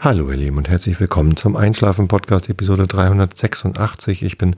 Hallo 0.00 0.30
ihr 0.30 0.36
Lieben 0.36 0.58
und 0.58 0.68
herzlich 0.68 1.00
willkommen 1.00 1.36
zum 1.36 1.56
Einschlafen 1.56 2.06
Podcast 2.06 2.48
Episode 2.48 2.86
386. 2.86 4.22
Ich 4.22 4.38
bin 4.38 4.54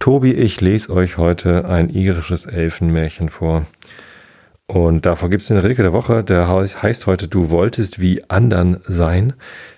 Tobi, 0.00 0.32
ich 0.32 0.60
lese 0.60 0.92
euch 0.92 1.18
heute 1.18 1.68
ein 1.68 1.88
irisches 1.88 2.46
Elfenmärchen 2.46 3.28
vor. 3.28 3.64
Und 4.66 5.06
davor 5.06 5.30
gibt 5.30 5.44
es 5.44 5.52
eine 5.52 5.62
Regel 5.62 5.84
der 5.84 5.92
Woche, 5.92 6.24
der 6.24 6.48
heißt 6.48 7.06
heute, 7.06 7.28
du 7.28 7.50
wolltest 7.50 8.00
wie 8.00 8.28
andern 8.28 8.80
sein, 8.84 9.34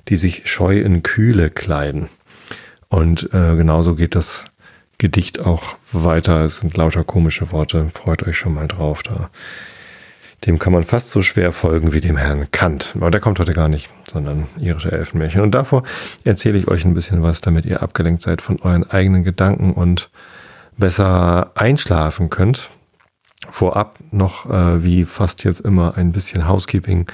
die 0.09 0.17
sich 0.17 0.51
scheu 0.51 0.81
in 0.81 1.03
Kühle 1.03 1.50
kleiden. 1.50 2.09
Und 2.89 3.25
äh, 3.35 3.57
genauso 3.57 3.96
geht 3.96 4.14
das 4.14 4.46
Gedicht 4.96 5.39
auch 5.39 5.77
weiter. 5.93 6.46
Es 6.46 6.57
sind 6.57 6.79
lauter 6.79 7.05
komische 7.05 7.53
Worte. 7.53 7.91
Freut 7.93 8.27
euch 8.27 8.39
schon 8.39 8.55
mal 8.55 8.68
drauf. 8.68 9.03
Da 9.03 9.29
dem 10.47 10.59
kann 10.59 10.73
man 10.73 10.83
fast 10.83 11.11
so 11.11 11.23
schwer 11.23 11.53
folgen 11.53 11.93
wie 11.93 12.01
dem 12.01 12.17
Herrn 12.17 12.51
Kant. 12.51 12.93
Aber 12.97 13.11
der 13.11 13.21
kommt 13.21 13.39
heute 13.39 13.55
gar 13.55 13.69
nicht, 13.69 13.91
sondern 14.11 14.47
irische 14.59 14.93
Elfenmärchen. 14.93 15.41
Und 15.41 15.53
davor 15.53 15.83
erzähle 16.25 16.59
ich 16.59 16.69
euch 16.69 16.85
ein 16.85 16.95
bisschen 16.95 17.23
was, 17.23 17.41
damit 17.41 17.67
ihr 17.67 17.83
abgelenkt 17.83 18.23
seid 18.23 18.43
von 18.43 18.61
euren 18.61 18.89
eigenen 18.89 19.25
Gedanken 19.25 19.73
und 19.73 20.11
besser 20.77 21.53
einschlafen 21.55 22.31
könnt. 22.31 22.71
Vorab 23.51 23.99
noch, 24.11 24.51
äh, 24.51 24.83
wie 24.83 25.05
fast 25.05 25.45
jetzt 25.45 25.61
immer, 25.61 25.97
ein 25.97 26.13
bisschen 26.13 26.49
Housekeeping. 26.49 27.07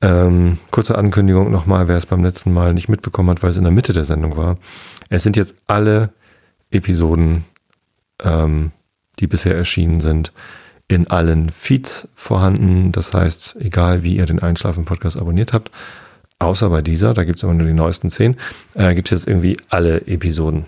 Ähm, 0.00 0.58
kurze 0.70 0.98
Ankündigung 0.98 1.50
nochmal, 1.50 1.88
wer 1.88 1.96
es 1.96 2.06
beim 2.06 2.22
letzten 2.22 2.52
Mal 2.52 2.74
nicht 2.74 2.88
mitbekommen 2.88 3.30
hat, 3.30 3.42
weil 3.42 3.50
es 3.50 3.56
in 3.56 3.64
der 3.64 3.72
Mitte 3.72 3.92
der 3.92 4.04
Sendung 4.04 4.36
war. 4.36 4.58
Es 5.08 5.22
sind 5.22 5.36
jetzt 5.36 5.56
alle 5.66 6.10
Episoden, 6.70 7.44
ähm, 8.22 8.72
die 9.18 9.26
bisher 9.26 9.56
erschienen 9.56 10.00
sind, 10.00 10.32
in 10.88 11.08
allen 11.08 11.50
Feeds 11.50 12.08
vorhanden. 12.14 12.92
Das 12.92 13.12
heißt, 13.14 13.56
egal 13.60 14.02
wie 14.02 14.16
ihr 14.16 14.26
den 14.26 14.40
Einschlafen-Podcast 14.40 15.18
abonniert 15.18 15.52
habt, 15.52 15.70
außer 16.38 16.68
bei 16.68 16.82
dieser, 16.82 17.14
da 17.14 17.24
gibt 17.24 17.38
es 17.38 17.44
aber 17.44 17.54
nur 17.54 17.66
die 17.66 17.72
neuesten 17.72 18.10
zehn, 18.10 18.36
äh, 18.74 18.94
gibt 18.94 19.08
es 19.08 19.20
jetzt 19.20 19.28
irgendwie 19.28 19.56
alle 19.70 20.06
Episoden. 20.06 20.66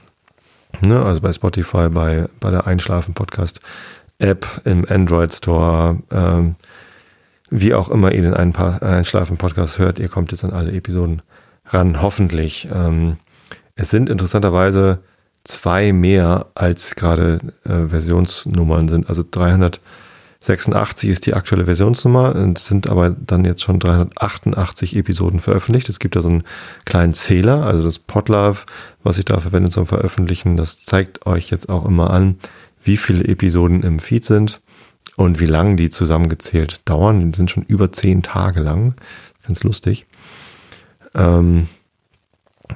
Ne? 0.81 1.03
Also 1.05 1.21
bei 1.21 1.33
Spotify, 1.33 1.89
bei, 1.89 2.27
bei 2.41 2.51
der 2.51 2.67
Einschlafen-Podcast-App, 2.67 4.47
im 4.65 4.87
Android 4.89 5.35
Store, 5.35 5.99
ähm, 6.11 6.57
wie 7.51 7.75
auch 7.75 7.91
immer 7.91 8.13
ihr 8.13 8.23
den 8.23 8.35
Einschlafen-Podcast 8.35 9.79
hört, 9.79 9.99
ihr 9.99 10.09
kommt 10.09 10.33
jetzt 10.33 10.45
an 10.45 10.53
alle 10.53 10.73
Episoden 10.73 11.23
ran, 11.67 12.03
hoffentlich. 12.03 12.69
Ähm, 12.73 13.19
es 13.75 13.91
sind 13.91 14.09
interessanterweise 14.09 15.01
zwei 15.45 15.93
mehr 15.93 16.47
als 16.55 16.97
gerade 16.97 17.39
äh, 17.65 17.89
Versionsnummern 17.89 18.89
sind, 18.89 19.09
also 19.09 19.23
300 19.29 19.81
86 20.47 21.11
ist 21.11 21.27
die 21.27 21.35
aktuelle 21.35 21.65
Versionsnummer 21.65 22.37
und 22.37 22.59
sind 22.59 22.89
aber 22.89 23.11
dann 23.11 23.45
jetzt 23.45 23.63
schon 23.63 23.81
388 23.81 24.95
Episoden 24.95 25.41
veröffentlicht. 25.41 25.89
Es 25.89 25.99
gibt 25.99 26.15
da 26.15 26.23
so 26.23 26.29
einen 26.29 26.45
kleinen 26.85 27.15
Zähler, 27.15 27.67
also 27.67 27.83
das 27.83 27.99
Podlove, 27.99 28.65
was 29.03 29.19
ich 29.19 29.25
da 29.25 29.41
verwende 29.41 29.71
zum 29.71 29.87
Veröffentlichen, 29.87 30.57
das 30.57 30.85
zeigt 30.85 31.27
euch 31.27 31.51
jetzt 31.51 31.69
auch 31.69 31.85
immer 31.85 32.11
an, 32.11 32.39
wie 32.85 32.97
viele 32.97 33.25
Episoden 33.25 33.83
im 33.83 33.99
Feed 33.99 34.25
sind 34.25 34.61
und 35.17 35.41
wie 35.41 35.47
lang 35.47 35.77
die 35.77 35.91
zusammengezählt 35.91 36.81
dauern. 36.89 37.33
Die 37.33 37.37
sind 37.37 37.51
schon 37.51 37.65
über 37.65 37.91
zehn 37.91 38.23
Tage 38.23 38.61
lang. 38.61 38.95
Ganz 39.45 39.65
lustig. 39.65 40.07
Ähm, 41.15 41.67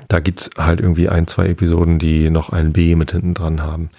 da 0.08 0.18
gibt's 0.18 0.50
halt 0.58 0.80
irgendwie 0.80 1.08
ein, 1.08 1.28
zwei 1.28 1.46
Episoden, 1.46 2.00
die 2.00 2.30
noch 2.30 2.50
ein 2.50 2.72
B 2.72 2.96
mit 2.96 3.12
hinten 3.12 3.34
dran 3.34 3.62
haben. 3.62 3.90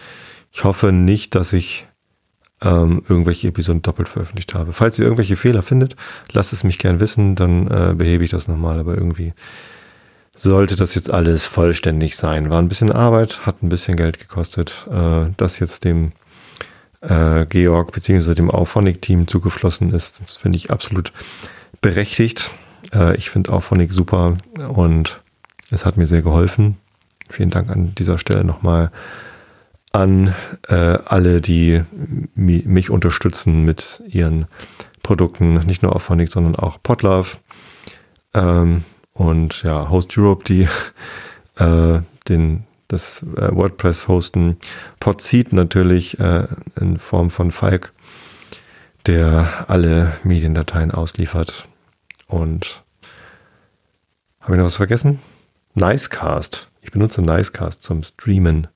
Ich 0.52 0.66
hoffe 0.66 0.92
nicht, 0.92 1.36
dass 1.36 1.53
ich 1.53 1.88
ähm, 2.62 3.04
irgendwelche 3.08 3.48
Episoden 3.48 3.81
doppelt 3.81 4.08
veröffentlicht 4.08 4.54
habe. 4.54 4.73
Falls 4.73 5.00
ihr 5.00 5.06
irgendwelche 5.06 5.36
Fehler 5.36 5.62
findet, 5.62 5.95
lasst 6.31 6.54
es 6.54 6.64
mich 6.64 6.78
gern 6.78 7.00
wissen, 7.00 7.36
dann 7.36 7.67
äh, 7.67 7.94
behebe 7.95 8.23
ich 8.23 8.31
das 8.31 8.48
nochmal, 8.48 8.80
aber 8.80 8.95
irgendwie 8.95 9.34
sollte 10.36 10.76
das 10.76 10.95
jetzt 10.95 11.11
alles 11.11 11.45
vollständig 11.45 12.16
sein. 12.16 12.50
War 12.50 12.61
ein 12.61 12.67
bisschen 12.67 12.92
Arbeit, 12.92 13.45
hat 13.45 13.61
ein 13.61 13.70
bisschen 13.70 13.95
Geld 13.95 14.20
gekostet, 14.20 14.88
äh, 14.92 15.26
das 15.38 15.60
jetzt 15.60 15.83
dem 15.83 16.11
äh, 17.02 17.45
Georg 17.45 17.92
bzw. 17.92 18.33
dem 18.36 18.50
Auphonic-Team 18.50 19.27
zugeflossen 19.27 19.94
ist. 19.94 20.21
Das 20.21 20.38
finde 20.38 20.58
ich 20.58 20.71
absolut 20.71 21.11
berechtigt. 21.82 22.52
Äh, 22.94 23.16
ich 23.17 23.30
finde 23.30 23.52
Auphonic 23.52 23.92
super 23.92 24.36
und 24.70 25.21
es 25.71 25.86
hat 25.86 25.98
mir 25.98 26.08
sehr 26.08 26.21
geholfen. 26.21 26.77
Vielen 27.30 27.50
Dank 27.50 27.70
an 27.70 27.95
dieser 27.95 28.20
Stelle 28.20 28.44
nochmal 28.44 28.92
an 29.91 30.33
äh, 30.67 30.75
alle, 30.75 31.41
die 31.41 31.83
mich 32.35 32.89
unterstützen 32.89 33.63
mit 33.63 34.02
ihren 34.07 34.45
Produkten, 35.03 35.55
nicht 35.65 35.83
nur 35.83 35.95
auf 35.95 36.05
sondern 36.05 36.55
auch 36.55 36.81
Podlove 36.81 37.37
ähm, 38.33 38.83
und 39.13 39.63
ja, 39.63 39.89
Host 39.89 40.17
Europe, 40.17 40.45
die 40.45 40.67
äh, 41.57 42.02
den, 42.29 42.63
das 42.87 43.23
äh, 43.35 43.53
WordPress 43.53 44.07
hosten. 44.07 44.57
Podseed 44.99 45.53
natürlich 45.53 46.19
äh, 46.19 46.47
in 46.79 46.97
Form 46.97 47.29
von 47.29 47.52
Falk, 47.52 47.93
der 49.08 49.47
alle 49.67 50.13
Mediendateien 50.23 50.91
ausliefert. 50.91 51.67
Und 52.27 52.83
habe 54.41 54.53
ich 54.53 54.58
noch 54.58 54.65
was 54.65 54.77
vergessen? 54.77 55.19
Nicecast. 55.73 56.69
Ich 56.81 56.91
benutze 56.91 57.21
Nicecast 57.21 57.83
zum 57.83 58.03
Streamen 58.03 58.67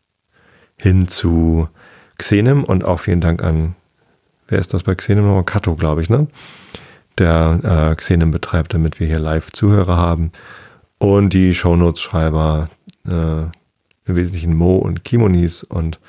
hin 0.80 1.08
zu 1.08 1.70
Xenem 2.18 2.64
und 2.64 2.84
auch 2.84 3.00
vielen 3.00 3.22
Dank 3.22 3.44
an, 3.44 3.76
wer 4.48 4.60
ist 4.60 4.74
das 4.74 4.84
bei 4.84 4.96
Xenem 4.96 5.26
nochmal? 5.26 5.44
Kato, 5.44 5.76
glaube 5.76 6.02
ich, 6.02 6.10
ne? 6.10 6.28
Der 7.18 7.92
äh, 7.92 7.96
Xenem 7.96 8.32
betreibt, 8.32 8.74
damit 8.74 9.00
wir 9.00 9.08
hier 9.08 9.20
live 9.20 9.52
Zuhörer 9.52 9.98
haben. 9.98 10.32
Und 10.98 11.34
die 11.34 11.54
Shownotes-Schreiber, 11.54 12.70
äh, 13.08 13.44
im 14.08 14.16
Wesentlichen 14.16 14.56
Mo 14.56 14.78
und 14.78 15.04
Kimonis 15.04 15.64
und 15.64 16.00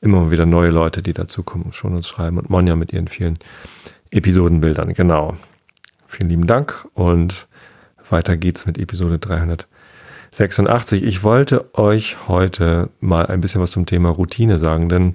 immer 0.00 0.30
wieder 0.30 0.46
neue 0.46 0.70
Leute, 0.70 1.02
die 1.02 1.12
dazukommen 1.12 1.66
und 1.66 1.74
Shownotes 1.74 2.08
schreiben 2.08 2.38
und 2.38 2.50
Monja 2.50 2.76
mit 2.76 2.92
ihren 2.92 3.08
vielen 3.08 3.38
Episodenbildern. 4.10 4.92
Genau. 4.94 5.36
Vielen 6.06 6.28
lieben 6.28 6.46
Dank 6.46 6.86
und 6.94 7.48
weiter 8.08 8.36
geht's 8.36 8.66
mit 8.66 8.78
Episode 8.78 9.18
300. 9.18 9.66
86. 10.36 11.02
Ich 11.02 11.22
wollte 11.22 11.74
euch 11.78 12.28
heute 12.28 12.90
mal 13.00 13.24
ein 13.26 13.40
bisschen 13.40 13.62
was 13.62 13.70
zum 13.70 13.86
Thema 13.86 14.10
Routine 14.10 14.58
sagen, 14.58 14.90
denn 14.90 15.14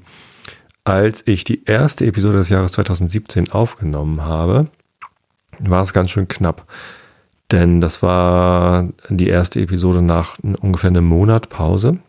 als 0.84 1.22
ich 1.28 1.44
die 1.44 1.64
erste 1.66 2.08
Episode 2.08 2.40
des 2.40 2.50
Jahres 2.50 2.72
2017 2.72 3.52
aufgenommen 3.52 4.24
habe, 4.24 4.72
war 5.60 5.84
es 5.84 5.94
ganz 5.94 6.10
schön 6.10 6.28
knapp. 6.28 6.66
Denn 7.52 7.82
das 7.82 8.02
war 8.02 8.90
die 9.10 9.28
erste 9.28 9.62
Episode 9.62 10.02
nach 10.02 10.40
ungefähr 10.40 10.90
einem 10.90 11.06
Monat 11.06 11.50
Pause. 11.50 12.00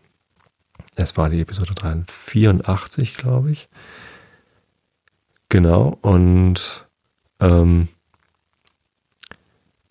Es 0.95 1.15
war 1.15 1.29
die 1.29 1.41
Episode 1.41 1.75
384, 1.75 3.15
glaube 3.15 3.51
ich. 3.51 3.69
Genau. 5.49 5.99
Und 6.01 6.87
ähm, 7.39 7.89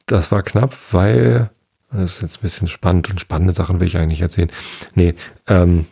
das 0.07 0.33
war 0.33 0.43
knapp, 0.43 0.75
weil 0.91 1.51
das 1.93 2.15
ist 2.15 2.23
jetzt 2.23 2.39
ein 2.39 2.43
bisschen 2.43 2.69
spannend 2.69 3.11
und 3.11 3.21
spannende 3.21 3.53
Sachen 3.53 3.81
will 3.81 3.87
ich 3.87 3.99
eigentlich 3.99 4.21
erzählen. 4.21 4.51
Nee, 4.95 5.15
ähm, 5.47 5.87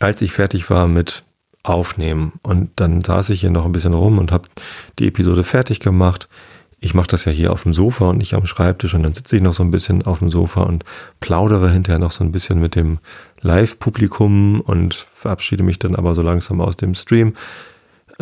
als 0.00 0.22
ich 0.22 0.32
fertig 0.32 0.70
war 0.70 0.88
mit 0.88 1.24
Aufnehmen 1.62 2.32
und 2.42 2.70
dann 2.76 3.02
saß 3.02 3.30
ich 3.30 3.40
hier 3.40 3.50
noch 3.50 3.64
ein 3.64 3.72
bisschen 3.72 3.94
rum 3.94 4.18
und 4.18 4.32
habe 4.32 4.48
die 4.98 5.06
Episode 5.06 5.44
fertig 5.44 5.80
gemacht. 5.80 6.28
Ich 6.80 6.94
mache 6.94 7.06
das 7.06 7.24
ja 7.24 7.30
hier 7.30 7.52
auf 7.52 7.62
dem 7.62 7.72
Sofa 7.72 8.06
und 8.06 8.18
nicht 8.18 8.34
am 8.34 8.44
Schreibtisch 8.44 8.94
und 8.94 9.04
dann 9.04 9.14
sitze 9.14 9.36
ich 9.36 9.42
noch 9.42 9.52
so 9.52 9.62
ein 9.62 9.70
bisschen 9.70 10.02
auf 10.02 10.18
dem 10.18 10.28
Sofa 10.28 10.62
und 10.62 10.84
plaudere 11.20 11.70
hinterher 11.70 12.00
noch 12.00 12.10
so 12.10 12.24
ein 12.24 12.32
bisschen 12.32 12.58
mit 12.58 12.74
dem 12.74 12.98
Live-Publikum 13.40 14.60
und 14.60 15.06
verabschiede 15.14 15.62
mich 15.62 15.78
dann 15.78 15.94
aber 15.94 16.14
so 16.14 16.22
langsam 16.22 16.60
aus 16.60 16.76
dem 16.76 16.96
Stream 16.96 17.34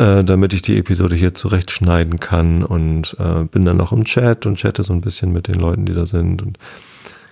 äh, 0.01 0.23
damit 0.23 0.51
ich 0.53 0.63
die 0.63 0.79
Episode 0.79 1.15
hier 1.15 1.35
zurechtschneiden 1.35 2.19
kann 2.19 2.63
und 2.63 3.15
äh, 3.19 3.43
bin 3.43 3.65
dann 3.65 3.77
noch 3.77 3.91
im 3.91 4.03
Chat 4.03 4.47
und 4.47 4.57
chatte 4.57 4.81
so 4.81 4.93
ein 4.93 5.01
bisschen 5.01 5.31
mit 5.31 5.47
den 5.47 5.59
Leuten, 5.59 5.85
die 5.85 5.93
da 5.93 6.07
sind 6.07 6.41
und 6.41 6.57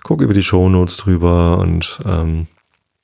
gucke 0.04 0.22
über 0.22 0.34
die 0.34 0.44
Shownotes 0.44 0.96
drüber 0.98 1.58
und 1.58 1.98
ähm, 2.06 2.46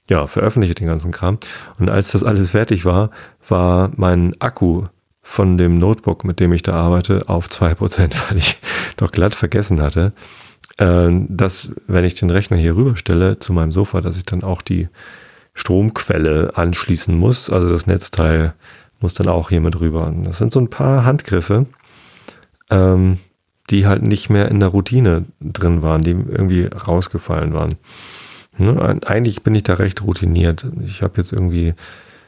ja, 0.08 0.28
veröffentliche 0.28 0.76
den 0.76 0.86
ganzen 0.86 1.10
Kram. 1.10 1.38
Und 1.80 1.90
als 1.90 2.12
das 2.12 2.22
alles 2.22 2.50
fertig 2.50 2.84
war, 2.84 3.10
war 3.48 3.90
mein 3.96 4.40
Akku 4.40 4.84
von 5.20 5.58
dem 5.58 5.78
Notebook, 5.78 6.24
mit 6.24 6.38
dem 6.38 6.52
ich 6.52 6.62
da 6.62 6.74
arbeite, 6.74 7.28
auf 7.28 7.50
zwei 7.50 7.74
Prozent, 7.74 8.16
weil 8.30 8.38
ich 8.38 8.60
doch 8.96 9.10
glatt 9.10 9.34
vergessen 9.34 9.82
hatte, 9.82 10.12
äh, 10.78 11.10
dass, 11.28 11.70
wenn 11.88 12.04
ich 12.04 12.14
den 12.14 12.30
Rechner 12.30 12.56
hier 12.56 12.76
rüberstelle 12.76 13.40
zu 13.40 13.52
meinem 13.52 13.72
Sofa, 13.72 14.00
dass 14.00 14.16
ich 14.16 14.26
dann 14.26 14.44
auch 14.44 14.62
die 14.62 14.88
Stromquelle 15.54 16.52
anschließen 16.54 17.18
muss, 17.18 17.50
also 17.50 17.68
das 17.68 17.88
Netzteil 17.88 18.54
muss 19.00 19.14
dann 19.14 19.28
auch 19.28 19.50
hier 19.50 19.60
mit 19.60 19.80
rüber. 19.80 20.12
Das 20.24 20.38
sind 20.38 20.52
so 20.52 20.60
ein 20.60 20.70
paar 20.70 21.04
Handgriffe, 21.04 21.66
ähm, 22.70 23.18
die 23.70 23.86
halt 23.86 24.02
nicht 24.02 24.30
mehr 24.30 24.48
in 24.48 24.60
der 24.60 24.68
Routine 24.68 25.26
drin 25.40 25.82
waren, 25.82 26.02
die 26.02 26.10
irgendwie 26.10 26.66
rausgefallen 26.66 27.52
waren. 27.52 27.74
Ne? 28.58 29.00
Eigentlich 29.06 29.42
bin 29.42 29.54
ich 29.54 29.64
da 29.64 29.74
recht 29.74 30.02
routiniert. 30.02 30.66
Ich 30.84 31.02
habe 31.02 31.14
jetzt 31.16 31.32
irgendwie 31.32 31.74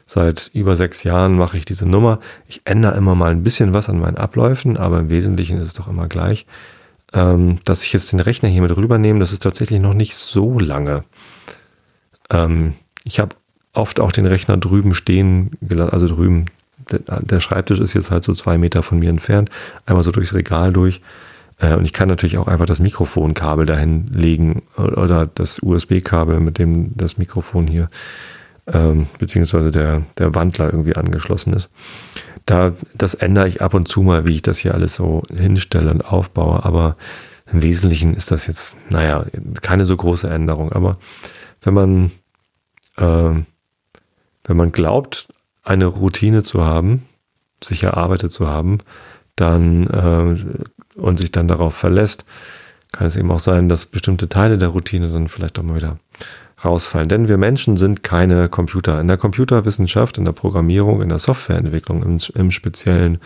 seit 0.05 0.49
über 0.53 0.75
sechs 0.75 1.03
Jahren 1.03 1.37
mache 1.37 1.57
ich 1.57 1.65
diese 1.65 1.87
Nummer. 1.87 2.19
Ich 2.47 2.61
ändere 2.65 2.97
immer 2.97 3.13
mal 3.15 3.31
ein 3.31 3.43
bisschen 3.43 3.73
was 3.73 3.89
an 3.89 3.99
meinen 3.99 4.17
Abläufen, 4.17 4.75
aber 4.75 4.99
im 4.99 5.09
Wesentlichen 5.09 5.57
ist 5.57 5.67
es 5.67 5.73
doch 5.75 5.87
immer 5.87 6.07
gleich. 6.07 6.45
Ähm, 7.13 7.59
dass 7.63 7.83
ich 7.83 7.93
jetzt 7.93 8.11
den 8.11 8.19
Rechner 8.19 8.49
hier 8.49 8.61
mit 8.61 8.75
rübernehme, 8.75 9.19
das 9.19 9.33
ist 9.33 9.43
tatsächlich 9.43 9.79
noch 9.79 9.93
nicht 9.93 10.15
so 10.15 10.59
lange. 10.59 11.03
Ähm, 12.31 12.73
ich 13.03 13.19
habe 13.19 13.35
oft 13.73 13.99
auch 13.99 14.11
den 14.11 14.25
Rechner 14.25 14.57
drüben 14.57 14.93
stehen 14.93 15.51
gelassen, 15.61 15.93
also 15.93 16.07
drüben. 16.07 16.45
Der, 16.91 17.21
der, 17.21 17.39
Schreibtisch 17.39 17.79
ist 17.79 17.93
jetzt 17.93 18.11
halt 18.11 18.23
so 18.23 18.33
zwei 18.33 18.57
Meter 18.57 18.83
von 18.83 18.99
mir 18.99 19.09
entfernt, 19.09 19.49
einmal 19.85 20.03
so 20.03 20.11
durchs 20.11 20.33
Regal 20.33 20.73
durch. 20.73 21.01
Äh, 21.59 21.75
und 21.75 21.85
ich 21.85 21.93
kann 21.93 22.07
natürlich 22.07 22.37
auch 22.37 22.47
einfach 22.47 22.65
das 22.65 22.79
Mikrofonkabel 22.79 23.65
dahin 23.65 24.07
legen 24.07 24.63
oder 24.77 25.25
das 25.27 25.59
USB-Kabel, 25.61 26.39
mit 26.39 26.57
dem 26.57 26.95
das 26.95 27.17
Mikrofon 27.17 27.67
hier 27.67 27.89
ähm, 28.73 29.07
beziehungsweise 29.17 29.71
der, 29.71 30.03
der 30.17 30.35
Wandler 30.35 30.71
irgendwie 30.71 30.95
angeschlossen 30.95 31.53
ist. 31.53 31.69
Da, 32.45 32.73
das 32.95 33.13
ändere 33.13 33.47
ich 33.47 33.61
ab 33.61 33.73
und 33.73 33.87
zu 33.87 34.01
mal, 34.01 34.25
wie 34.25 34.35
ich 34.35 34.41
das 34.41 34.57
hier 34.57 34.73
alles 34.73 34.95
so 34.95 35.23
hinstelle 35.35 35.91
und 35.91 36.01
aufbaue, 36.01 36.63
aber 36.63 36.97
im 37.51 37.61
Wesentlichen 37.61 38.13
ist 38.13 38.31
das 38.31 38.47
jetzt, 38.47 38.75
naja, 38.89 39.25
keine 39.61 39.85
so 39.85 39.95
große 39.95 40.29
Änderung. 40.29 40.71
Aber 40.71 40.97
wenn 41.61 41.73
man, 41.73 42.11
äh, 42.97 43.43
wenn 44.43 44.57
man 44.57 44.71
glaubt, 44.71 45.27
eine 45.69 45.85
Routine 45.85 46.41
zu 46.41 46.65
haben, 46.65 47.05
sich 47.63 47.83
erarbeitet 47.83 48.31
zu 48.31 48.47
haben, 48.47 48.79
dann 49.35 49.87
äh, 49.87 50.99
und 50.99 51.19
sich 51.19 51.31
dann 51.31 51.47
darauf 51.47 51.75
verlässt, 51.75 52.25
kann 52.91 53.05
es 53.05 53.15
eben 53.15 53.31
auch 53.31 53.39
sein, 53.39 53.69
dass 53.69 53.85
bestimmte 53.85 54.27
Teile 54.27 54.57
der 54.57 54.69
Routine 54.69 55.09
dann 55.09 55.27
vielleicht 55.27 55.59
auch 55.59 55.63
mal 55.63 55.75
wieder 55.75 55.99
rausfallen. 56.65 57.07
Denn 57.07 57.27
wir 57.27 57.37
Menschen 57.37 57.77
sind 57.77 58.01
keine 58.03 58.49
Computer. 58.49 58.99
In 58.99 59.07
der 59.07 59.17
Computerwissenschaft, 59.17 60.17
in 60.17 60.25
der 60.25 60.31
Programmierung, 60.31 61.01
in 61.01 61.09
der 61.09 61.19
Softwareentwicklung 61.19 62.01
im, 62.03 62.17
im 62.33 62.51
Speziellen, 62.51 63.19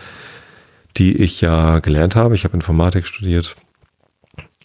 die 0.98 1.16
ich 1.16 1.40
ja 1.40 1.80
gelernt 1.80 2.14
habe. 2.14 2.34
Ich 2.34 2.44
habe 2.44 2.54
Informatik 2.54 3.06
studiert 3.06 3.56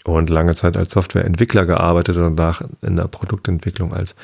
und 0.04 0.30
lange 0.30 0.54
Zeit 0.54 0.76
als 0.76 0.92
Softwareentwickler 0.92 1.66
gearbeitet 1.66 2.18
und 2.18 2.36
danach 2.36 2.62
in 2.82 2.98
der 2.98 3.08
Produktentwicklung 3.08 3.94
als 3.94 4.16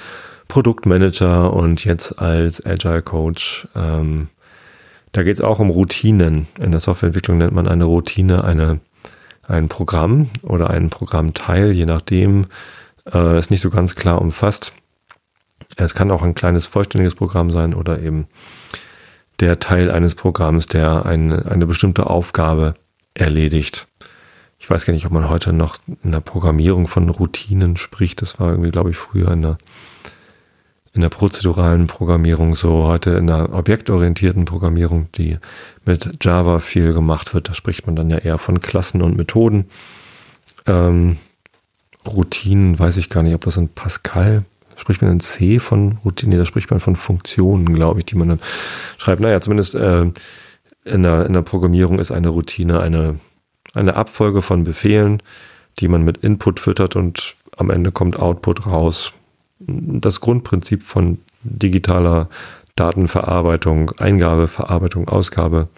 Produktmanager 0.48 1.54
und 1.54 1.84
jetzt 1.86 2.20
als 2.20 2.66
Agile 2.66 3.02
Coach. 3.02 3.68
Ähm, 3.76 4.30
da 5.12 5.24
geht 5.24 5.36
es 5.36 5.42
auch 5.42 5.60
um 5.60 5.70
Routinen. 5.70 6.48
In 6.60 6.72
der 6.72 6.80
Softwareentwicklung 6.80 7.38
nennt 7.38 7.54
man 7.54 7.68
eine 7.68 7.86
Routine 7.86 8.44
eine, 8.44 8.80
ein 9.48 9.70
Programm 9.70 10.30
oder 10.42 10.70
einen 10.70 10.90
Programmteil, 10.90 11.72
je 11.72 11.86
nachdem, 11.86 12.48
äh, 13.12 13.38
ist 13.40 13.52
nicht 13.52 13.62
so 13.62 13.70
ganz 13.70 13.96
klar 13.96 14.22
umfasst. 14.22 14.74
Es 15.78 15.94
kann 15.94 16.12
auch 16.12 16.22
ein 16.22 16.36
kleines 16.36 16.68
vollständiges 16.68 17.16
Programm 17.16 17.50
sein 17.50 17.74
oder 17.74 18.02
eben 18.02 18.28
der 19.40 19.60
Teil 19.60 19.92
eines 19.92 20.16
Programms, 20.16 20.68
der 20.68 21.06
eine, 21.06 21.46
eine 21.50 21.66
bestimmte 21.66 22.10
Aufgabe 22.10 22.76
erledigt. 23.14 23.88
Ich 24.60 24.70
weiß 24.70 24.86
gar 24.86 24.94
nicht, 24.94 25.06
ob 25.06 25.12
man 25.12 25.30
heute 25.30 25.54
noch 25.54 25.78
in 26.04 26.12
der 26.12 26.22
Programmierung 26.22 26.88
von 26.88 27.10
Routinen 27.10 27.78
spricht. 27.78 28.22
Das 28.22 28.40
war 28.40 28.52
irgendwie, 28.52 28.72
glaube 28.72 28.92
ich, 28.92 28.98
früher 28.98 29.32
in 29.32 29.42
der, 29.42 29.58
in 30.96 31.02
der 31.02 31.10
prozeduralen 31.10 31.88
Programmierung 31.88 32.56
so. 32.56 32.86
Heute 32.86 33.12
in 33.12 33.28
der 33.28 33.54
objektorientierten 33.54 34.46
Programmierung, 34.46 35.08
die 35.16 35.38
mit 35.84 36.24
Java 36.24 36.60
viel 36.60 36.94
gemacht 36.94 37.34
wird, 37.34 37.50
da 37.50 37.54
spricht 37.54 37.86
man 37.86 37.98
dann 37.98 38.10
ja 38.10 38.18
eher 38.18 38.38
von 38.38 38.62
Klassen 38.62 39.02
und 39.02 39.18
Methoden. 39.18 39.66
Ähm, 40.66 41.18
Routinen, 42.08 42.80
weiß 42.80 42.96
ich 42.98 43.10
gar 43.10 43.24
nicht, 43.24 43.36
ob 43.36 43.44
das 43.44 43.58
in 43.58 43.68
Pascal, 43.68 44.46
spricht 44.78 45.02
man 45.02 45.12
in 45.12 45.20
C 45.20 45.60
von 45.60 45.98
Routinen, 46.06 46.32
nee, 46.32 46.38
da 46.38 46.46
spricht 46.46 46.72
man 46.72 46.80
von 46.80 46.96
Funktionen, 46.96 47.74
glaube 47.74 48.00
ich, 48.00 48.06
die 48.06 48.16
man 48.16 48.30
dann 48.30 48.40
schreibt. 48.98 49.20
Naja, 49.20 49.42
zumindest 49.42 49.76
äh, 49.76 50.04
in, 50.86 51.04
der, 51.04 51.26
in 51.26 51.34
der 51.34 51.42
Programmierung 51.42 52.00
ist 52.00 52.12
eine 52.12 52.30
Routine 52.30 52.80
eine, 52.80 53.20
eine 53.74 53.98
Abfolge 53.98 54.42
von 54.42 54.64
Befehlen, 54.64 55.22
die 55.80 55.90
man 55.90 56.04
mit 56.04 56.18
Input 56.18 56.62
füttert 56.62 56.96
und 56.96 57.36
am 57.58 57.70
Ende 57.70 57.92
kommt 57.92 58.18
Output 58.18 58.66
raus. 58.66 59.12
Das 59.68 60.22
Grundprinzip 60.22 60.84
von 60.84 61.20
digitaler 61.44 62.30
Datenverarbeitung, 62.76 63.92
Eingabe, 63.98 64.48
Verarbeitung, 64.48 65.08
Ausgabe 65.08 65.70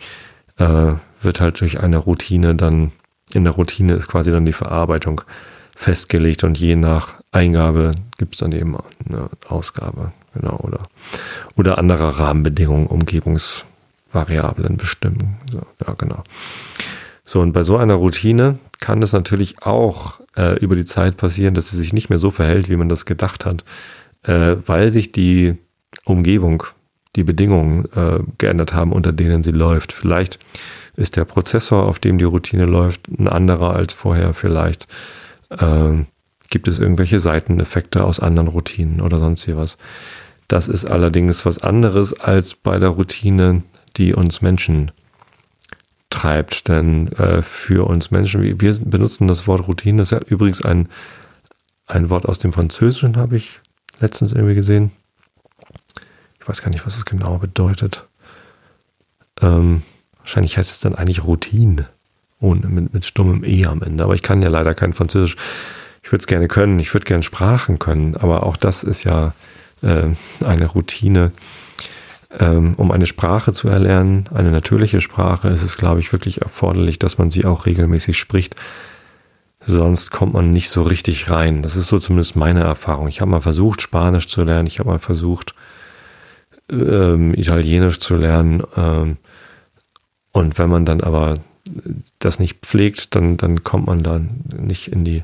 äh, 0.57 0.93
wird 1.21 1.41
halt 1.41 1.61
durch 1.61 1.79
eine 1.79 1.97
Routine 1.97 2.55
dann, 2.55 2.91
in 3.33 3.43
der 3.43 3.53
Routine 3.53 3.93
ist 3.93 4.07
quasi 4.07 4.31
dann 4.31 4.45
die 4.45 4.53
Verarbeitung 4.53 5.21
festgelegt 5.75 6.43
und 6.43 6.57
je 6.57 6.75
nach 6.75 7.15
Eingabe 7.31 7.91
gibt 8.17 8.35
es 8.35 8.39
dann 8.39 8.51
eben 8.51 8.75
eine 9.07 9.29
Ausgabe, 9.47 10.11
genau, 10.33 10.57
oder, 10.57 10.87
oder 11.55 11.77
andere 11.77 12.17
Rahmenbedingungen, 12.17 12.87
Umgebungsvariablen 12.87 14.77
bestimmen. 14.77 15.37
So, 15.51 15.61
ja, 15.85 15.93
genau. 15.93 16.23
So, 17.27 17.41
und 17.41 17.51
bei 17.51 17.63
so 17.63 17.75
einer 17.75 17.95
Routine 17.95 18.57
kann 18.79 19.03
es 19.03 19.11
natürlich 19.11 19.61
auch 19.61 20.21
äh, 20.37 20.57
über 20.59 20.77
die 20.77 20.85
Zeit 20.85 21.17
passieren, 21.17 21.55
dass 21.55 21.69
sie 21.69 21.77
sich 21.77 21.91
nicht 21.91 22.09
mehr 22.09 22.19
so 22.19 22.31
verhält, 22.31 22.69
wie 22.69 22.77
man 22.77 22.87
das 22.87 23.05
gedacht 23.05 23.45
hat, 23.45 23.65
äh, 24.23 24.55
weil 24.65 24.91
sich 24.91 25.11
die 25.11 25.55
Umgebung, 26.05 26.63
die 27.17 27.25
Bedingungen 27.25 27.83
äh, 27.93 28.19
geändert 28.37 28.73
haben, 28.73 28.93
unter 28.93 29.11
denen 29.11 29.43
sie 29.43 29.51
läuft. 29.51 29.91
Vielleicht 29.91 30.39
ist 30.95 31.17
der 31.17 31.25
Prozessor, 31.25 31.85
auf 31.85 31.99
dem 31.99 32.17
die 32.17 32.23
Routine 32.23 32.63
läuft, 32.63 33.09
ein 33.09 33.27
anderer 33.27 33.75
als 33.75 33.91
vorher. 33.91 34.33
Vielleicht 34.33 34.87
äh, 35.49 36.05
gibt 36.49 36.69
es 36.69 36.79
irgendwelche 36.79 37.19
Seiteneffekte 37.19 38.05
aus 38.05 38.21
anderen 38.21 38.47
Routinen 38.47 39.01
oder 39.01 39.19
sonst 39.19 39.53
was. 39.53 39.77
Das 40.47 40.69
ist 40.69 40.85
allerdings 40.85 41.45
was 41.45 41.57
anderes 41.57 42.17
als 42.17 42.55
bei 42.55 42.79
der 42.79 42.89
Routine, 42.89 43.63
die 43.97 44.13
uns 44.13 44.41
Menschen 44.41 44.91
treibt. 46.09 46.67
Denn 46.67 47.11
äh, 47.13 47.41
für 47.41 47.87
uns 47.87 48.11
Menschen, 48.11 48.41
wir 48.41 48.79
benutzen 48.79 49.27
das 49.27 49.47
Wort 49.47 49.67
Routine, 49.67 49.99
das 50.01 50.11
ist 50.11 50.19
ja 50.19 50.27
übrigens 50.27 50.61
ein, 50.61 50.89
ein 51.85 52.09
Wort 52.09 52.25
aus 52.25 52.39
dem 52.39 52.53
Französischen, 52.53 53.17
habe 53.17 53.37
ich 53.37 53.59
letztens 53.99 54.33
irgendwie 54.33 54.55
gesehen. 54.55 54.91
Ich 56.39 56.47
weiß 56.47 56.61
gar 56.61 56.69
nicht, 56.69 56.85
was 56.85 56.97
es 56.97 57.05
genau 57.05 57.37
bedeutet. 57.39 58.07
Ähm, 59.41 59.83
wahrscheinlich 60.19 60.57
heißt 60.57 60.71
es 60.71 60.79
dann 60.79 60.95
eigentlich 60.95 61.23
Routine. 61.23 61.87
Ohne, 62.39 62.67
mit, 62.67 62.93
mit 62.93 63.03
stummem 63.03 63.43
E 63.43 63.65
am 63.65 63.81
Ende. 63.81 64.03
Aber 64.03 64.13
ich 64.13 64.21
kann 64.21 64.43
ja 64.43 64.49
leider 64.49 64.75
kein 64.75 64.93
Französisch. 64.93 65.35
Ich 66.03 66.11
würde 66.11 66.21
es 66.21 66.27
gerne 66.27 66.47
können. 66.47 66.79
Ich 66.79 66.93
würde 66.93 67.05
gerne 67.05 67.23
Sprachen 67.23 67.79
können. 67.79 68.15
Aber 68.15 68.43
auch 68.43 68.57
das 68.57 68.83
ist 68.83 69.03
ja 69.03 69.33
äh, 69.81 70.03
eine 70.45 70.67
Routine. 70.67 71.31
Ähm, 72.29 72.73
um 72.75 72.91
eine 72.91 73.05
Sprache 73.05 73.53
zu 73.53 73.69
erlernen, 73.69 74.29
eine 74.33 74.51
natürliche 74.51 74.99
Sprache, 74.99 75.47
ist 75.47 75.63
es, 75.63 75.77
glaube 75.77 76.01
ich, 76.01 76.11
wirklich 76.11 76.41
erforderlich, 76.41 76.99
dass 76.99 77.17
man 77.17 77.31
sie 77.31 77.45
auch 77.45 77.65
regelmäßig 77.65 78.17
spricht. 78.17 78.55
Sonst 79.59 80.11
kommt 80.11 80.33
man 80.33 80.51
nicht 80.51 80.69
so 80.69 80.83
richtig 80.83 81.29
rein. 81.29 81.61
Das 81.61 81.75
ist 81.75 81.87
so 81.87 81.99
zumindest 81.99 82.35
meine 82.35 82.61
Erfahrung. 82.61 83.07
Ich 83.07 83.21
habe 83.21 83.31
mal 83.31 83.41
versucht, 83.41 83.81
Spanisch 83.81 84.27
zu 84.27 84.43
lernen. 84.43 84.67
Ich 84.67 84.79
habe 84.79 84.89
mal 84.89 84.99
versucht, 84.99 85.55
ähm, 86.69 87.33
Italienisch 87.33 87.99
zu 87.99 88.15
lernen. 88.15 88.61
Ähm, 88.75 89.17
und 90.31 90.59
wenn 90.59 90.69
man 90.69 90.85
dann 90.85 91.01
aber 91.01 91.35
das 92.19 92.39
nicht 92.39 92.65
pflegt, 92.65 93.15
dann, 93.15 93.37
dann 93.37 93.63
kommt 93.63 93.87
man 93.87 94.03
da 94.03 94.21
nicht 94.55 94.91
in 94.91 95.03
die, 95.03 95.23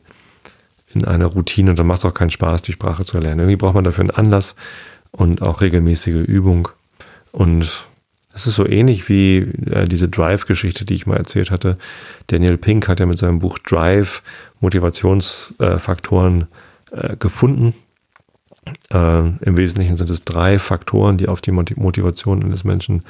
in 0.93 1.05
eine 1.05 1.25
Routine 1.25 1.71
und 1.71 1.79
dann 1.79 1.87
macht 1.87 1.99
es 1.99 2.05
auch 2.05 2.13
keinen 2.13 2.29
Spaß, 2.29 2.61
die 2.61 2.73
Sprache 2.73 3.05
zu 3.05 3.17
erlernen. 3.17 3.41
Irgendwie 3.41 3.57
braucht 3.57 3.75
man 3.75 3.83
dafür 3.83 4.01
einen 4.01 4.11
Anlass 4.11 4.55
und 5.11 5.41
auch 5.41 5.61
regelmäßige 5.61 6.25
Übung. 6.27 6.69
Und 7.33 7.87
es 8.33 8.47
ist 8.47 8.55
so 8.55 8.65
ähnlich 8.65 9.09
wie 9.09 9.39
äh, 9.39 9.87
diese 9.87 10.07
Drive-Geschichte, 10.07 10.85
die 10.85 10.93
ich 10.93 11.05
mal 11.05 11.17
erzählt 11.17 11.51
hatte. 11.51 11.77
Daniel 12.27 12.57
Pink 12.57 12.87
hat 12.87 12.99
ja 12.99 13.05
mit 13.05 13.17
seinem 13.17 13.39
Buch 13.39 13.59
Drive 13.59 14.23
Motivationsfaktoren 14.61 16.47
äh, 16.91 17.17
gefunden. 17.17 17.73
Äh, 18.91 19.19
Im 19.19 19.57
Wesentlichen 19.57 19.97
sind 19.97 20.09
es 20.09 20.23
drei 20.23 20.57
Faktoren, 20.59 21.17
die 21.17 21.27
auf 21.27 21.41
die 21.41 21.51
Motivation 21.51 22.43
eines 22.43 22.63
Menschen 22.63 23.03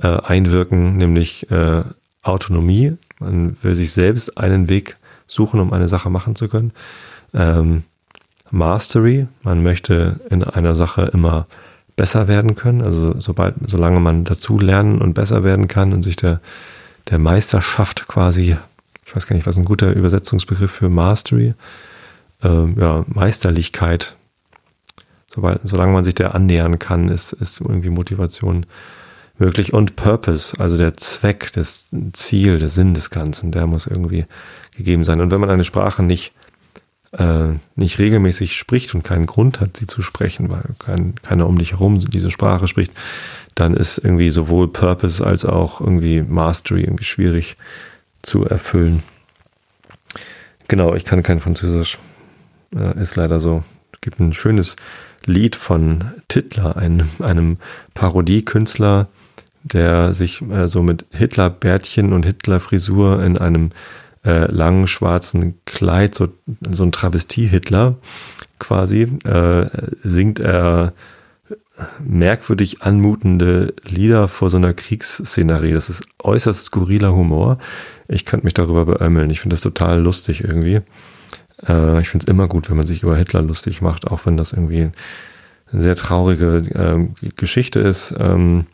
äh, 0.00 0.06
einwirken, 0.06 0.96
nämlich 0.96 1.50
äh, 1.50 1.82
Autonomie. 2.22 2.96
Man 3.18 3.56
will 3.62 3.74
sich 3.74 3.92
selbst 3.92 4.38
einen 4.38 4.68
Weg 4.68 4.98
suchen, 5.26 5.60
um 5.60 5.72
eine 5.72 5.88
Sache 5.88 6.10
machen 6.10 6.36
zu 6.36 6.48
können. 6.48 6.72
Ähm, 7.32 7.84
Mastery. 8.50 9.26
Man 9.42 9.62
möchte 9.62 10.20
in 10.30 10.44
einer 10.44 10.74
Sache 10.74 11.10
immer 11.12 11.46
besser 11.96 12.28
werden 12.28 12.54
können. 12.54 12.82
Also 12.82 13.18
sobald, 13.20 13.54
solange 13.66 14.00
man 14.00 14.24
dazu 14.24 14.58
lernen 14.58 15.00
und 15.00 15.14
besser 15.14 15.44
werden 15.44 15.68
kann 15.68 15.92
und 15.92 16.02
sich 16.02 16.16
der, 16.16 16.40
der 17.10 17.18
Meisterschaft 17.18 18.08
quasi, 18.08 18.56
ich 19.06 19.16
weiß 19.16 19.26
gar 19.26 19.36
nicht, 19.36 19.46
was 19.46 19.56
ein 19.56 19.64
guter 19.64 19.92
Übersetzungsbegriff 19.92 20.70
für 20.70 20.88
Mastery, 20.88 21.54
ähm, 22.42 22.76
ja, 22.78 23.04
Meisterlichkeit. 23.08 24.16
Sobald, 25.28 25.60
solange 25.64 25.92
man 25.92 26.04
sich 26.04 26.14
der 26.14 26.34
annähern 26.34 26.78
kann, 26.78 27.08
ist, 27.08 27.32
ist 27.32 27.60
irgendwie 27.60 27.90
Motivation 27.90 28.66
möglich. 29.38 29.72
Und 29.72 29.96
Purpose, 29.96 30.58
also 30.58 30.76
der 30.76 30.96
Zweck, 30.96 31.52
das 31.54 31.90
Ziel, 32.12 32.58
der 32.58 32.68
Sinn 32.68 32.94
des 32.94 33.10
Ganzen, 33.10 33.50
der 33.50 33.66
muss 33.66 33.86
irgendwie 33.86 34.26
gegeben 34.76 35.04
sein. 35.04 35.20
Und 35.20 35.30
wenn 35.32 35.40
man 35.40 35.50
eine 35.50 35.64
Sprache 35.64 36.02
nicht, 36.02 36.32
äh, 37.18 37.54
nicht 37.76 37.98
regelmäßig 37.98 38.56
spricht 38.56 38.94
und 38.94 39.02
keinen 39.02 39.26
Grund 39.26 39.60
hat, 39.60 39.76
sie 39.76 39.86
zu 39.86 40.02
sprechen, 40.02 40.50
weil 40.50 40.64
kein, 40.78 41.14
keiner 41.22 41.46
um 41.46 41.58
dich 41.58 41.72
herum 41.72 41.98
diese 41.98 42.30
Sprache 42.30 42.68
spricht, 42.68 42.92
dann 43.54 43.74
ist 43.74 43.98
irgendwie 43.98 44.30
sowohl 44.30 44.68
Purpose 44.68 45.24
als 45.24 45.44
auch 45.44 45.80
irgendwie 45.80 46.22
Mastery 46.22 46.82
irgendwie 46.82 47.04
schwierig 47.04 47.56
zu 48.22 48.44
erfüllen. 48.44 49.02
Genau, 50.68 50.94
ich 50.94 51.04
kann 51.04 51.22
kein 51.22 51.40
Französisch. 51.40 51.98
Äh, 52.74 53.00
ist 53.00 53.16
leider 53.16 53.38
so. 53.40 53.64
Es 53.92 54.00
gibt 54.00 54.20
ein 54.20 54.32
schönes 54.32 54.76
Lied 55.24 55.56
von 55.56 56.12
Titler, 56.28 56.76
einem, 56.76 57.08
einem 57.20 57.58
Parodiekünstler, 57.94 59.08
der 59.62 60.14
sich 60.14 60.42
äh, 60.50 60.68
so 60.68 60.82
mit 60.82 61.06
Hitlerbärtchen 61.10 62.12
und 62.12 62.26
Hitlerfrisur 62.26 63.22
in 63.22 63.38
einem 63.38 63.70
äh, 64.24 64.50
langen 64.50 64.86
schwarzen 64.86 65.58
Kleid, 65.64 66.14
so, 66.14 66.28
so 66.70 66.84
ein 66.84 66.92
Travestie-Hitler 66.92 67.96
quasi, 68.58 69.02
äh, 69.24 69.66
singt 70.02 70.40
er 70.40 70.92
merkwürdig 72.00 72.82
anmutende 72.82 73.74
Lieder 73.84 74.28
vor 74.28 74.50
so 74.50 74.56
einer 74.56 74.74
Kriegsszenerie. 74.74 75.72
Das 75.72 75.90
ist 75.90 76.04
äußerst 76.22 76.66
skurriler 76.66 77.12
Humor. 77.12 77.58
Ich 78.08 78.24
könnte 78.24 78.46
mich 78.46 78.54
darüber 78.54 78.84
beömmeln. 78.86 79.30
Ich 79.30 79.40
finde 79.40 79.54
das 79.54 79.62
total 79.62 80.00
lustig 80.00 80.44
irgendwie. 80.44 80.80
Äh, 81.66 82.00
ich 82.00 82.08
finde 82.08 82.24
es 82.24 82.30
immer 82.30 82.46
gut, 82.46 82.70
wenn 82.70 82.76
man 82.76 82.86
sich 82.86 83.02
über 83.02 83.16
Hitler 83.16 83.42
lustig 83.42 83.82
macht, 83.82 84.06
auch 84.06 84.24
wenn 84.26 84.36
das 84.36 84.52
irgendwie 84.52 84.90
eine 85.72 85.82
sehr 85.82 85.96
traurige 85.96 86.56
äh, 86.74 87.28
Geschichte 87.36 87.80
ist. 87.80 88.14
Ähm, 88.18 88.66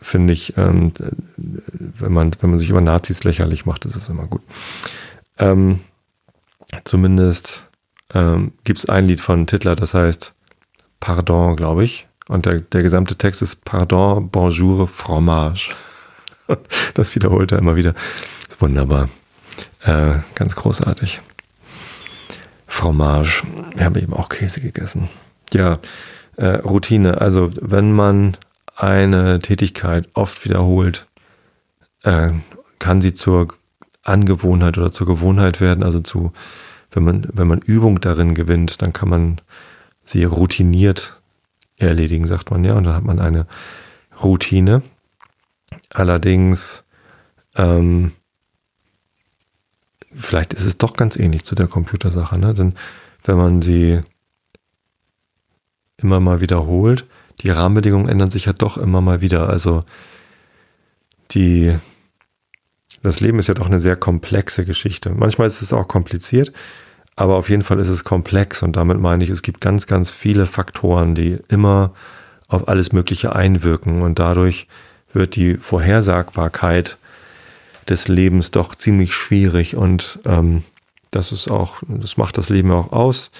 finde 0.00 0.32
ich, 0.32 0.56
ähm, 0.56 0.92
wenn, 1.36 2.12
man, 2.12 2.30
wenn 2.40 2.50
man 2.50 2.58
sich 2.58 2.70
über 2.70 2.80
Nazis 2.80 3.24
lächerlich 3.24 3.66
macht, 3.66 3.84
ist 3.84 3.96
es 3.96 4.08
immer 4.08 4.26
gut. 4.26 4.42
Ähm, 5.38 5.80
zumindest 6.84 7.66
ähm, 8.14 8.52
gibt 8.64 8.78
es 8.78 8.88
ein 8.88 9.06
Lied 9.06 9.20
von 9.20 9.46
Titler, 9.46 9.76
das 9.76 9.94
heißt 9.94 10.34
Pardon, 11.00 11.56
glaube 11.56 11.84
ich. 11.84 12.06
Und 12.28 12.46
der, 12.46 12.60
der 12.60 12.82
gesamte 12.82 13.16
Text 13.16 13.42
ist 13.42 13.64
Pardon, 13.64 14.30
Bonjour, 14.30 14.86
Fromage. 14.86 15.72
Das 16.94 17.14
wiederholt 17.14 17.52
er 17.52 17.58
immer 17.58 17.76
wieder. 17.76 17.94
Ist 18.48 18.60
wunderbar. 18.60 19.08
Äh, 19.84 20.14
ganz 20.34 20.56
großartig. 20.56 21.20
Fromage. 22.66 23.44
Wir 23.76 23.84
haben 23.84 23.94
eben 23.94 24.12
auch 24.12 24.28
Käse 24.28 24.60
gegessen. 24.60 25.08
Ja, 25.52 25.78
äh, 26.36 26.56
Routine. 26.56 27.20
Also, 27.20 27.50
wenn 27.60 27.92
man 27.92 28.36
eine 28.80 29.38
Tätigkeit 29.40 30.08
oft 30.14 30.44
wiederholt, 30.44 31.06
äh, 32.02 32.30
kann 32.78 33.02
sie 33.02 33.12
zur 33.12 33.48
Angewohnheit 34.02 34.78
oder 34.78 34.90
zur 34.90 35.06
Gewohnheit 35.06 35.60
werden. 35.60 35.84
Also 35.84 36.00
zu, 36.00 36.32
wenn 36.90 37.04
man, 37.04 37.28
wenn 37.32 37.46
man 37.46 37.60
Übung 37.60 38.00
darin 38.00 38.34
gewinnt, 38.34 38.80
dann 38.80 38.92
kann 38.92 39.10
man 39.10 39.40
sie 40.04 40.24
routiniert 40.24 41.20
erledigen, 41.76 42.26
sagt 42.26 42.50
man 42.50 42.64
ja. 42.64 42.74
Und 42.74 42.84
dann 42.84 42.94
hat 42.94 43.04
man 43.04 43.18
eine 43.18 43.46
Routine. 44.22 44.82
Allerdings, 45.90 46.84
ähm, 47.56 48.12
vielleicht 50.12 50.54
ist 50.54 50.64
es 50.64 50.78
doch 50.78 50.94
ganz 50.94 51.16
ähnlich 51.16 51.44
zu 51.44 51.54
der 51.54 51.68
Computersache, 51.68 52.38
ne? 52.38 52.54
Denn 52.54 52.74
wenn 53.24 53.36
man 53.36 53.60
sie 53.62 54.00
immer 55.98 56.18
mal 56.18 56.40
wiederholt, 56.40 57.06
die 57.42 57.50
Rahmenbedingungen 57.50 58.08
ändern 58.08 58.30
sich 58.30 58.46
ja 58.46 58.52
doch 58.52 58.76
immer 58.76 59.00
mal 59.00 59.20
wieder. 59.20 59.48
Also 59.48 59.80
die, 61.32 61.76
das 63.02 63.20
Leben 63.20 63.38
ist 63.38 63.48
ja 63.48 63.54
doch 63.54 63.66
eine 63.66 63.80
sehr 63.80 63.96
komplexe 63.96 64.64
Geschichte. 64.64 65.10
Manchmal 65.10 65.46
ist 65.46 65.62
es 65.62 65.72
auch 65.72 65.88
kompliziert, 65.88 66.52
aber 67.16 67.36
auf 67.36 67.48
jeden 67.48 67.62
Fall 67.62 67.78
ist 67.78 67.88
es 67.88 68.04
komplex 68.04 68.62
und 68.62 68.76
damit 68.76 69.00
meine 69.00 69.24
ich, 69.24 69.30
es 69.30 69.42
gibt 69.42 69.60
ganz, 69.60 69.86
ganz 69.86 70.10
viele 70.10 70.46
Faktoren, 70.46 71.14
die 71.14 71.38
immer 71.48 71.92
auf 72.48 72.68
alles 72.68 72.92
Mögliche 72.92 73.34
einwirken 73.34 74.02
und 74.02 74.18
dadurch 74.18 74.66
wird 75.12 75.36
die 75.36 75.56
Vorhersagbarkeit 75.56 76.98
des 77.88 78.08
Lebens 78.08 78.50
doch 78.50 78.74
ziemlich 78.74 79.14
schwierig 79.14 79.76
und 79.76 80.20
ähm, 80.24 80.62
das 81.10 81.32
ist 81.32 81.50
auch, 81.50 81.82
das 81.88 82.16
macht 82.16 82.38
das 82.38 82.48
Leben 82.48 82.70
auch 82.70 82.92
aus, 82.92 83.30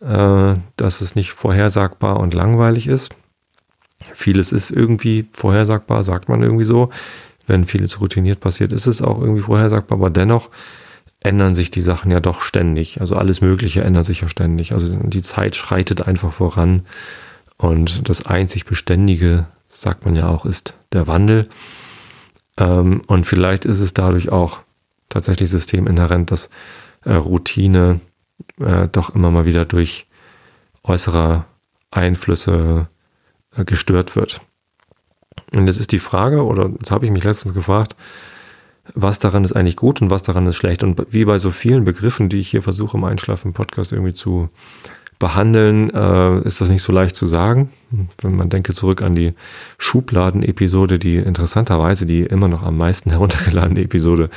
äh, 0.00 0.54
dass 0.76 1.00
es 1.00 1.14
nicht 1.14 1.32
vorhersagbar 1.32 2.20
und 2.20 2.34
langweilig 2.34 2.86
ist. 2.86 3.10
Vieles 4.14 4.52
ist 4.52 4.70
irgendwie 4.70 5.26
vorhersagbar, 5.32 6.04
sagt 6.04 6.28
man 6.28 6.42
irgendwie 6.42 6.64
so. 6.64 6.90
Wenn 7.46 7.64
vieles 7.64 8.00
routiniert 8.00 8.40
passiert, 8.40 8.72
ist 8.72 8.86
es 8.86 9.02
auch 9.02 9.20
irgendwie 9.20 9.40
vorhersagbar, 9.40 9.98
aber 9.98 10.10
dennoch 10.10 10.50
ändern 11.20 11.54
sich 11.54 11.70
die 11.70 11.80
Sachen 11.80 12.10
ja 12.10 12.20
doch 12.20 12.42
ständig. 12.42 13.00
Also 13.00 13.16
alles 13.16 13.40
Mögliche 13.40 13.82
ändert 13.82 14.04
sich 14.04 14.20
ja 14.20 14.28
ständig. 14.28 14.72
Also 14.72 14.94
die 14.96 15.22
Zeit 15.22 15.56
schreitet 15.56 16.06
einfach 16.06 16.32
voran 16.32 16.82
und 17.56 18.08
das 18.08 18.26
einzig 18.26 18.66
Beständige, 18.66 19.46
sagt 19.68 20.04
man 20.04 20.14
ja 20.14 20.28
auch, 20.28 20.46
ist 20.46 20.76
der 20.92 21.06
Wandel. 21.06 21.48
Ähm, 22.56 23.02
und 23.06 23.24
vielleicht 23.24 23.64
ist 23.64 23.80
es 23.80 23.94
dadurch 23.94 24.30
auch 24.30 24.60
tatsächlich 25.08 25.50
systeminhärent, 25.50 26.30
dass 26.30 26.50
äh, 27.04 27.14
Routine 27.14 28.00
äh, 28.60 28.88
doch 28.88 29.14
immer 29.14 29.30
mal 29.30 29.44
wieder 29.44 29.64
durch 29.64 30.06
äußere 30.84 31.44
Einflüsse 31.90 32.88
gestört 33.64 34.16
wird. 34.16 34.40
Und 35.54 35.66
jetzt 35.66 35.80
ist 35.80 35.92
die 35.92 35.98
Frage, 35.98 36.44
oder 36.44 36.70
jetzt 36.70 36.90
habe 36.90 37.06
ich 37.06 37.12
mich 37.12 37.24
letztens 37.24 37.54
gefragt, 37.54 37.96
was 38.94 39.18
daran 39.18 39.44
ist 39.44 39.52
eigentlich 39.52 39.76
gut 39.76 40.00
und 40.00 40.10
was 40.10 40.22
daran 40.22 40.46
ist 40.46 40.56
schlecht. 40.56 40.82
Und 40.82 41.06
wie 41.10 41.24
bei 41.24 41.38
so 41.38 41.50
vielen 41.50 41.84
Begriffen, 41.84 42.28
die 42.28 42.38
ich 42.38 42.48
hier 42.48 42.62
versuche 42.62 42.96
im 42.96 43.04
Einschlafen-Podcast 43.04 43.92
irgendwie 43.92 44.14
zu 44.14 44.48
behandeln, 45.18 45.90
äh, 45.90 46.40
ist 46.42 46.60
das 46.60 46.70
nicht 46.70 46.82
so 46.82 46.92
leicht 46.92 47.16
zu 47.16 47.26
sagen. 47.26 47.70
Wenn 48.20 48.36
man 48.36 48.50
denke 48.50 48.72
zurück 48.72 49.02
an 49.02 49.14
die 49.14 49.34
Schubladen-Episode, 49.78 50.98
die 50.98 51.16
interessanterweise 51.16 52.06
die 52.06 52.22
immer 52.22 52.48
noch 52.48 52.62
am 52.62 52.76
meisten 52.76 53.10
heruntergeladene 53.10 53.82
Episode 53.82 54.30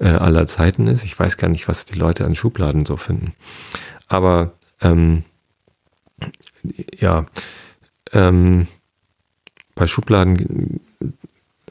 äh, 0.00 0.08
aller 0.08 0.46
Zeiten 0.46 0.86
ist. 0.86 1.04
Ich 1.04 1.18
weiß 1.18 1.36
gar 1.36 1.48
nicht, 1.48 1.68
was 1.68 1.84
die 1.84 1.98
Leute 1.98 2.24
an 2.24 2.34
Schubladen 2.34 2.86
so 2.86 2.96
finden. 2.96 3.34
Aber 4.08 4.52
ähm, 4.80 5.24
ja, 6.98 7.26
ähm, 8.12 8.66
bei 9.74 9.86
Schubladen 9.86 10.80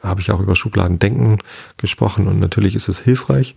habe 0.04 0.22
ich 0.22 0.32
auch 0.32 0.40
über 0.40 0.56
Schubladendenken 0.56 1.38
gesprochen 1.78 2.28
und 2.28 2.40
natürlich 2.40 2.76
ist 2.76 2.90
es 2.90 3.00
hilfreich 3.00 3.56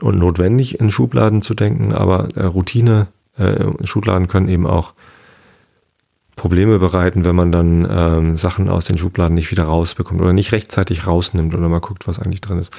und 0.00 0.18
notwendig, 0.18 0.80
in 0.80 0.90
Schubladen 0.90 1.42
zu 1.42 1.54
denken, 1.54 1.92
aber 1.92 2.28
äh, 2.36 2.44
Routine, 2.44 3.08
äh, 3.36 3.64
Schubladen 3.84 4.28
können 4.28 4.48
eben 4.48 4.66
auch 4.66 4.94
Probleme 6.36 6.78
bereiten, 6.78 7.24
wenn 7.24 7.36
man 7.36 7.52
dann 7.52 7.86
ähm, 7.90 8.38
Sachen 8.38 8.70
aus 8.70 8.86
den 8.86 8.96
Schubladen 8.96 9.34
nicht 9.34 9.50
wieder 9.50 9.64
rausbekommt 9.64 10.22
oder 10.22 10.32
nicht 10.32 10.52
rechtzeitig 10.52 11.06
rausnimmt 11.06 11.54
oder 11.54 11.68
mal 11.68 11.80
guckt, 11.80 12.06
was 12.06 12.18
eigentlich 12.18 12.40
drin 12.40 12.58
ist. 12.58 12.74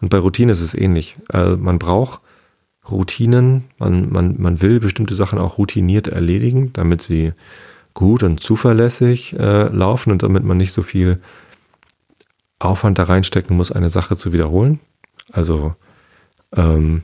Und 0.00 0.08
bei 0.08 0.18
Routine 0.18 0.50
ist 0.50 0.60
es 0.60 0.74
ähnlich. 0.74 1.14
Äh, 1.32 1.50
man 1.50 1.78
braucht 1.78 2.22
Routinen, 2.90 3.64
man, 3.78 4.10
man, 4.10 4.34
man 4.38 4.60
will 4.62 4.80
bestimmte 4.80 5.14
Sachen 5.14 5.38
auch 5.38 5.58
routiniert 5.58 6.08
erledigen, 6.08 6.72
damit 6.72 7.02
sie 7.02 7.32
gut 7.94 8.22
und 8.22 8.40
zuverlässig 8.40 9.38
äh, 9.38 9.68
laufen 9.68 10.10
und 10.10 10.22
damit 10.22 10.44
man 10.44 10.56
nicht 10.56 10.72
so 10.72 10.82
viel 10.82 11.20
Aufwand 12.58 12.98
da 12.98 13.04
reinstecken 13.04 13.56
muss, 13.56 13.72
eine 13.72 13.90
Sache 13.90 14.16
zu 14.16 14.32
wiederholen. 14.32 14.80
Also 15.32 15.74
ähm, 16.54 17.02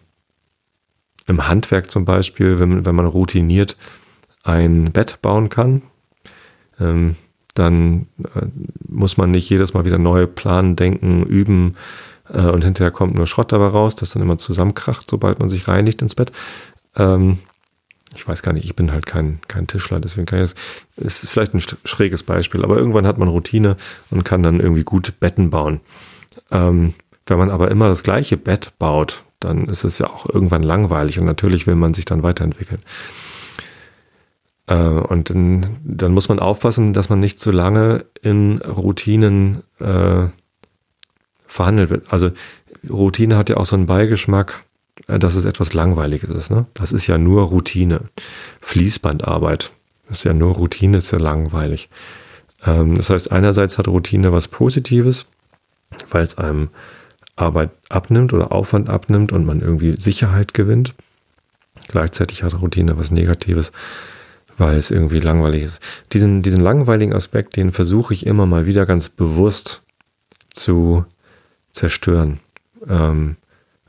im 1.26 1.48
Handwerk 1.48 1.90
zum 1.90 2.04
Beispiel, 2.04 2.58
wenn, 2.58 2.84
wenn 2.84 2.94
man 2.94 3.06
routiniert 3.06 3.76
ein 4.42 4.92
Bett 4.92 5.22
bauen 5.22 5.48
kann, 5.48 5.82
ähm, 6.80 7.16
dann 7.54 8.06
äh, 8.34 8.46
muss 8.88 9.16
man 9.16 9.30
nicht 9.30 9.48
jedes 9.48 9.74
Mal 9.74 9.84
wieder 9.84 9.98
neu 9.98 10.26
planen, 10.26 10.76
denken, 10.76 11.22
üben 11.24 11.76
äh, 12.28 12.42
und 12.42 12.64
hinterher 12.64 12.90
kommt 12.90 13.14
nur 13.14 13.26
Schrott 13.26 13.52
dabei 13.52 13.66
raus, 13.66 13.96
das 13.96 14.10
dann 14.10 14.22
immer 14.22 14.38
zusammenkracht, 14.38 15.08
sobald 15.08 15.38
man 15.40 15.48
sich 15.48 15.68
reinigt 15.68 16.02
ins 16.02 16.14
Bett. 16.14 16.32
Ähm, 16.96 17.38
ich 18.14 18.26
weiß 18.26 18.42
gar 18.42 18.52
nicht, 18.52 18.64
ich 18.64 18.74
bin 18.74 18.92
halt 18.92 19.06
kein, 19.06 19.40
kein 19.46 19.66
Tischler, 19.66 20.00
deswegen 20.00 20.26
kann 20.26 20.42
ich 20.42 20.54
das, 20.96 21.22
ist 21.22 21.30
vielleicht 21.30 21.54
ein 21.54 21.62
schräges 21.84 22.22
Beispiel, 22.22 22.64
aber 22.64 22.76
irgendwann 22.76 23.06
hat 23.06 23.18
man 23.18 23.28
Routine 23.28 23.76
und 24.10 24.24
kann 24.24 24.42
dann 24.42 24.60
irgendwie 24.60 24.84
gut 24.84 25.20
Betten 25.20 25.50
bauen. 25.50 25.80
Ähm, 26.50 26.94
wenn 27.26 27.38
man 27.38 27.50
aber 27.50 27.70
immer 27.70 27.88
das 27.88 28.02
gleiche 28.02 28.36
Bett 28.36 28.72
baut, 28.78 29.22
dann 29.38 29.66
ist 29.66 29.84
es 29.84 29.98
ja 29.98 30.08
auch 30.08 30.28
irgendwann 30.28 30.62
langweilig 30.62 31.18
und 31.18 31.24
natürlich 31.24 31.66
will 31.66 31.76
man 31.76 31.94
sich 31.94 32.04
dann 32.04 32.22
weiterentwickeln. 32.22 32.82
Äh, 34.66 34.74
und 34.74 35.30
dann, 35.30 35.76
dann, 35.84 36.12
muss 36.12 36.28
man 36.28 36.38
aufpassen, 36.38 36.92
dass 36.92 37.08
man 37.08 37.20
nicht 37.20 37.38
zu 37.40 37.50
lange 37.50 38.04
in 38.22 38.58
Routinen 38.58 39.62
äh, 39.78 40.28
verhandelt 41.46 41.90
wird. 41.90 42.12
Also 42.12 42.30
Routine 42.88 43.36
hat 43.36 43.48
ja 43.48 43.56
auch 43.56 43.66
so 43.66 43.76
einen 43.76 43.86
Beigeschmack, 43.86 44.64
dass 45.06 45.34
es 45.34 45.44
etwas 45.44 45.74
Langweiliges 45.74 46.30
ist. 46.30 46.50
Ne? 46.50 46.66
Das 46.74 46.92
ist 46.92 47.06
ja 47.06 47.18
nur 47.18 47.44
Routine. 47.44 48.02
Fließbandarbeit 48.60 49.72
ist 50.08 50.24
ja 50.24 50.32
nur 50.32 50.54
Routine, 50.54 50.98
ist 50.98 51.10
ja 51.10 51.18
langweilig. 51.18 51.88
Ähm, 52.64 52.96
das 52.96 53.10
heißt, 53.10 53.32
einerseits 53.32 53.78
hat 53.78 53.88
Routine 53.88 54.32
was 54.32 54.48
Positives, 54.48 55.26
weil 56.10 56.22
es 56.22 56.38
einem 56.38 56.70
Arbeit 57.36 57.70
abnimmt 57.88 58.32
oder 58.32 58.52
Aufwand 58.52 58.88
abnimmt 58.88 59.32
und 59.32 59.46
man 59.46 59.60
irgendwie 59.60 59.92
Sicherheit 59.98 60.54
gewinnt. 60.54 60.94
Gleichzeitig 61.88 62.42
hat 62.42 62.60
Routine 62.60 62.98
was 62.98 63.10
Negatives, 63.10 63.72
weil 64.58 64.76
es 64.76 64.90
irgendwie 64.90 65.20
langweilig 65.20 65.62
ist. 65.62 65.82
Diesen, 66.12 66.42
diesen 66.42 66.60
langweiligen 66.60 67.14
Aspekt, 67.14 67.56
den 67.56 67.72
versuche 67.72 68.14
ich 68.14 68.26
immer 68.26 68.46
mal 68.46 68.66
wieder 68.66 68.84
ganz 68.86 69.08
bewusst 69.08 69.82
zu 70.52 71.04
zerstören. 71.72 72.40
Ähm, 72.86 73.36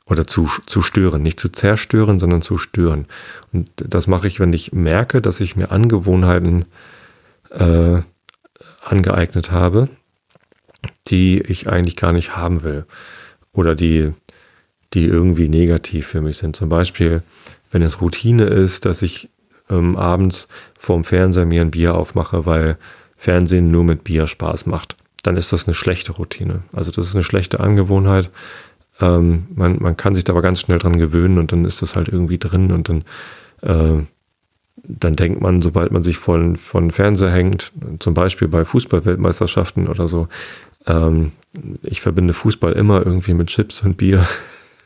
oder 0.05 0.27
zu, 0.27 0.49
zu 0.65 0.81
stören, 0.81 1.21
nicht 1.21 1.39
zu 1.39 1.49
zerstören, 1.49 2.19
sondern 2.19 2.41
zu 2.41 2.57
stören. 2.57 3.05
Und 3.53 3.69
das 3.75 4.07
mache 4.07 4.27
ich, 4.27 4.39
wenn 4.39 4.53
ich 4.53 4.73
merke, 4.73 5.21
dass 5.21 5.39
ich 5.39 5.55
mir 5.55 5.71
Angewohnheiten 5.71 6.65
äh, 7.51 8.01
angeeignet 8.83 9.51
habe, 9.51 9.89
die 11.07 11.41
ich 11.41 11.69
eigentlich 11.69 11.95
gar 11.95 12.13
nicht 12.13 12.35
haben 12.35 12.63
will 12.63 12.85
oder 13.53 13.75
die, 13.75 14.13
die 14.93 15.05
irgendwie 15.05 15.49
negativ 15.49 16.07
für 16.07 16.21
mich 16.21 16.37
sind. 16.37 16.55
Zum 16.55 16.69
Beispiel, 16.69 17.23
wenn 17.71 17.81
es 17.81 18.01
Routine 18.01 18.45
ist, 18.45 18.85
dass 18.85 19.01
ich 19.01 19.29
ähm, 19.69 19.95
abends 19.95 20.47
vorm 20.77 21.03
Fernseher 21.03 21.45
mir 21.45 21.61
ein 21.61 21.71
Bier 21.71 21.95
aufmache, 21.95 22.45
weil 22.45 22.77
Fernsehen 23.17 23.71
nur 23.71 23.83
mit 23.83 24.03
Bier 24.03 24.27
Spaß 24.27 24.65
macht, 24.65 24.95
dann 25.23 25.37
ist 25.37 25.53
das 25.53 25.67
eine 25.67 25.75
schlechte 25.75 26.13
Routine. 26.13 26.63
Also 26.73 26.91
das 26.91 27.05
ist 27.05 27.15
eine 27.15 27.23
schlechte 27.23 27.59
Angewohnheit. 27.59 28.29
Ähm, 29.01 29.47
man, 29.53 29.77
man 29.79 29.97
kann 29.97 30.15
sich 30.15 30.23
da 30.23 30.33
aber 30.33 30.41
ganz 30.41 30.61
schnell 30.61 30.79
dran 30.79 30.97
gewöhnen 30.97 31.37
und 31.37 31.51
dann 31.51 31.65
ist 31.65 31.81
das 31.81 31.95
halt 31.95 32.07
irgendwie 32.07 32.37
drin 32.37 32.71
und 32.71 32.89
dann, 32.89 33.03
äh, 33.61 34.03
dann 34.83 35.15
denkt 35.15 35.41
man, 35.41 35.61
sobald 35.61 35.91
man 35.91 36.03
sich 36.03 36.17
von, 36.17 36.55
von 36.55 36.91
Fernseher 36.91 37.31
hängt, 37.31 37.71
zum 37.99 38.13
Beispiel 38.13 38.47
bei 38.47 38.63
Fußballweltmeisterschaften 38.65 39.87
oder 39.87 40.07
so, 40.07 40.27
ähm, 40.87 41.31
ich 41.83 42.01
verbinde 42.01 42.33
Fußball 42.33 42.73
immer 42.73 43.05
irgendwie 43.05 43.33
mit 43.33 43.47
Chips 43.47 43.81
und 43.81 43.97
Bier. 43.97 44.25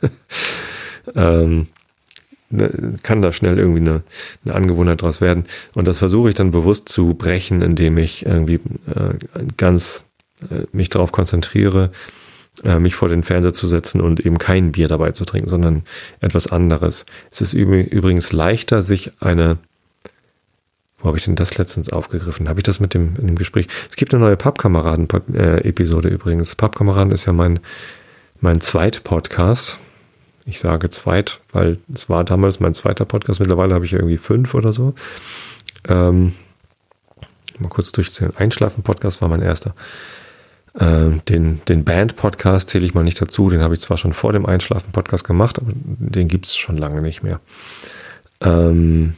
ähm, 1.16 1.68
ne, 2.50 2.98
kann 3.04 3.22
da 3.22 3.32
schnell 3.34 3.58
irgendwie 3.58 3.82
eine, 3.82 4.04
eine 4.44 4.56
Angewohnheit 4.56 5.02
draus 5.02 5.22
werden. 5.22 5.46
Und 5.74 5.88
das 5.88 6.00
versuche 6.00 6.30
ich 6.30 6.36
dann 6.36 6.52
bewusst 6.52 6.90
zu 6.90 7.14
brechen, 7.14 7.62
indem 7.62 7.98
ich 7.98 8.26
irgendwie 8.26 8.60
äh, 8.88 9.14
ganz 9.58 10.06
äh, 10.50 10.66
mich 10.72 10.90
darauf 10.90 11.12
konzentriere, 11.12 11.92
äh, 12.64 12.80
mich 12.80 12.96
vor 12.96 13.10
den 13.10 13.24
Fernseher 13.24 13.54
zu 13.54 13.68
setzen 13.68 14.02
und 14.02 14.26
eben 14.26 14.38
kein 14.38 14.72
Bier 14.72 14.88
dabei 14.88 15.12
zu 15.12 15.26
trinken, 15.26 15.50
sondern 15.50 15.84
etwas 16.22 16.48
anderes. 16.48 17.06
Es 17.32 17.42
ist 17.42 17.54
übrigens 17.54 18.32
leichter, 18.32 18.82
sich 18.82 19.12
eine 19.20 19.58
wo 21.06 21.10
habe 21.10 21.20
ich 21.20 21.26
denn 21.26 21.36
das 21.36 21.56
letztens 21.60 21.90
aufgegriffen? 21.92 22.50
Habe 22.50 22.62
ich 22.62 22.64
das 22.64 22.80
mit 22.80 22.96
dem, 22.96 23.14
in 23.20 23.28
dem 23.28 23.36
Gespräch? 23.36 23.68
Es 23.88 23.96
gibt 23.96 24.12
eine 24.12 24.24
neue 24.24 24.38
Pappkameraden-Episode 24.38 26.10
übrigens. 26.10 26.56
Pappkameraden 26.56 27.12
ist 27.12 27.26
ja 27.26 27.34
mein, 27.34 27.60
mein 28.42 28.60
Zweit-Podcast. 28.60 29.78
Ich 30.48 30.60
sage 30.60 30.90
zweit, 30.90 31.42
weil 31.52 31.78
es 31.94 32.10
war 32.10 32.24
damals 32.24 32.60
mein 32.60 32.74
zweiter 32.74 33.06
Podcast. 33.06 33.40
Mittlerweile 33.40 33.76
habe 33.76 33.86
ich 33.86 33.94
irgendwie 33.94 34.18
fünf 34.18 34.56
oder 34.56 34.74
so. 34.74 34.96
Ähm, 35.88 36.34
mal 37.60 37.70
kurz 37.70 37.92
durchzählen. 37.92 38.36
Einschlafen-Podcast 38.36 39.22
war 39.22 39.30
mein 39.30 39.44
erster. 39.44 39.76
Ähm, 40.78 41.22
den 41.30 41.62
den 41.70 41.86
Band-Podcast 41.86 42.70
zähle 42.70 42.86
ich 42.86 42.94
mal 42.94 43.04
nicht 43.04 43.22
dazu. 43.22 43.50
Den 43.50 43.62
habe 43.62 43.74
ich 43.74 43.80
zwar 43.80 43.98
schon 43.98 44.14
vor 44.14 44.34
dem 44.34 44.46
Einschlafen-Podcast 44.46 45.24
gemacht, 45.24 45.60
aber 45.60 45.72
den 45.74 46.28
gibt 46.28 46.46
es 46.46 46.58
schon 46.58 46.78
lange 46.78 47.02
nicht 47.02 47.24
mehr. 47.24 47.40
Ähm, 48.42 49.14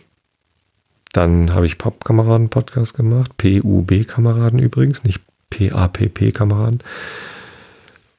dann 1.14 1.54
habe 1.56 1.66
ich 1.66 1.80
Pop-Kameraden-Podcast 1.80 2.96
gemacht, 2.96 3.38
PUB-Kameraden 3.38 4.60
übrigens, 4.60 5.04
nicht 5.04 5.22
PAPP-Kameraden, 5.50 6.84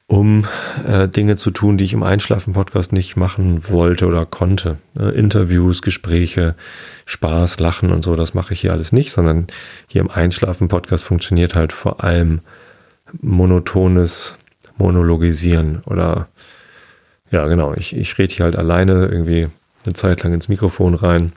um 0.07 0.45
äh, 0.85 1.07
Dinge 1.07 1.37
zu 1.37 1.51
tun, 1.51 1.77
die 1.77 1.85
ich 1.85 1.93
im 1.93 2.03
Einschlafen-Podcast 2.03 2.91
nicht 2.91 3.15
machen 3.15 3.69
wollte 3.69 4.05
oder 4.05 4.25
konnte. 4.25 4.79
Äh, 4.97 5.17
Interviews, 5.17 5.81
Gespräche, 5.81 6.55
Spaß, 7.05 7.59
Lachen 7.59 7.91
und 7.91 8.03
so, 8.03 8.17
das 8.17 8.33
mache 8.33 8.53
ich 8.53 8.59
hier 8.59 8.73
alles 8.73 8.91
nicht, 8.91 9.11
sondern 9.11 9.47
hier 9.87 10.01
im 10.01 10.09
Einschlafen-Podcast 10.09 11.05
funktioniert 11.05 11.55
halt 11.55 11.71
vor 11.71 12.03
allem 12.03 12.41
monotones 13.21 14.35
Monologisieren 14.77 15.81
oder 15.85 16.27
ja, 17.31 17.47
genau, 17.47 17.73
ich, 17.73 17.95
ich 17.95 18.17
rede 18.17 18.33
hier 18.33 18.45
halt 18.45 18.57
alleine 18.57 19.07
irgendwie 19.07 19.49
eine 19.85 19.93
Zeit 19.93 20.23
lang 20.23 20.33
ins 20.33 20.47
Mikrofon 20.47 20.95
rein 20.95 21.33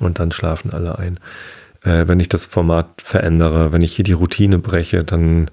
und 0.00 0.18
dann 0.18 0.32
schlafen 0.32 0.72
alle 0.72 0.98
ein. 0.98 1.18
Äh, 1.82 2.08
wenn 2.08 2.20
ich 2.20 2.28
das 2.28 2.46
Format 2.46 2.88
verändere, 3.02 3.72
wenn 3.72 3.82
ich 3.82 3.94
hier 3.94 4.04
die 4.04 4.12
Routine 4.12 4.58
breche, 4.58 5.04
dann 5.04 5.50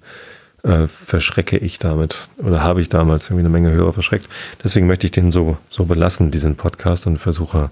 äh, 0.64 0.88
verschrecke 0.88 1.58
ich 1.58 1.80
damit 1.80 2.28
oder 2.38 2.64
habe 2.64 2.82
ich 2.82 2.90
damals 2.90 3.28
irgendwie 3.28 3.42
eine 3.42 3.50
Menge 3.50 3.72
Hörer 3.72 3.94
verschreckt. 3.94 4.28
Deswegen 4.64 4.88
möchte 4.88 5.06
ich 5.06 5.12
den 5.12 5.32
so, 5.32 5.58
so 5.70 5.86
belassen, 5.86 6.32
diesen 6.32 6.56
Podcast, 6.56 7.08
und 7.08 7.18
versuche 7.18 7.70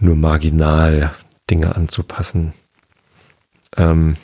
nur 0.00 0.16
marginal 0.16 1.12
Dinge 1.50 1.74
anzupassen. 1.74 2.52
Ähm, 3.76 4.16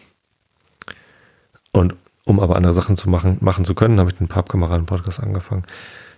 und 1.72 1.94
um 2.26 2.40
aber 2.40 2.56
andere 2.56 2.74
Sachen 2.74 2.96
zu 2.96 3.10
machen, 3.10 3.38
machen 3.40 3.64
zu 3.64 3.74
können, 3.74 3.98
habe 3.98 4.10
ich 4.10 4.16
den 4.16 4.28
Pappkameraden-Podcast 4.28 5.20
angefangen. 5.20 5.64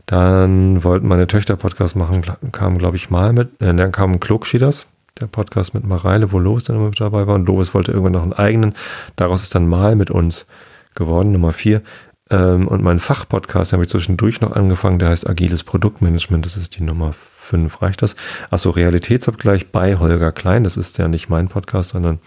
Dann 0.07 0.85
wollten 0.85 1.09
meine 1.09 1.27
Töchter 1.27 1.57
Podcast 1.57 1.97
machen, 1.97 2.23
kam, 2.53 2.79
glaube 2.79 2.97
ich, 2.97 3.11
mal 3.11 3.33
mit, 3.33 3.61
äh, 3.61 3.75
dann 3.75 3.91
kam 3.91 4.21
Klogschieders, 4.21 4.87
der 5.21 5.27
Podcast 5.27 5.75
mit 5.75 5.85
Mareile, 5.85 6.31
wo 6.31 6.39
Lovis 6.39 6.65
dann 6.65 6.77
immer 6.77 6.87
mit 6.87 7.01
dabei 7.01 7.27
war. 7.27 7.35
Und 7.35 7.47
Lovis 7.47 7.75
wollte 7.75 7.91
irgendwann 7.91 8.13
noch 8.13 8.23
einen 8.23 8.33
eigenen. 8.33 8.75
Daraus 9.17 9.43
ist 9.43 9.55
dann 9.55 9.67
mal 9.67 9.97
mit 9.97 10.11
uns 10.11 10.47
geworden, 10.95 11.33
Nummer 11.33 11.53
vier. 11.53 11.83
Ähm, 12.31 12.69
und 12.69 12.83
mein 12.83 12.99
Fachpodcast 12.99 13.73
habe 13.73 13.85
ich 13.85 13.89
zwischendurch 13.89 14.41
noch 14.41 14.53
angefangen, 14.53 14.99
der 14.99 15.09
heißt 15.09 15.29
Agiles 15.29 15.65
Produktmanagement. 15.65 16.45
Das 16.45 16.57
ist 16.57 16.77
die 16.77 16.83
Nummer 16.83 17.13
fünf. 17.13 17.83
Reicht 17.83 18.03
das? 18.03 18.17
Achso, 18.51 18.71
Realitätsabgleich 18.71 19.71
bei 19.71 19.97
Holger 19.97 20.33
Klein. 20.33 20.65
Das 20.65 20.77
ist 20.77 20.99
ja 20.99 21.09
nicht 21.09 21.29
mein 21.29 21.49
Podcast, 21.49 21.91
sondern 21.91 22.19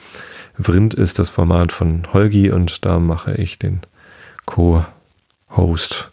Vrind 0.59 0.93
ist 0.93 1.19
das 1.19 1.29
Format 1.29 1.71
von 1.71 2.03
Holgi 2.11 2.51
und 2.51 2.85
da 2.85 2.99
mache 2.99 3.33
ich 3.35 3.59
den 3.59 3.79
Co-Host 4.45 6.11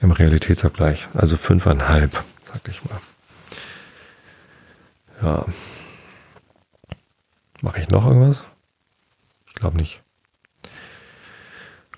im 0.00 0.12
Realitätsabgleich. 0.12 1.08
Also 1.14 1.36
fünfeinhalb, 1.36 2.22
sag 2.42 2.60
ich 2.68 2.80
mal. 2.84 3.00
Ja. 5.22 5.46
Mache 7.62 7.80
ich 7.80 7.88
noch 7.88 8.06
irgendwas? 8.06 8.44
Ich 9.48 9.54
glaube 9.54 9.78
nicht. 9.78 10.02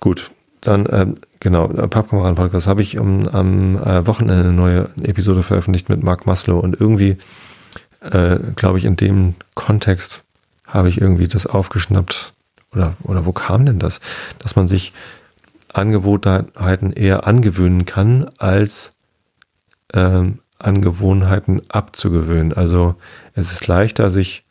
Gut, 0.00 0.30
dann, 0.60 0.86
ähm, 0.90 1.16
genau, 1.40 1.70
äh, 1.70 1.88
Pappkameraden-Podcast 1.88 2.66
habe 2.66 2.82
ich 2.82 2.98
um, 2.98 3.28
am 3.28 3.76
äh, 3.76 4.06
Wochenende 4.06 4.44
eine 4.44 4.52
neue 4.52 4.88
Episode 5.02 5.42
veröffentlicht 5.42 5.88
mit 5.88 6.02
Mark 6.02 6.26
Maslow 6.26 6.60
und 6.60 6.80
irgendwie, 6.80 7.18
äh, 8.00 8.38
glaube 8.54 8.78
ich, 8.78 8.84
in 8.84 8.96
dem 8.96 9.34
Kontext 9.54 10.25
habe 10.66 10.88
ich 10.88 11.00
irgendwie 11.00 11.28
das 11.28 11.46
aufgeschnappt 11.46 12.34
oder, 12.72 12.94
oder 13.02 13.24
wo 13.26 13.32
kam 13.32 13.66
denn 13.66 13.78
das, 13.78 14.00
dass 14.38 14.56
man 14.56 14.68
sich 14.68 14.92
Angewohnheiten 15.72 16.92
eher 16.92 17.26
angewöhnen 17.26 17.84
kann, 17.86 18.30
als 18.38 18.92
ähm, 19.92 20.38
Angewohnheiten 20.58 21.62
abzugewöhnen. 21.68 22.54
Also 22.54 22.94
es 23.34 23.52
ist 23.52 23.66
leichter, 23.66 24.10
sich 24.10 24.44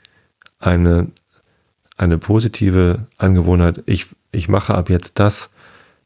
eine, 0.59 1.07
eine 1.97 2.17
positive 2.17 3.07
Angewohnheit, 3.17 3.83
ich, 3.85 4.07
ich 4.31 4.49
mache 4.49 4.75
ab 4.75 4.89
jetzt 4.89 5.19
das, 5.19 5.49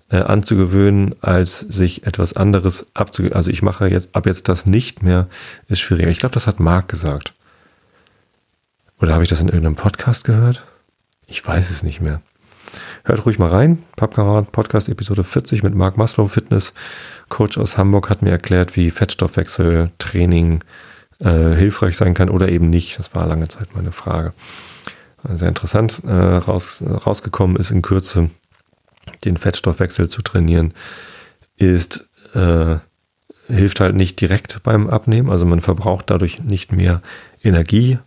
äh, 0.10 0.18
anzugewöhnen, 0.18 1.16
als 1.22 1.60
sich 1.60 2.08
etwas 2.08 2.34
anderes 2.34 2.88
abzugewöhnen. 2.94 3.36
Also 3.36 3.52
ich 3.52 3.62
mache 3.62 3.88
jetzt 3.88 4.16
ab 4.16 4.26
jetzt 4.26 4.50
das 4.50 4.66
nicht 4.66 5.04
mehr, 5.04 5.28
ist 5.68 5.80
schwieriger. 5.80 6.10
Ich 6.10 6.20
glaube, 6.20 6.34
das 6.34 6.48
hat 6.48 6.60
Marc 6.60 6.88
gesagt. 6.88 7.34
Oder 9.02 9.14
habe 9.14 9.24
ich 9.24 9.30
das 9.30 9.40
in 9.40 9.48
irgendeinem 9.48 9.76
Podcast 9.76 10.26
gehört? 10.26 10.66
Ich 11.26 11.46
weiß 11.46 11.70
es 11.70 11.84
nicht 11.84 12.02
mehr. 12.02 12.22
Hört 13.04 13.26
ruhig 13.26 13.40
mal 13.40 13.50
rein. 13.50 13.84
Pappkamerad 13.96 14.52
Podcast 14.52 14.90
Episode 14.90 15.24
40 15.24 15.64
mit 15.64 15.74
Marc 15.74 15.98
Maslow, 15.98 16.28
Fitness 16.28 16.74
Coach 17.30 17.58
aus 17.58 17.78
Hamburg, 17.78 18.10
hat 18.10 18.22
mir 18.22 18.32
erklärt, 18.32 18.76
wie 18.76 18.92
Fettstoffwechseltraining 18.92 20.64
äh, 21.20 21.56
hilfreich 21.56 21.96
sein 21.98 22.14
kann 22.14 22.30
oder 22.30 22.50
eben 22.50 22.70
nicht. 22.70 23.00
Das 23.00 23.16
war 23.16 23.26
lange 23.26 23.48
Zeit 23.48 23.70
meine 23.74 23.92
Frage. 23.92 24.34
Sehr 25.24 25.48
interessant. 25.48 26.02
Äh, 26.06 26.12
raus, 26.12 26.84
rausgekommen 26.86 27.56
ist 27.56 27.72
in 27.72 27.82
Kürze, 27.82 28.30
den 29.24 29.38
Fettstoffwechsel 29.38 30.10
zu 30.10 30.22
trainieren, 30.22 30.74
ist 31.58 32.10
äh, 32.34 32.78
hilft 33.48 33.80
halt 33.80 33.96
nicht 33.96 34.22
direkt 34.22 34.62
beim 34.64 34.90
Abnehmen. 34.90 35.30
Also 35.30 35.46
man 35.46 35.62
verbraucht 35.62 36.10
dadurch 36.10 36.42
nicht 36.42 36.72
mehr 36.72 37.02
Energie, 37.44 38.00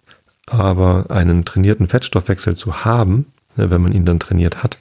aber 0.46 1.06
einen 1.10 1.44
trainierten 1.44 1.88
Fettstoffwechsel 1.88 2.56
zu 2.56 2.84
haben, 2.84 3.26
Ne, 3.56 3.70
wenn 3.70 3.82
man 3.82 3.92
ihn 3.92 4.06
dann 4.06 4.20
trainiert 4.20 4.62
hat, 4.62 4.78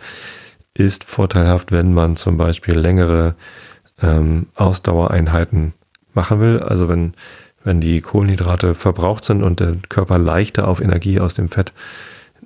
ist 0.74 1.04
vorteilhaft, 1.04 1.72
wenn 1.72 1.94
man 1.94 2.16
zum 2.16 2.38
Beispiel 2.38 2.76
längere 2.76 3.36
ähm, 4.02 4.48
Ausdauereinheiten 4.56 5.74
machen 6.14 6.40
will. 6.40 6.60
Also 6.60 6.88
wenn, 6.88 7.14
wenn 7.64 7.82
die 7.82 8.02
Kohlenhydrate 8.02 8.76
verbraucht 8.76 9.26
sind 9.26 9.44
und 9.44 9.60
der 9.60 9.76
Körper 9.90 10.18
leichter 10.18 10.68
auf 10.68 10.80
Energie 10.80 11.20
aus 11.20 11.34
dem 11.34 11.50
Fett, 11.50 11.74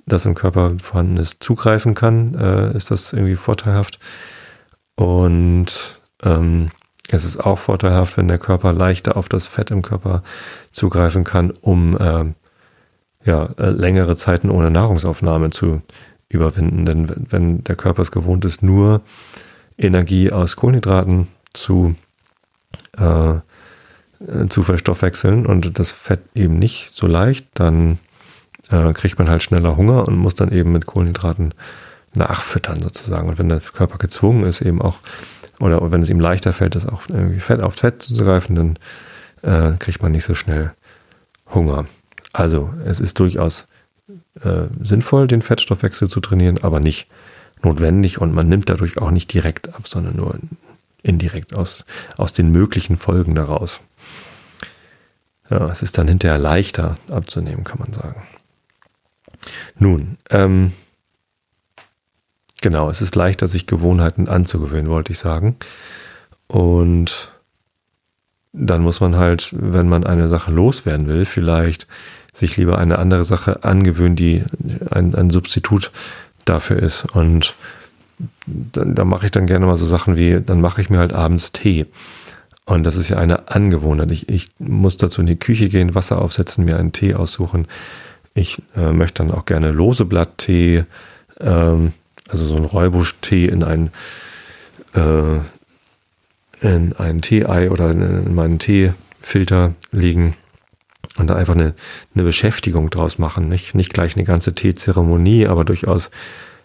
das 0.06 0.26
im 0.26 0.34
Körper 0.34 0.74
vorhanden 0.82 1.16
ist, 1.16 1.42
zugreifen 1.42 1.94
kann, 1.94 2.34
äh, 2.34 2.76
ist 2.76 2.90
das 2.90 3.12
irgendwie 3.12 3.36
vorteilhaft. 3.36 3.98
Und 4.96 6.00
ähm, 6.22 6.70
es 7.08 7.24
ist 7.24 7.38
auch 7.38 7.58
vorteilhaft, 7.58 8.16
wenn 8.16 8.28
der 8.28 8.38
Körper 8.38 8.72
leichter 8.72 9.16
auf 9.16 9.28
das 9.28 9.46
Fett 9.46 9.70
im 9.70 9.82
Körper 9.82 10.24
zugreifen 10.72 11.22
kann, 11.22 11.52
um 11.60 11.96
äh, 11.96 12.24
ja, 13.26 13.50
äh, 13.58 13.70
längere 13.70 14.16
Zeiten 14.16 14.48
ohne 14.48 14.70
Nahrungsaufnahme 14.70 15.50
zu 15.50 15.82
überwinden. 16.28 16.86
Denn 16.86 17.26
wenn 17.30 17.64
der 17.64 17.76
Körper 17.76 18.02
es 18.02 18.12
gewohnt 18.12 18.44
ist, 18.44 18.62
nur 18.62 19.02
Energie 19.76 20.32
aus 20.32 20.56
Kohlenhydraten 20.56 21.28
zu, 21.52 21.96
äh, 22.98 23.34
äh, 23.34 24.48
zu 24.48 24.62
verstoffwechseln 24.62 25.44
und 25.44 25.78
das 25.78 25.90
Fett 25.92 26.20
eben 26.34 26.58
nicht 26.58 26.92
so 26.92 27.06
leicht, 27.06 27.46
dann 27.54 27.98
äh, 28.70 28.92
kriegt 28.92 29.18
man 29.18 29.28
halt 29.28 29.42
schneller 29.42 29.76
Hunger 29.76 30.06
und 30.06 30.16
muss 30.16 30.36
dann 30.36 30.52
eben 30.52 30.72
mit 30.72 30.86
Kohlenhydraten 30.86 31.52
nachfüttern 32.14 32.80
sozusagen. 32.80 33.28
Und 33.28 33.38
wenn 33.38 33.48
der 33.48 33.60
Körper 33.60 33.98
gezwungen 33.98 34.44
ist, 34.44 34.62
eben 34.62 34.80
auch, 34.80 35.00
oder 35.60 35.90
wenn 35.90 36.02
es 36.02 36.10
ihm 36.10 36.20
leichter 36.20 36.52
fällt, 36.52 36.76
das 36.76 36.86
auch 36.86 37.02
irgendwie 37.08 37.40
Fett 37.40 37.60
auf 37.60 37.74
Fett 37.74 38.02
zu 38.02 38.16
greifen, 38.16 38.54
dann 38.54 38.78
äh, 39.42 39.76
kriegt 39.78 40.02
man 40.02 40.12
nicht 40.12 40.24
so 40.24 40.34
schnell 40.34 40.72
Hunger. 41.52 41.86
Also 42.36 42.70
es 42.84 43.00
ist 43.00 43.18
durchaus 43.18 43.64
äh, 44.42 44.64
sinnvoll, 44.82 45.26
den 45.26 45.40
Fettstoffwechsel 45.40 46.06
zu 46.06 46.20
trainieren, 46.20 46.62
aber 46.62 46.80
nicht 46.80 47.08
notwendig 47.62 48.20
und 48.20 48.34
man 48.34 48.46
nimmt 48.46 48.68
dadurch 48.68 48.98
auch 48.98 49.10
nicht 49.10 49.32
direkt 49.32 49.74
ab, 49.74 49.88
sondern 49.88 50.16
nur 50.16 50.38
indirekt 51.02 51.54
aus, 51.54 51.86
aus 52.18 52.34
den 52.34 52.50
möglichen 52.50 52.98
Folgen 52.98 53.34
daraus. 53.34 53.80
Ja, 55.48 55.66
es 55.68 55.80
ist 55.80 55.96
dann 55.96 56.08
hinterher 56.08 56.36
leichter 56.36 56.96
abzunehmen, 57.08 57.64
kann 57.64 57.78
man 57.78 57.94
sagen. 57.94 58.22
Nun, 59.78 60.18
ähm, 60.28 60.72
genau, 62.60 62.90
es 62.90 63.00
ist 63.00 63.14
leichter, 63.14 63.46
sich 63.46 63.66
Gewohnheiten 63.66 64.28
anzugewöhnen, 64.28 64.90
wollte 64.90 65.12
ich 65.12 65.18
sagen. 65.18 65.56
Und 66.48 67.32
dann 68.52 68.82
muss 68.82 69.00
man 69.00 69.16
halt, 69.16 69.54
wenn 69.56 69.88
man 69.88 70.04
eine 70.04 70.28
Sache 70.28 70.50
loswerden 70.50 71.06
will, 71.06 71.24
vielleicht 71.24 71.86
sich 72.36 72.56
lieber 72.56 72.78
eine 72.78 72.98
andere 72.98 73.24
Sache 73.24 73.64
angewöhnen, 73.64 74.14
die 74.14 74.44
ein, 74.90 75.14
ein 75.14 75.30
Substitut 75.30 75.90
dafür 76.44 76.78
ist. 76.78 77.04
Und 77.14 77.54
da, 78.46 78.84
da 78.84 79.04
mache 79.04 79.26
ich 79.26 79.32
dann 79.32 79.46
gerne 79.46 79.66
mal 79.66 79.76
so 79.76 79.86
Sachen 79.86 80.16
wie, 80.16 80.40
dann 80.44 80.60
mache 80.60 80.80
ich 80.80 80.90
mir 80.90 80.98
halt 80.98 81.12
abends 81.12 81.52
Tee. 81.52 81.86
Und 82.66 82.84
das 82.84 82.96
ist 82.96 83.08
ja 83.08 83.16
eine 83.16 83.48
Angewohnheit. 83.48 84.10
Ich, 84.10 84.28
ich 84.28 84.48
muss 84.58 84.96
dazu 84.96 85.20
in 85.20 85.26
die 85.26 85.38
Küche 85.38 85.68
gehen, 85.68 85.94
Wasser 85.94 86.20
aufsetzen, 86.20 86.64
mir 86.64 86.78
einen 86.78 86.92
Tee 86.92 87.14
aussuchen. 87.14 87.68
Ich 88.34 88.62
äh, 88.76 88.92
möchte 88.92 89.24
dann 89.24 89.32
auch 89.32 89.46
gerne 89.46 89.70
lose 89.70 90.04
Blatttee, 90.04 90.84
ähm, 91.40 91.92
also 92.28 92.44
so 92.44 92.56
ein 92.56 92.64
Räubusch-Tee 92.64 93.46
in 93.46 93.62
ein 93.62 93.90
äh, 94.94 95.40
in 96.60 96.94
ein 96.94 97.20
Tee-Ei 97.20 97.70
oder 97.70 97.90
in 97.90 98.34
meinen 98.34 98.58
Teefilter 98.58 99.74
legen 99.92 100.34
und 101.18 101.28
da 101.28 101.36
einfach 101.36 101.54
eine, 101.54 101.74
eine 102.14 102.24
Beschäftigung 102.24 102.90
draus 102.90 103.18
machen. 103.18 103.48
Nicht, 103.48 103.74
nicht 103.74 103.92
gleich 103.92 104.16
eine 104.16 104.24
ganze 104.24 104.54
Teezeremonie, 104.54 105.46
aber 105.46 105.64
durchaus 105.64 106.10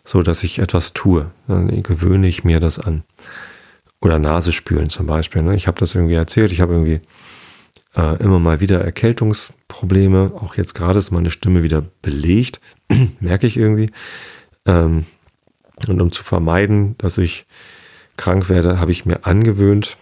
so, 0.04 0.21
dass 0.21 0.43
ich 0.43 0.60
etwas 0.60 0.93
tue. 0.93 1.32
Dann 1.47 1.84
gewöhne 1.84 2.27
ich 2.27 2.43
mir 2.43 2.60
das 2.60 2.80
an. 2.80 3.04
Oder 4.01 4.17
Nase 4.19 4.51
spülen 4.51 4.89
zum 4.89 5.06
Beispiel. 5.06 5.43
Ne? 5.43 5.56
Ich 5.56 5.67
habe 5.67 5.80
das 5.80 5.93
irgendwie 5.95 6.15
erzählt. 6.15 6.51
Ich 6.51 6.62
habe 6.62 6.73
irgendwie 6.73 7.01
äh, 7.95 8.21
immer 8.21 8.39
mal 8.39 8.60
wieder 8.60 8.82
Erkältungsprobleme. 8.82 10.34
Auch 10.36 10.56
jetzt 10.56 10.73
gerade 10.73 10.99
ist 10.99 11.12
meine 11.12 11.30
Stimme 11.30 11.63
wieder 11.63 11.84
belegt. 12.01 12.60
Merke 13.19 13.47
ich 13.47 13.58
irgendwie. 13.58 13.91
Ähm, 14.65 15.06
und 15.88 16.01
um 16.01 16.12
zu 16.12 16.23
vermeiden, 16.23 16.95
dass 16.97 17.17
ich 17.17 17.45
krank 18.17 18.49
werde, 18.49 18.80
habe 18.80 18.91
ich 18.91 19.06
mir 19.06 19.25
angewöhnt, 19.25 19.97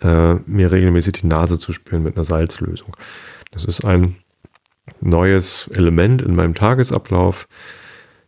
äh, 0.00 0.34
mir 0.46 0.70
regelmäßig 0.70 1.14
die 1.14 1.26
Nase 1.26 1.58
zu 1.58 1.72
spüren 1.72 2.02
mit 2.02 2.16
einer 2.16 2.24
Salzlösung. 2.24 2.96
Das 3.50 3.64
ist 3.64 3.84
ein 3.84 4.16
neues 5.00 5.68
Element 5.72 6.22
in 6.22 6.34
meinem 6.34 6.54
Tagesablauf. 6.54 7.48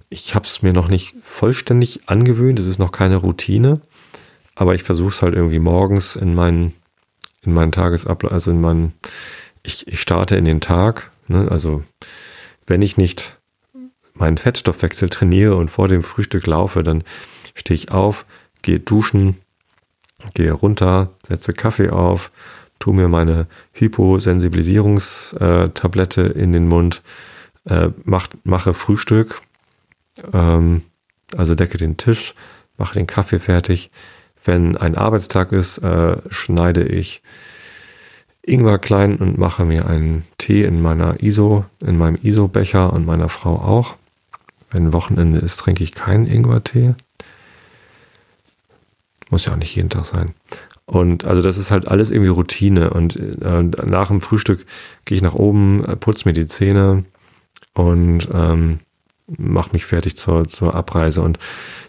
Ich 0.09 0.35
habe 0.35 0.45
es 0.45 0.63
mir 0.63 0.73
noch 0.73 0.89
nicht 0.89 1.15
vollständig 1.23 2.09
angewöhnt, 2.09 2.59
es 2.59 2.67
ist 2.67 2.79
noch 2.79 2.93
keine 2.93 3.17
Routine, 3.17 3.81
aber 4.55 4.75
ich 4.75 4.83
versuche 4.83 5.11
es 5.11 5.23
halt 5.23 5.35
irgendwie 5.35 5.61
morgens 5.61 6.17
in 6.17 6.35
meinen, 6.35 6.75
in 7.43 7.53
meinen 7.53 7.73
Tagesablauf, 7.73 8.33
also 8.33 8.51
in 8.51 8.61
meinen, 8.61 8.95
ich, 9.63 9.87
ich 9.87 10.01
starte 10.01 10.37
in 10.37 10.45
den 10.45 10.61
Tag, 10.61 11.11
ne? 11.29 11.49
also 11.51 11.85
wenn 12.67 12.83
ich 12.83 12.97
nicht 12.97 13.39
meinen 14.15 14.37
Fettstoffwechsel 14.37 15.09
trainiere 15.09 15.57
und 15.57 15.71
vor 15.71 15.89
dem 15.89 16.03
Frühstück 16.03 16.47
laufe, 16.47 16.83
dann 16.83 17.05
stehe 17.55 17.77
ich 17.77 17.91
auf, 17.91 18.27
gehe 18.63 18.81
duschen, 18.81 19.39
gehe 20.35 20.53
runter, 20.53 21.11
setze 21.27 21.53
Kaffee 21.53 21.91
auf, 21.91 22.31
tue 22.79 22.95
mir 22.95 23.09
meine 23.09 23.49
Hyposensibilisierungstablette 23.73 26.23
in 26.23 26.53
den 26.53 26.69
Mund, 26.69 27.03
äh, 27.65 27.89
mach, 28.05 28.29
mache 28.45 28.75
Frühstück, 28.75 29.41
ähm, 30.33 30.83
also 31.37 31.55
decke 31.55 31.79
den 31.79 31.97
Tisch, 31.97 32.35
mache 32.79 32.95
den 32.95 33.07
Kaffee 33.07 33.39
fertig. 33.39 33.91
Wenn 34.45 34.77
ein 34.77 34.97
Arbeitstag 34.97 35.53
ist, 35.53 35.79
äh, 35.79 36.17
schneide 36.31 36.83
ich 36.83 37.23
Ingwer 38.43 38.79
klein 38.79 39.17
und 39.17 39.39
mache 39.39 39.65
mir 39.65 39.87
einen 39.87 40.25
Tee 40.39 40.65
in 40.65 40.81
meiner 40.81 41.23
ISO, 41.23 41.67
in 41.81 41.99
meinem 41.99 42.19
ISO-Becher 42.23 42.93
und 42.93 43.05
meiner 43.05 43.29
Frau 43.29 43.57
auch. 43.57 43.97
Wenn 44.71 44.93
Wochenende 44.93 45.39
ist, 45.39 45.57
trinke 45.57 45.85
ich 45.85 45.93
keinen 45.93 46.27
Ingwer-Tee. 46.27 46.95
Muss 49.31 49.47
ja 49.47 49.53
auch 49.53 49.57
nicht 49.57 49.75
jeden 49.75 49.89
Tag 49.89 50.05
sein. 50.05 50.27
Und 50.87 51.25
also 51.25 51.41
das 51.41 51.57
ist 51.57 51.71
halt 51.71 51.87
alles 51.87 52.11
irgendwie 52.11 52.31
Routine. 52.31 52.91
Und 52.91 53.17
äh, 53.17 53.63
nach 53.63 54.09
dem 54.09 54.21
Frühstück 54.21 54.67
gehe 55.05 55.17
ich 55.17 55.23
nach 55.23 55.35
oben, 55.35 55.85
äh, 55.85 55.97
putze 55.97 56.29
mir 56.29 56.33
die 56.33 56.47
Zähne 56.47 57.05
und 57.75 58.29
ähm, 58.33 58.81
mache 59.39 59.71
mich 59.73 59.87
fertig 59.87 60.17
zur, 60.17 60.49
zur 60.49 60.75
Abreise. 60.75 61.23
Und 61.23 61.39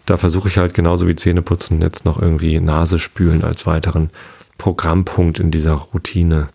da 0.06 0.16
versuche 0.16 0.48
ich 0.48 0.58
halt 0.58 0.74
genauso 0.74 1.08
wie 1.08 1.16
Zähneputzen 1.16 1.80
jetzt 1.80 2.04
noch 2.04 2.20
irgendwie 2.20 2.60
Nase 2.60 2.98
spülen 2.98 3.42
als 3.42 3.66
weiteren 3.66 4.10
Programmpunkt 4.58 5.40
in 5.40 5.50
dieser 5.50 5.72
Routine 5.72 6.48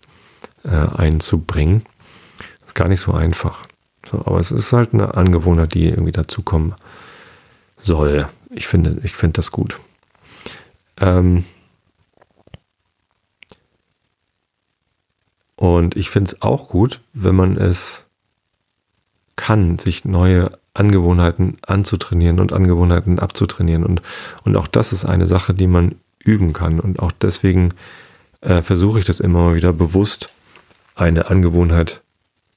äh, 0.64 0.70
einzubringen. 0.70 1.82
Ist 2.64 2.74
gar 2.74 2.88
nicht 2.88 3.00
so 3.00 3.12
einfach. 3.12 3.66
So, 4.10 4.22
aber 4.24 4.40
es 4.40 4.50
ist 4.50 4.72
halt 4.72 4.94
eine 4.94 5.14
Angewohnheit, 5.14 5.74
die 5.74 5.88
irgendwie 5.88 6.12
dazukommen 6.12 6.74
soll. 7.76 8.26
Ich 8.54 8.66
finde, 8.66 8.96
ich 9.02 9.12
finde 9.12 9.34
das 9.34 9.50
gut. 9.50 9.78
Ähm, 11.00 11.44
und 15.56 15.96
ich 15.96 16.10
finde 16.10 16.32
es 16.32 16.42
auch 16.42 16.68
gut, 16.68 17.00
wenn 17.12 17.34
man 17.34 17.56
es 17.56 18.04
kann, 19.36 19.78
sich 19.78 20.04
neue 20.04 20.50
Angewohnheiten 20.74 21.58
anzutrainieren 21.66 22.40
und 22.40 22.52
Angewohnheiten 22.52 23.18
abzutrainieren. 23.18 23.84
Und, 23.84 24.02
und 24.44 24.56
auch 24.56 24.66
das 24.66 24.92
ist 24.92 25.04
eine 25.04 25.26
Sache, 25.26 25.54
die 25.54 25.66
man 25.66 25.96
üben 26.18 26.52
kann. 26.52 26.80
Und 26.80 27.00
auch 27.00 27.12
deswegen 27.12 27.74
äh, 28.40 28.62
versuche 28.62 28.98
ich 28.98 29.04
das 29.04 29.20
immer 29.20 29.44
mal 29.44 29.54
wieder 29.54 29.72
bewusst, 29.72 30.30
eine 30.94 31.30
Angewohnheit 31.30 32.02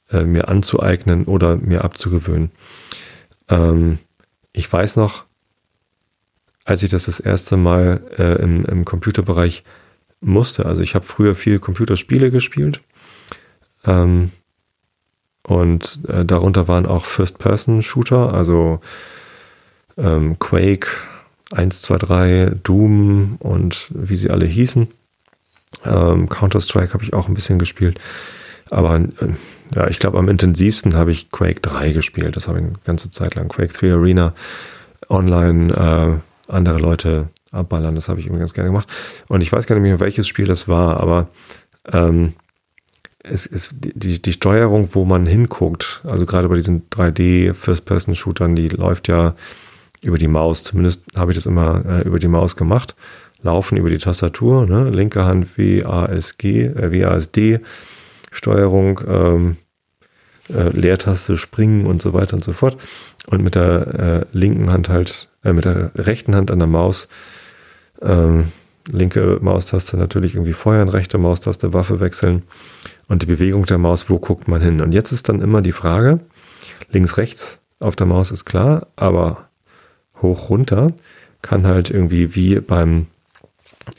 äh, 0.09 0.23
mir 0.23 0.49
anzueignen 0.49 1.25
oder 1.25 1.55
mir 1.55 1.83
abzugewöhnen. 1.83 2.51
Ähm, 3.49 3.99
ich 4.53 4.71
weiß 4.71 4.97
noch, 4.97 5.25
als 6.65 6.83
ich 6.83 6.91
das 6.91 7.05
das 7.05 7.19
erste 7.19 7.57
Mal 7.57 8.01
äh, 8.17 8.41
im, 8.41 8.65
im 8.65 8.85
Computerbereich 8.85 9.63
musste. 10.21 10.65
Also 10.65 10.83
ich 10.83 10.95
habe 10.95 11.05
früher 11.05 11.35
viel 11.35 11.59
Computerspiele 11.59 12.31
gespielt. 12.31 12.81
Ähm, 13.85 14.31
und 15.43 15.99
äh, 16.07 16.23
darunter 16.23 16.67
waren 16.67 16.85
auch 16.85 17.05
First-Person-Shooter, 17.05 18.33
also 18.33 18.79
ähm, 19.97 20.37
Quake 20.37 20.87
1, 21.51 21.81
2, 21.81 21.97
3, 21.97 22.51
Doom 22.63 23.37
und 23.39 23.89
wie 23.93 24.15
sie 24.15 24.29
alle 24.29 24.45
hießen. 24.45 24.87
Ähm, 25.85 26.29
Counter-Strike 26.29 26.93
habe 26.93 27.03
ich 27.03 27.13
auch 27.13 27.27
ein 27.27 27.33
bisschen 27.33 27.59
gespielt. 27.59 27.99
Aber 28.69 28.95
äh, 28.95 29.09
ja, 29.75 29.87
ich 29.87 29.99
glaube, 29.99 30.19
am 30.19 30.29
intensivsten 30.29 30.95
habe 30.95 31.11
ich 31.11 31.31
Quake 31.31 31.61
3 31.61 31.91
gespielt. 31.91 32.37
Das 32.37 32.47
habe 32.47 32.59
ich 32.59 32.65
eine 32.65 32.73
ganze 32.85 33.09
Zeit 33.09 33.35
lang. 33.35 33.49
Quake 33.49 33.73
3 33.73 33.93
Arena 33.93 34.33
online. 35.09 36.21
Andere 36.51 36.79
Leute 36.79 37.29
abballern. 37.51 37.95
Das 37.95 38.09
habe 38.09 38.19
ich 38.19 38.27
immer 38.27 38.39
ganz 38.39 38.53
gerne 38.53 38.69
gemacht. 38.69 38.87
Und 39.27 39.41
ich 39.41 39.51
weiß 39.51 39.65
gar 39.67 39.75
nicht 39.75 39.83
mehr, 39.83 39.99
welches 39.99 40.27
Spiel 40.27 40.45
das 40.45 40.67
war, 40.67 40.99
aber 40.99 41.29
ähm, 41.91 42.33
es 43.23 43.45
ist 43.45 43.75
die, 43.79 44.21
die 44.21 44.33
Steuerung, 44.33 44.95
wo 44.95 45.05
man 45.05 45.25
hinguckt, 45.25 46.01
also 46.07 46.25
gerade 46.25 46.49
bei 46.49 46.55
diesen 46.55 46.89
3D-First-Person-Shootern, 46.89 48.55
die 48.55 48.69
läuft 48.69 49.07
ja 49.07 49.35
über 50.01 50.17
die 50.17 50.27
Maus. 50.27 50.63
Zumindest 50.63 51.03
habe 51.15 51.31
ich 51.31 51.37
das 51.37 51.45
immer 51.45 51.85
äh, 51.85 52.01
über 52.01 52.19
die 52.19 52.27
Maus 52.27 52.55
gemacht. 52.55 52.95
Laufen 53.43 53.77
über 53.77 53.89
die 53.89 53.97
Tastatur, 53.97 54.65
ne? 54.65 54.89
linke 54.89 55.25
Hand 55.25 55.57
WASG, 55.57 56.65
äh, 56.65 56.91
WASD, 56.91 57.59
Steuerung, 58.31 59.01
ähm, 59.07 59.57
äh, 60.53 60.69
Leertaste 60.69 61.37
springen 61.37 61.85
und 61.85 62.01
so 62.01 62.13
weiter 62.13 62.35
und 62.35 62.43
so 62.43 62.53
fort. 62.53 62.77
Und 63.27 63.43
mit 63.43 63.55
der 63.55 64.25
äh, 64.33 64.37
linken 64.37 64.71
Hand 64.71 64.89
halt 64.89 65.29
äh, 65.43 65.53
mit 65.53 65.65
der 65.65 65.91
rechten 65.95 66.35
Hand 66.35 66.51
an 66.51 66.59
der 66.59 66.67
Maus, 66.67 67.07
ähm, 68.01 68.51
linke 68.91 69.39
Maustaste 69.41 69.97
natürlich 69.97 70.35
irgendwie 70.35 70.53
feuern, 70.53 70.89
rechte 70.89 71.17
Maustaste 71.17 71.73
Waffe 71.73 71.99
wechseln 71.99 72.43
und 73.07 73.21
die 73.21 73.27
Bewegung 73.27 73.65
der 73.65 73.77
Maus, 73.77 74.09
wo 74.09 74.19
guckt 74.19 74.47
man 74.47 74.61
hin? 74.61 74.81
Und 74.81 74.93
jetzt 74.93 75.11
ist 75.11 75.29
dann 75.29 75.41
immer 75.41 75.61
die 75.61 75.71
Frage, 75.71 76.19
links, 76.91 77.17
rechts 77.17 77.59
auf 77.79 77.95
der 77.95 78.07
Maus 78.07 78.31
ist 78.31 78.45
klar, 78.45 78.87
aber 78.95 79.49
hoch, 80.21 80.49
runter 80.49 80.87
kann 81.41 81.65
halt 81.65 81.89
irgendwie 81.89 82.35
wie 82.35 82.59
beim 82.59 83.07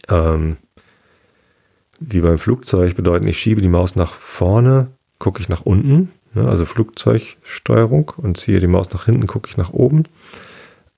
ähm, 0.08 0.56
wie 1.98 2.20
beim 2.20 2.38
Flugzeug 2.38 2.96
bedeuten, 2.96 3.28
ich 3.28 3.38
schiebe 3.38 3.60
die 3.60 3.68
Maus 3.68 3.96
nach 3.96 4.14
vorne, 4.14 4.88
gucke 5.18 5.40
ich 5.40 5.48
nach 5.48 5.62
unten, 5.62 6.10
also 6.34 6.64
Flugzeugsteuerung 6.64 8.12
und 8.16 8.36
ziehe 8.36 8.60
die 8.60 8.66
Maus 8.66 8.90
nach 8.92 9.04
hinten, 9.04 9.26
gucke 9.26 9.50
ich 9.50 9.56
nach 9.56 9.72
oben. 9.72 10.04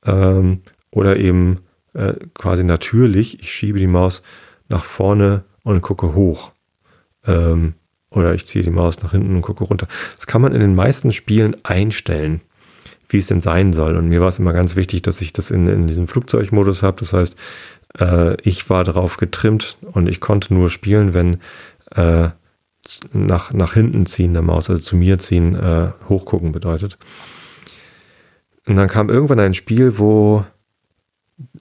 Ähm, 0.05 0.61
oder 0.91 1.17
eben 1.17 1.61
äh, 1.95 2.15
quasi 2.35 2.65
natürlich, 2.65 3.41
ich 3.41 3.53
schiebe 3.53 3.79
die 3.79 3.87
Maus 3.87 4.23
nach 4.69 4.85
vorne 4.85 5.45
und 5.63 5.83
gucke 5.83 6.15
hoch. 6.15 6.53
Ähm, 7.27 7.75
oder 8.11 8.35
ich 8.35 8.47
ziehe 8.47 8.65
die 8.65 8.71
Maus 8.71 9.03
nach 9.03 9.11
hinten 9.11 9.35
und 9.35 9.43
gucke 9.43 9.65
runter. 9.65 9.89
Das 10.17 10.27
kann 10.27 10.41
man 10.41 10.53
in 10.53 10.61
den 10.61 10.75
meisten 10.75 11.11
Spielen 11.11 11.57
einstellen, 11.65 12.41
wie 13.09 13.19
es 13.19 13.27
denn 13.27 13.41
sein 13.41 13.73
soll. 13.73 13.97
Und 13.97 14.09
mir 14.09 14.21
war 14.21 14.29
es 14.29 14.39
immer 14.39 14.53
ganz 14.53 14.77
wichtig, 14.77 15.03
dass 15.03 15.21
ich 15.21 15.33
das 15.33 15.51
in, 15.51 15.67
in 15.67 15.87
diesem 15.87 16.07
Flugzeugmodus 16.07 16.83
habe. 16.83 16.99
Das 17.01 17.13
heißt, 17.13 17.37
äh, 17.99 18.41
ich 18.43 18.71
war 18.71 18.85
darauf 18.85 19.17
getrimmt 19.17 19.79
und 19.93 20.09
ich 20.09 20.21
konnte 20.21 20.55
nur 20.55 20.71
spielen, 20.71 21.13
wenn 21.13 21.39
äh, 21.95 22.31
nach, 23.13 23.53
nach 23.53 23.75
hinten 23.75 24.07
ziehen 24.07 24.33
der 24.33 24.43
Maus, 24.43 24.71
also 24.71 24.83
zu 24.83 24.97
mir 24.97 25.19
ziehen, 25.19 25.55
äh, 25.55 25.93
hochgucken 26.09 26.53
bedeutet. 26.53 26.99
Und 28.67 28.77
dann 28.77 28.89
kam 28.89 29.11
irgendwann 29.11 29.41
ein 29.41 29.55
Spiel, 29.55 29.99
wo 29.99 30.45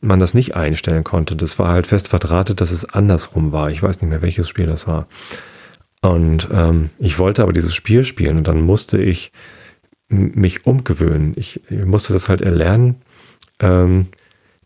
man 0.02 0.20
das 0.20 0.34
nicht 0.34 0.56
einstellen 0.56 1.04
konnte. 1.04 1.36
Das 1.36 1.60
war 1.60 1.70
halt 1.70 1.88
fest 1.88 2.08
verdrahtet, 2.08 2.62
dass 2.62 2.72
es 2.72 2.86
andersrum 2.86 3.52
war. 3.52 3.72
Ich 3.72 3.82
weiß 3.82 4.02
nicht 4.02 4.10
mehr, 4.10 4.22
welches 4.22 4.48
Spiel 4.48 4.68
das 4.68 4.88
war. 4.88 5.08
Und 6.02 6.50
ähm, 6.52 6.90
ich 7.00 7.18
wollte 7.18 7.44
aber 7.44 7.54
dieses 7.54 7.74
Spiel 7.74 8.04
spielen 8.04 8.38
und 8.38 8.48
dann 8.48 8.62
musste 8.62 9.02
ich 9.02 9.32
mich 10.10 10.66
umgewöhnen. 10.66 11.34
Ich, 11.38 11.62
ich 11.70 11.86
musste 11.86 12.14
das 12.14 12.30
halt 12.30 12.42
erlernen. 12.42 13.02
Ähm, 13.60 14.08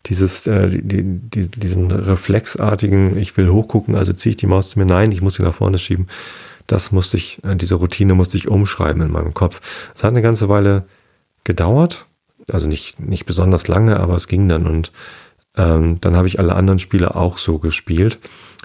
dieses, 0.06 0.46
äh, 0.46 0.68
die, 0.68 1.02
die, 1.02 1.48
diesen 1.48 1.90
reflexartigen, 1.90 3.16
ich 3.16 3.36
will 3.36 3.50
hochgucken, 3.50 3.94
also 3.94 4.12
ziehe 4.12 4.30
ich 4.30 4.36
die 4.36 4.46
Maus 4.46 4.70
zu 4.70 4.78
mir, 4.78 4.86
nein, 4.86 5.12
ich 5.12 5.22
muss 5.22 5.34
sie 5.34 5.42
nach 5.42 5.54
vorne 5.54 5.78
schieben. 5.78 6.06
Das 6.66 6.92
musste 6.92 7.16
ich, 7.16 7.42
äh, 7.44 7.56
diese 7.56 7.76
Routine 7.76 8.14
musste 8.14 8.36
ich 8.36 8.48
umschreiben 8.48 9.02
in 9.02 9.10
meinem 9.10 9.34
Kopf. 9.34 9.60
Es 9.94 10.04
hat 10.04 10.10
eine 10.10 10.22
ganze 10.22 10.48
Weile 10.48 10.84
gedauert, 11.44 12.06
also 12.50 12.66
nicht, 12.66 13.00
nicht 13.00 13.26
besonders 13.26 13.68
lange, 13.68 13.98
aber 14.00 14.14
es 14.14 14.28
ging 14.28 14.48
dann 14.48 14.66
und 14.66 14.92
ähm, 15.56 16.00
dann 16.00 16.16
habe 16.16 16.28
ich 16.28 16.38
alle 16.38 16.54
anderen 16.54 16.78
Spiele 16.78 17.16
auch 17.16 17.38
so 17.38 17.58
gespielt. 17.58 18.18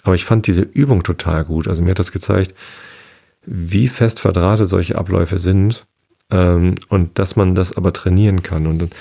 Aber 0.04 0.16
ich 0.16 0.26
fand 0.26 0.48
diese 0.48 0.62
Übung 0.62 1.04
total 1.04 1.44
gut. 1.44 1.68
Also 1.68 1.82
mir 1.82 1.92
hat 1.92 2.00
das 2.00 2.12
gezeigt, 2.12 2.54
wie 3.46 3.88
fest 3.88 4.20
verdrahtet 4.20 4.70
solche 4.70 4.98
Abläufe 4.98 5.40
sind 5.40 5.86
ähm, 6.30 6.76
und 6.90 7.20
dass 7.20 7.36
man 7.36 7.56
das 7.56 7.76
aber 7.76 7.94
trainieren 7.94 8.44
kann. 8.44 8.68
Und 8.68 8.94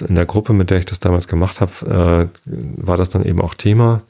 in 0.00 0.14
der 0.14 0.26
Gruppe, 0.26 0.52
mit 0.52 0.70
der 0.70 0.78
ich 0.78 0.86
das 0.86 1.00
damals 1.00 1.28
gemacht 1.28 1.60
habe, 1.60 2.30
äh, 2.46 2.50
war 2.82 2.96
das 2.96 3.08
dann 3.08 3.24
eben 3.24 3.40
auch 3.40 3.54
Thema. 3.54 4.02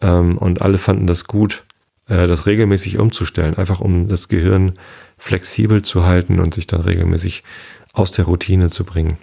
Ähm, 0.00 0.38
und 0.38 0.62
alle 0.62 0.78
fanden 0.78 1.06
das 1.06 1.26
gut, 1.26 1.64
äh, 2.08 2.26
das 2.26 2.46
regelmäßig 2.46 2.98
umzustellen, 2.98 3.56
einfach 3.56 3.80
um 3.80 4.08
das 4.08 4.28
Gehirn 4.28 4.72
flexibel 5.18 5.82
zu 5.82 6.04
halten 6.04 6.40
und 6.40 6.54
sich 6.54 6.66
dann 6.66 6.80
regelmäßig 6.80 7.44
aus 7.92 8.12
der 8.12 8.24
Routine 8.24 8.70
zu 8.70 8.84
bringen. 8.84 9.18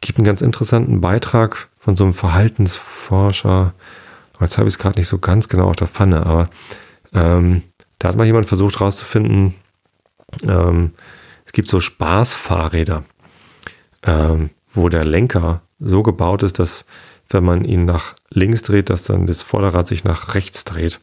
Gibt 0.00 0.18
einen 0.18 0.26
ganz 0.26 0.42
interessanten 0.42 1.00
Beitrag 1.00 1.68
von 1.78 1.96
so 1.96 2.04
einem 2.04 2.14
Verhaltensforscher. 2.14 3.74
Jetzt 4.40 4.58
habe 4.58 4.68
ich 4.68 4.74
es 4.74 4.78
gerade 4.78 4.98
nicht 4.98 5.08
so 5.08 5.18
ganz 5.18 5.48
genau 5.48 5.68
auf 5.70 5.76
der 5.76 5.88
Pfanne, 5.88 6.24
aber 6.24 6.48
ähm, 7.14 7.62
da 7.98 8.08
hat 8.08 8.16
mal 8.16 8.26
jemand 8.26 8.46
versucht 8.46 8.78
herauszufinden, 8.78 9.54
ähm, 10.42 10.92
es 11.46 11.52
gibt 11.52 11.68
so 11.68 11.80
Spaßfahrräder. 11.80 13.04
Ähm, 14.02 14.50
wo 14.76 14.88
der 14.88 15.04
Lenker 15.04 15.62
so 15.80 16.02
gebaut 16.02 16.42
ist, 16.42 16.58
dass 16.58 16.84
wenn 17.28 17.44
man 17.44 17.64
ihn 17.64 17.84
nach 17.84 18.14
links 18.30 18.62
dreht, 18.62 18.90
dass 18.90 19.04
dann 19.04 19.26
das 19.26 19.42
Vorderrad 19.42 19.88
sich 19.88 20.04
nach 20.04 20.34
rechts 20.34 20.64
dreht 20.64 21.00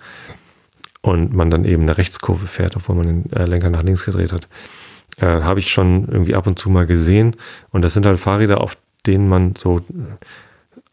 und 1.01 1.33
man 1.33 1.49
dann 1.51 1.65
eben 1.65 1.83
eine 1.83 1.97
Rechtskurve 1.97 2.47
fährt, 2.47 2.77
obwohl 2.77 2.95
man 2.95 3.07
den 3.07 3.33
äh, 3.33 3.45
Lenker 3.45 3.69
nach 3.69 3.83
links 3.83 4.05
gedreht 4.05 4.31
hat. 4.31 4.47
Äh, 5.17 5.25
Habe 5.25 5.59
ich 5.59 5.71
schon 5.71 6.07
irgendwie 6.07 6.35
ab 6.35 6.47
und 6.47 6.57
zu 6.57 6.69
mal 6.69 6.85
gesehen. 6.85 7.35
Und 7.71 7.81
das 7.81 7.93
sind 7.93 8.05
halt 8.05 8.19
Fahrräder, 8.19 8.61
auf 8.61 8.77
denen 9.05 9.27
man 9.27 9.55
so 9.55 9.81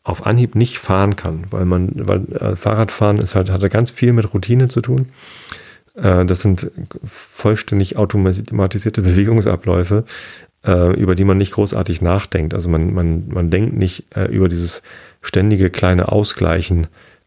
auf 0.03 0.27
Anhieb 0.27 0.57
nicht 0.57 0.79
fahren 0.79 1.14
kann, 1.14 1.45
weil 1.51 1.64
man, 1.64 1.93
weil 1.95 2.25
äh, 2.33 2.57
Fahrradfahren 2.57 3.19
ist 3.19 3.35
halt, 3.35 3.51
hat 3.51 3.71
ganz 3.71 3.90
viel 3.90 4.12
mit 4.12 4.35
Routine 4.35 4.66
zu 4.66 4.81
tun. 4.81 5.11
Äh, 5.95 6.25
das 6.25 6.43
sind 6.43 6.71
vollständig 7.05 7.97
automatisierte 7.97 9.03
Bewegungsabläufe, 9.03 10.05
äh, 10.66 10.94
über 10.94 11.14
die 11.14 11.25
man 11.25 11.38
nicht 11.38 11.53
großartig 11.53 12.03
nachdenkt. 12.03 12.55
Also 12.55 12.68
man, 12.68 12.92
man, 12.92 13.29
man 13.29 13.51
denkt 13.51 13.77
nicht 13.77 14.05
äh, 14.16 14.27
über 14.27 14.49
dieses 14.49 14.83
ständige 15.23 15.70
kleine 15.70 16.11
Ausgleichen 16.11 16.87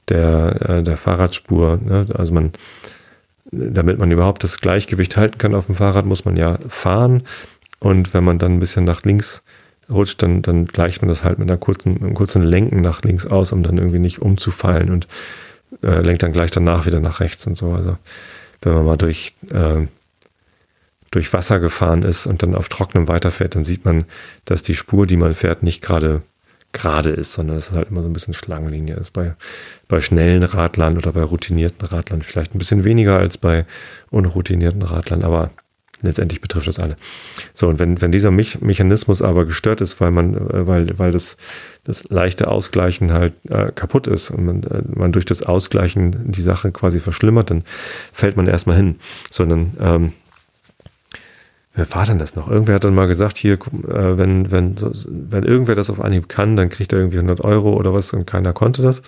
der, 0.10 0.70
äh, 0.70 0.84
der 0.84 0.98
Fahrradspur. 0.98 1.80
Ne? 1.84 2.08
Also 2.14 2.34
man, 2.34 2.52
damit 3.52 4.00
man 4.00 4.12
überhaupt 4.12 4.44
das 4.44 4.60
Gleichgewicht 4.60 5.18
halten 5.18 5.38
kann 5.38 5.56
auf 5.56 5.68
dem 5.68 5.76
Fahrrad, 5.76 6.06
muss 6.06 6.26
man 6.26 6.36
ja 6.36 6.58
fahren. 6.68 7.24
Und 7.80 8.14
wenn 8.14 8.24
man 8.24 8.40
dann 8.40 8.54
ein 8.54 8.60
bisschen 8.60 8.86
nach 8.86 9.04
links 9.04 9.44
rutscht, 9.90 10.22
dann, 10.24 10.42
dann 10.42 10.66
gleicht 10.66 11.02
man 11.02 11.10
das 11.10 11.24
halt 11.24 11.40
mit 11.40 11.50
einer 11.50 11.60
kurzen, 11.60 11.98
einem 11.98 12.14
kurzen 12.14 12.44
Lenken 12.44 12.82
nach 12.82 13.02
links 13.04 13.26
aus, 13.26 13.52
um 13.52 13.64
dann 13.64 13.78
irgendwie 13.78 14.00
nicht 14.00 14.22
umzufallen 14.22 14.90
und 14.90 15.08
äh, 15.82 16.02
lenkt 16.02 16.24
dann 16.24 16.32
gleich 16.32 16.52
danach 16.52 16.86
wieder 16.86 17.00
nach 17.00 17.20
rechts 17.20 17.46
und 17.48 17.58
so. 17.58 17.72
Also 17.74 17.98
wenn 18.62 18.74
man 18.74 18.86
mal 18.86 18.98
durch 18.98 19.36
äh, 19.52 19.88
durch 21.14 21.32
Wasser 21.32 21.60
gefahren 21.60 22.04
ist 22.04 22.26
und 22.26 22.42
dann 22.44 22.56
auf 22.56 22.70
trockenem 22.70 23.08
weiterfährt, 23.08 23.56
dann 23.56 23.64
sieht 23.64 23.86
man, 23.86 24.06
dass 24.46 24.64
die 24.64 24.76
Spur, 24.76 25.06
die 25.06 25.18
man 25.18 25.36
fährt, 25.36 25.64
nicht 25.64 25.82
gerade 25.82 26.24
gerade 26.74 27.12
ist, 27.12 27.34
sondern 27.34 27.56
dass 27.56 27.70
es 27.70 27.76
halt 27.76 27.90
immer 27.92 28.02
so 28.02 28.08
ein 28.08 28.14
bisschen 28.14 28.34
Schlangenlinie 28.34 28.96
ist. 28.96 29.12
Bei, 29.12 29.36
bei 29.88 30.02
schnellen 30.02 30.42
Radlern 30.42 30.98
oder 30.98 31.12
bei 31.12 31.22
routinierten 31.22 31.88
Radlern 31.88 32.24
vielleicht 32.24 32.56
ein 32.56 32.58
bisschen 32.58 32.84
weniger 32.84 33.20
als 33.20 33.38
bei 33.38 33.66
unroutinierten 34.10 34.82
Radlern, 34.82 35.24
aber 35.24 35.52
letztendlich 36.02 36.42
betrifft 36.42 36.68
das 36.68 36.80
alle. 36.80 36.98
So, 37.54 37.68
und 37.68 37.78
wenn, 37.78 38.02
wenn 38.02 38.12
dieser 38.12 38.32
Me 38.32 38.44
Mechanismus 38.60 39.22
aber 39.22 39.46
gestört 39.46 39.82
ist, 39.82 40.02
weil 40.02 40.10
man, 40.10 40.36
äh, 40.36 40.68
weil, 40.68 40.98
weil 40.98 41.12
das, 41.12 41.38
das 41.84 42.04
leichte 42.10 42.48
Ausgleichen 42.48 43.14
halt 43.14 43.34
äh, 43.50 43.72
kaputt 43.72 44.08
ist 44.08 44.32
und 44.32 44.46
man, 44.46 44.64
äh, 44.64 44.82
man 44.88 45.12
durch 45.12 45.26
das 45.26 45.44
Ausgleichen 45.44 46.32
die 46.32 46.42
Sache 46.42 46.72
quasi 46.72 47.00
verschlimmert, 47.00 47.52
dann 47.52 47.64
fällt 48.12 48.36
man 48.36 48.48
erstmal 48.48 48.76
hin. 48.76 48.96
Sondern 49.32 49.78
ähm, 49.80 50.14
Wer 51.76 51.92
war 51.92 52.06
denn 52.06 52.20
das 52.20 52.36
noch? 52.36 52.50
Irgendwer 52.50 52.76
hat 52.76 52.84
dann 52.84 52.94
mal 52.94 53.08
gesagt, 53.08 53.38
hier, 53.38 53.54
äh, 53.54 54.18
wenn, 54.18 54.52
wenn, 54.52 54.76
wenn 54.78 55.44
irgendwer 55.44 55.76
das 55.76 55.90
auf 55.90 56.00
Anhieb 56.00 56.30
kann, 56.30 56.56
dann 56.56 56.70
kriegt 56.70 56.94
er 56.94 57.00
irgendwie 57.00 57.18
100 57.18 57.42
Euro 57.42 57.74
oder 57.74 57.94
was 57.94 58.14
und 58.14 58.28
keiner 58.28 58.54
konnte 58.54 58.84
das. 58.84 59.02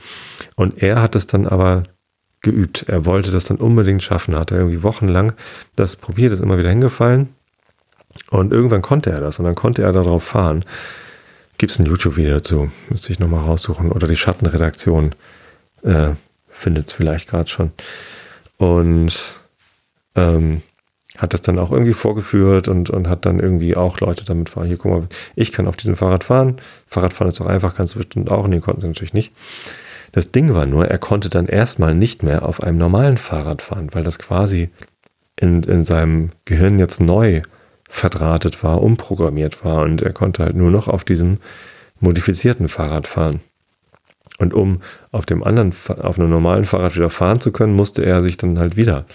Und 0.56 0.82
er 0.82 1.02
hat 1.02 1.16
es 1.16 1.28
dann 1.28 1.46
aber 1.48 1.84
geübt. 2.42 2.86
Er 2.88 3.06
wollte 3.06 3.32
das 3.32 3.46
dann 3.46 3.58
unbedingt 3.58 4.02
schaffen. 4.02 4.36
Hat 4.36 4.52
er 4.52 4.58
irgendwie 4.58 4.82
wochenlang 4.82 5.34
das 5.76 5.96
probiert, 5.96 6.32
ist 6.32 6.42
immer 6.42 6.58
wieder 6.58 6.70
hingefallen. 6.70 7.30
Und 8.32 8.52
irgendwann 8.52 8.82
konnte 8.82 9.12
er 9.12 9.20
das 9.20 9.40
und 9.40 9.46
dann 9.46 9.56
konnte 9.56 9.84
er 9.84 9.92
darauf 9.92 10.24
fahren. 10.24 10.64
Gibt 11.58 11.72
es 11.72 11.80
ein 11.80 11.86
YouTube-Video 11.86 12.36
dazu? 12.36 12.72
Müsste 12.90 13.12
ich 13.12 13.20
nochmal 13.20 13.44
raussuchen. 13.44 13.92
Oder 13.92 14.08
die 14.08 14.16
Schattenredaktion 14.16 15.14
äh, 15.84 16.12
findet 16.50 16.88
es 16.88 16.94
vielleicht 16.94 17.30
gerade 17.30 17.50
schon. 17.50 17.72
Und 18.58 19.36
ähm, 20.16 20.62
hat 21.18 21.34
das 21.34 21.42
dann 21.42 21.60
auch 21.60 21.72
irgendwie 21.72 21.94
vorgeführt 21.94 22.68
und, 22.68 22.90
und 22.90 23.08
hat 23.08 23.26
dann 23.26 23.40
irgendwie 23.40 23.76
auch 23.76 24.00
Leute 24.00 24.26
damit 24.26 24.50
fahren. 24.50 24.68
Hier, 24.68 24.78
guck 24.78 24.92
mal, 24.92 25.08
ich 25.36 25.52
kann 25.52 25.68
auf 25.68 25.78
diesem 25.78 25.96
Fahrrad 25.96 26.24
fahren. 26.26 26.58
Fahrradfahren 26.88 27.30
ist 27.30 27.40
doch 27.40 27.46
einfach, 27.46 27.76
kannst 27.76 27.96
du 27.96 28.00
bestimmt 28.00 28.30
auch. 28.30 28.48
Die 28.50 28.60
konnten 28.60 28.82
sie 28.82 28.88
natürlich 28.88 29.14
nicht. 29.14 29.34
Das 30.12 30.32
Ding 30.32 30.54
war 30.54 30.66
nur, 30.66 30.88
er 30.88 30.98
konnte 30.98 31.30
dann 31.30 31.48
erstmal 31.48 31.94
nicht 31.94 32.24
mehr 32.24 32.46
auf 32.46 32.64
einem 32.64 32.78
normalen 32.78 33.18
Fahrrad 33.18 33.62
fahren, 33.62 33.90
weil 33.92 34.04
das 34.04 34.20
quasi 34.20 34.70
in, 35.36 35.64
in 35.64 35.84
seinem 35.84 36.30
Gehirn 36.46 36.80
jetzt 36.80 37.02
neu 37.02 37.42
verdrahtet 37.90 38.64
war, 38.64 38.82
umprogrammiert 38.82 39.64
war 39.64 39.84
und 39.84 40.02
er 40.02 40.14
konnte 40.14 40.44
halt 40.44 40.56
nur 40.56 40.72
noch 40.72 40.88
auf 40.88 41.04
diesem 41.04 41.40
modifizierten 42.00 42.68
Fahrrad 42.68 43.08
fahren. 43.08 43.42
Und 44.38 44.54
um 44.54 44.82
auf 45.12 45.26
dem 45.26 45.44
anderen, 45.44 45.74
auf 46.02 46.20
einem 46.20 46.30
normalen 46.30 46.66
Fahrrad 46.66 46.96
wieder 46.96 47.10
fahren 47.10 47.40
zu 47.40 47.52
können, 47.52 47.74
musste 47.74 48.06
er 48.06 48.22
sich 48.22 48.38
dann 48.38 48.60
halt 48.60 48.76
wieder 48.76 49.06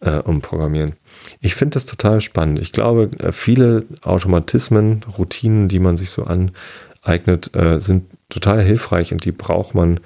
äh, 0.00 0.18
umprogrammieren. 0.18 0.92
Ich 1.40 1.54
finde 1.54 1.74
das 1.74 1.86
total 1.86 2.20
spannend. 2.20 2.60
Ich 2.60 2.72
glaube, 2.72 3.10
äh, 3.18 3.32
viele 3.32 3.84
Automatismen, 4.02 5.02
Routinen, 5.18 5.68
die 5.68 5.78
man 5.78 5.96
sich 5.96 6.10
so 6.10 6.24
aneignet, 6.24 7.54
äh, 7.54 7.80
sind 7.80 8.04
total 8.28 8.62
hilfreich 8.62 9.12
und 9.12 9.24
die 9.24 9.32
braucht 9.32 9.74
man, 9.74 10.00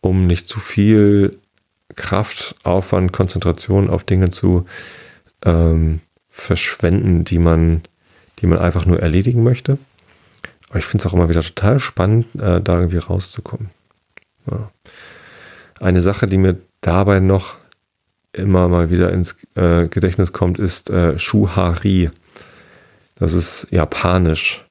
um 0.00 0.26
nicht 0.26 0.46
zu 0.46 0.60
viel 0.60 1.38
Kraft, 1.96 2.54
Aufwand, 2.62 3.12
Konzentration 3.12 3.90
auf 3.90 4.04
Dinge 4.04 4.30
zu 4.30 4.66
ähm, 5.44 6.00
verschwenden, 6.30 7.24
die 7.24 7.38
man, 7.38 7.82
die 8.38 8.46
man 8.46 8.58
einfach 8.58 8.86
nur 8.86 9.00
erledigen 9.00 9.42
möchte. 9.42 9.78
Aber 10.68 10.78
ich 10.78 10.84
finde 10.84 11.02
es 11.02 11.06
auch 11.06 11.14
immer 11.14 11.28
wieder 11.28 11.42
total 11.42 11.80
spannend, 11.80 12.26
äh, 12.36 12.60
da 12.60 12.78
irgendwie 12.78 12.98
rauszukommen. 12.98 13.70
Ja. 14.50 14.70
Eine 15.80 16.00
Sache, 16.00 16.26
die 16.26 16.38
mir 16.38 16.56
dabei 16.80 17.20
noch 17.20 17.56
immer 18.38 18.68
mal 18.68 18.90
wieder 18.90 19.12
ins 19.12 19.36
äh, 19.54 19.88
Gedächtnis 19.88 20.32
kommt, 20.32 20.58
ist 20.58 20.90
äh, 20.90 21.18
Shuhari. 21.18 22.10
Das 23.16 23.34
ist 23.34 23.68
japanisch. 23.70 24.64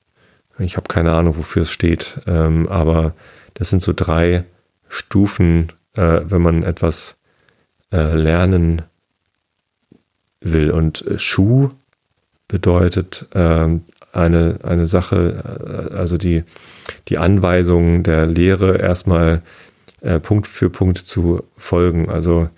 Ich 0.60 0.78
habe 0.78 0.88
keine 0.88 1.14
Ahnung, 1.14 1.38
wofür 1.38 1.64
es 1.64 1.72
steht, 1.72 2.20
ähm, 2.26 2.68
aber 2.68 3.14
das 3.54 3.70
sind 3.70 3.82
so 3.82 3.94
drei 3.94 4.46
Stufen, 4.90 5.72
äh, 5.96 6.22
wenn 6.24 6.42
man 6.42 6.64
etwas 6.64 7.18
äh, 7.92 8.16
lernen 8.16 8.84
will. 10.42 10.72
Und 10.72 11.06
Schuh 11.18 11.70
bedeutet 12.48 13.28
äh, 13.34 13.68
eine, 14.14 14.60
eine 14.64 14.88
Sache, 14.88 15.90
äh, 15.92 15.96
also 15.96 16.18
die, 16.18 16.44
die 17.08 17.18
Anweisung 17.18 18.04
der 18.04 18.26
Lehre 18.26 18.78
erstmal 18.78 19.42
äh, 20.02 20.20
Punkt 20.20 20.48
für 20.48 20.70
Punkt 20.70 20.98
zu 20.98 21.44
folgen. 21.58 22.10
Also 22.10 22.50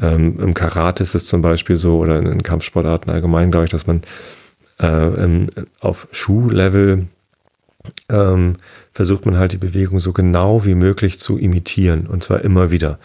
ähm, 0.00 0.38
im 0.40 0.54
Karate 0.54 1.02
ist 1.02 1.14
es 1.14 1.26
zum 1.26 1.42
Beispiel 1.42 1.76
so 1.76 1.98
oder 1.98 2.18
in 2.18 2.42
Kampfsportarten 2.42 3.12
allgemein, 3.12 3.50
glaube 3.50 3.66
ich, 3.66 3.70
dass 3.70 3.86
man 3.86 4.02
äh, 4.80 5.24
im, 5.24 5.48
auf 5.80 6.08
Schuhlevel 6.10 7.06
ähm, 8.08 8.56
versucht 8.92 9.26
man 9.26 9.36
halt 9.36 9.52
die 9.52 9.58
Bewegung 9.58 10.00
so 10.00 10.12
genau 10.12 10.64
wie 10.64 10.74
möglich 10.74 11.18
zu 11.18 11.38
imitieren 11.38 12.06
und 12.06 12.22
zwar 12.22 12.42
immer 12.42 12.70
wieder. 12.70 12.98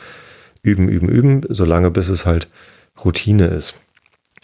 Üben, 0.61 0.89
üben, 0.89 1.09
üben, 1.09 1.41
solange 1.47 1.91
bis 1.91 2.09
es 2.09 2.25
halt 2.25 2.47
Routine 3.03 3.47
ist. 3.47 3.75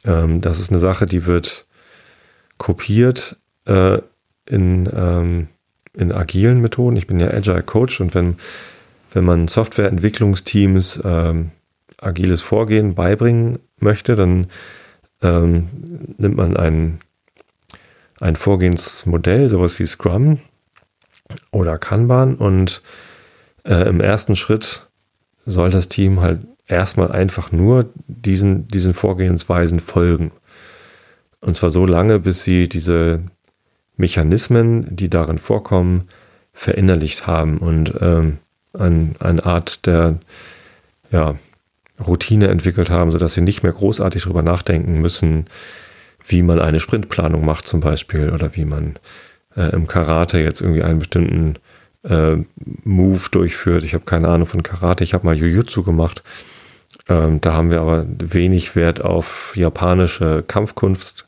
Ähm, 0.06 0.42
das 0.42 0.60
ist 0.60 0.70
eine 0.70 0.80
Sache, 0.80 1.06
die 1.06 1.26
wird 1.26 1.66
kopiert 2.58 3.38
äh, 3.66 4.00
in, 4.46 4.90
ähm, 4.94 5.48
in 5.94 6.12
agilen 6.12 6.62
Methoden. 6.62 6.96
Ich 6.96 7.08
bin 7.08 7.20
ja 7.20 7.30
Agile 7.30 7.64
Coach 7.64 8.02
und 8.02 8.14
wenn, 8.14 8.36
wenn 9.14 9.24
man 9.24 9.48
Softwareentwicklungsteams 9.48 11.00
ähm, 11.04 11.52
agiles 12.02 12.42
Vorgehen 12.42 12.96
beibringen 12.96 13.60
möchte, 13.78 14.16
dann 14.16 14.48
ähm, 15.22 15.70
nimmt 16.18 16.36
man 16.36 16.58
ein, 16.58 17.00
ein 18.20 18.36
Vorgehensmodell, 18.36 19.48
sowas 19.48 19.80
wie 19.80 19.86
Scrum 19.86 20.40
oder 21.52 21.78
Kanban 21.78 22.36
und 22.36 22.82
äh, 23.64 23.88
im 23.88 24.02
ersten 24.02 24.36
Schritt 24.36 24.88
soll 25.46 25.70
das 25.70 25.88
Team 25.88 26.22
halt 26.22 26.42
erstmal 26.68 27.12
einfach 27.12 27.52
nur 27.52 27.90
diesen, 28.08 28.68
diesen 28.68 28.94
Vorgehensweisen 28.94 29.80
folgen. 29.80 30.32
Und 31.40 31.56
zwar 31.56 31.70
so 31.70 31.86
lange, 31.86 32.20
bis 32.20 32.44
sie 32.44 32.70
diese 32.70 33.22
Mechanismen, 33.98 34.96
die 34.96 35.10
darin 35.10 35.38
vorkommen, 35.38 36.08
verinnerlicht 36.54 37.28
haben 37.28 37.58
und 37.58 37.94
ähm, 38.00 38.38
ein, 38.74 39.16
eine 39.20 39.46
Art 39.46 39.86
der 39.86 40.20
ja, 41.12 41.36
Routine 42.06 42.48
entwickelt 42.48 42.90
haben, 42.90 43.12
sodass 43.12 43.34
sie 43.34 43.42
nicht 43.42 43.64
mehr 43.64 43.74
großartig 43.74 44.24
darüber 44.24 44.42
nachdenken 44.42 45.02
müssen, 45.02 45.46
wie 46.26 46.42
man 46.42 46.60
eine 46.60 46.80
Sprintplanung 46.80 47.46
macht 47.46 47.68
zum 47.68 47.80
Beispiel 47.80 48.30
oder 48.30 48.56
wie 48.56 48.66
man 48.66 48.96
äh, 49.56 49.74
im 49.74 49.88
Karate 49.88 50.40
jetzt 50.40 50.62
irgendwie 50.62 50.84
einen 50.84 51.00
bestimmten 51.00 51.56
äh, 52.04 52.38
Move 52.84 53.30
durchführt. 53.32 53.84
Ich 53.84 53.94
habe 53.94 54.06
keine 54.06 54.28
Ahnung 54.28 54.48
von 54.48 54.64
Karate, 54.64 55.04
ich 55.04 55.14
habe 55.14 55.26
mal 55.26 55.38
Jujutsu 55.38 55.84
gemacht. 55.84 56.24
Ähm, 57.10 57.42
da 57.42 57.54
haben 57.54 57.72
wir 57.72 57.82
aber 57.82 58.06
wenig 58.08 58.76
Wert 58.76 59.02
auf 59.02 59.54
japanische 59.56 60.44
Kampfkunst 60.48 61.26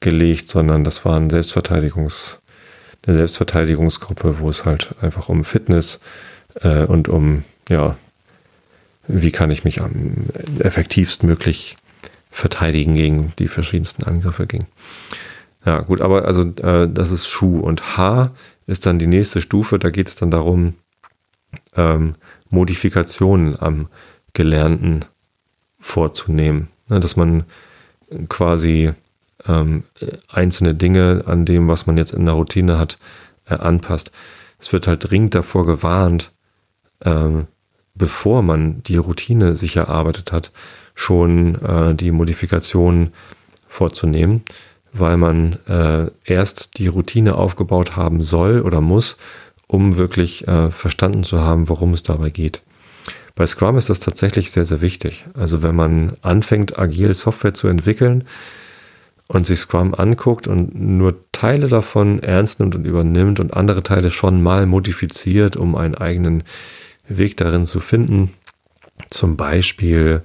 gelegt, 0.00 0.48
sondern 0.48 0.84
das 0.84 1.04
war 1.04 1.16
ein 1.16 1.30
Selbstverteidigungs, 1.30 2.40
eine 3.06 3.16
Selbstverteidigungsgruppe, 3.16 4.40
wo 4.40 4.48
es 4.48 4.64
halt 4.64 4.94
einfach 5.00 5.28
um 5.28 5.44
Fitness 5.44 6.00
äh, 6.62 6.84
und 6.84 7.08
um, 7.08 7.44
ja, 7.68 7.96
wie 9.06 9.30
kann 9.30 9.50
ich 9.50 9.64
mich 9.64 9.80
am 9.80 10.26
effektivst 10.58 11.22
möglich 11.22 11.76
verteidigen 12.30 12.94
gegen 12.94 13.32
die 13.38 13.48
verschiedensten 13.48 14.04
Angriffe 14.04 14.46
ging. 14.46 14.66
Ja, 15.66 15.80
gut, 15.80 16.00
aber 16.00 16.26
also 16.26 16.42
äh, 16.42 16.88
das 16.88 17.10
ist 17.10 17.28
Schuh 17.28 17.60
und 17.60 17.96
H 17.96 18.32
ist 18.66 18.86
dann 18.86 18.98
die 18.98 19.06
nächste 19.06 19.42
Stufe. 19.42 19.78
Da 19.78 19.90
geht 19.90 20.08
es 20.08 20.16
dann 20.16 20.30
darum, 20.30 20.74
ähm, 21.76 22.14
Modifikationen 22.48 23.60
am 23.60 23.88
Gelernten 24.32 25.04
vorzunehmen. 25.78 26.68
Ne, 26.88 27.00
dass 27.00 27.16
man 27.16 27.44
quasi 28.28 28.92
ähm, 29.46 29.84
einzelne 30.28 30.74
Dinge 30.74 31.24
an 31.26 31.44
dem, 31.44 31.68
was 31.68 31.86
man 31.86 31.96
jetzt 31.96 32.12
in 32.12 32.24
der 32.24 32.34
Routine 32.34 32.78
hat, 32.78 32.98
äh, 33.46 33.54
anpasst. 33.54 34.12
Es 34.58 34.72
wird 34.72 34.86
halt 34.86 35.10
dringend 35.10 35.34
davor 35.34 35.66
gewarnt, 35.66 36.32
ähm, 37.04 37.46
bevor 37.94 38.42
man 38.42 38.82
die 38.84 38.96
Routine 38.96 39.56
sich 39.56 39.76
erarbeitet 39.76 40.32
hat, 40.32 40.52
schon 40.94 41.54
äh, 41.56 41.94
die 41.94 42.10
Modifikationen 42.10 43.12
vorzunehmen, 43.68 44.42
weil 44.92 45.16
man 45.16 45.58
äh, 45.68 46.10
erst 46.24 46.78
die 46.78 46.88
Routine 46.88 47.36
aufgebaut 47.36 47.96
haben 47.96 48.22
soll 48.22 48.60
oder 48.60 48.80
muss, 48.80 49.16
um 49.66 49.96
wirklich 49.96 50.48
äh, 50.48 50.70
verstanden 50.70 51.22
zu 51.22 51.40
haben, 51.40 51.68
worum 51.68 51.92
es 51.92 52.02
dabei 52.02 52.30
geht. 52.30 52.62
Bei 53.36 53.46
Scrum 53.46 53.78
ist 53.78 53.88
das 53.88 54.00
tatsächlich 54.00 54.50
sehr, 54.50 54.64
sehr 54.64 54.80
wichtig. 54.80 55.24
Also 55.34 55.62
wenn 55.62 55.74
man 55.74 56.12
anfängt, 56.22 56.78
agil 56.78 57.14
Software 57.14 57.54
zu 57.54 57.68
entwickeln 57.68 58.24
und 59.28 59.46
sich 59.46 59.60
Scrum 59.60 59.94
anguckt 59.94 60.48
und 60.48 60.74
nur 60.74 61.14
Teile 61.30 61.68
davon 61.68 62.22
ernst 62.22 62.58
nimmt 62.60 62.74
und 62.74 62.84
übernimmt 62.84 63.38
und 63.40 63.54
andere 63.54 63.82
Teile 63.82 64.10
schon 64.10 64.42
mal 64.42 64.66
modifiziert, 64.66 65.56
um 65.56 65.76
einen 65.76 65.94
eigenen 65.94 66.42
Weg 67.18 67.36
darin 67.36 67.66
zu 67.66 67.80
finden, 67.80 68.32
zum 69.10 69.36
Beispiel 69.36 70.22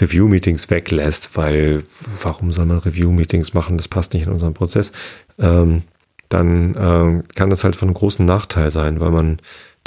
Review-Meetings 0.00 0.70
weglässt, 0.70 1.30
weil 1.34 1.82
warum 2.22 2.52
soll 2.52 2.66
man 2.66 2.78
Review-Meetings 2.78 3.54
machen? 3.54 3.76
Das 3.76 3.88
passt 3.88 4.14
nicht 4.14 4.26
in 4.26 4.32
unseren 4.32 4.54
Prozess. 4.54 4.92
Ähm, 5.38 5.82
dann 6.28 6.76
ähm, 6.78 7.22
kann 7.34 7.50
das 7.50 7.64
halt 7.64 7.76
von 7.76 7.92
großen 7.92 8.24
Nachteil 8.24 8.70
sein, 8.70 9.00
weil 9.00 9.10
man 9.10 9.38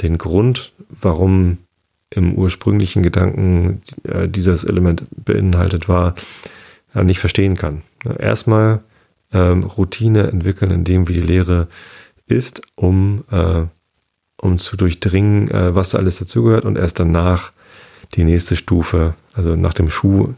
den 0.01 0.17
Grund, 0.17 0.73
warum 0.89 1.57
im 2.09 2.33
ursprünglichen 2.33 3.03
Gedanken 3.03 3.81
äh, 4.03 4.27
dieses 4.27 4.63
Element 4.63 5.03
beinhaltet 5.11 5.87
war, 5.87 6.15
äh, 6.95 7.03
nicht 7.03 7.19
verstehen 7.19 7.55
kann. 7.55 7.83
Erstmal 8.17 8.81
ähm, 9.31 9.63
Routine 9.63 10.27
entwickeln 10.27 10.71
in 10.71 10.83
dem, 10.83 11.07
wie 11.07 11.13
die 11.13 11.19
Lehre 11.19 11.67
ist, 12.25 12.61
um, 12.75 13.23
äh, 13.31 13.65
um 14.41 14.59
zu 14.59 14.77
durchdringen, 14.77 15.49
äh, 15.49 15.75
was 15.75 15.89
da 15.89 15.97
alles 15.97 16.19
dazugehört 16.19 16.65
und 16.65 16.77
erst 16.77 16.99
danach 16.99 17.51
die 18.15 18.23
nächste 18.23 18.55
Stufe, 18.55 19.13
also 19.33 19.55
nach 19.55 19.73
dem 19.73 19.89
Schuh 19.89 20.33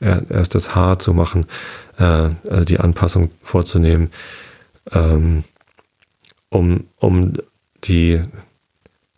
erst 0.00 0.54
das 0.54 0.74
Haar 0.74 0.98
zu 0.98 1.12
machen, 1.12 1.44
äh, 1.98 2.30
also 2.48 2.64
die 2.64 2.80
Anpassung 2.80 3.30
vorzunehmen, 3.42 4.10
ähm, 4.92 5.44
um, 6.48 6.84
um 6.96 7.34
die 7.84 8.22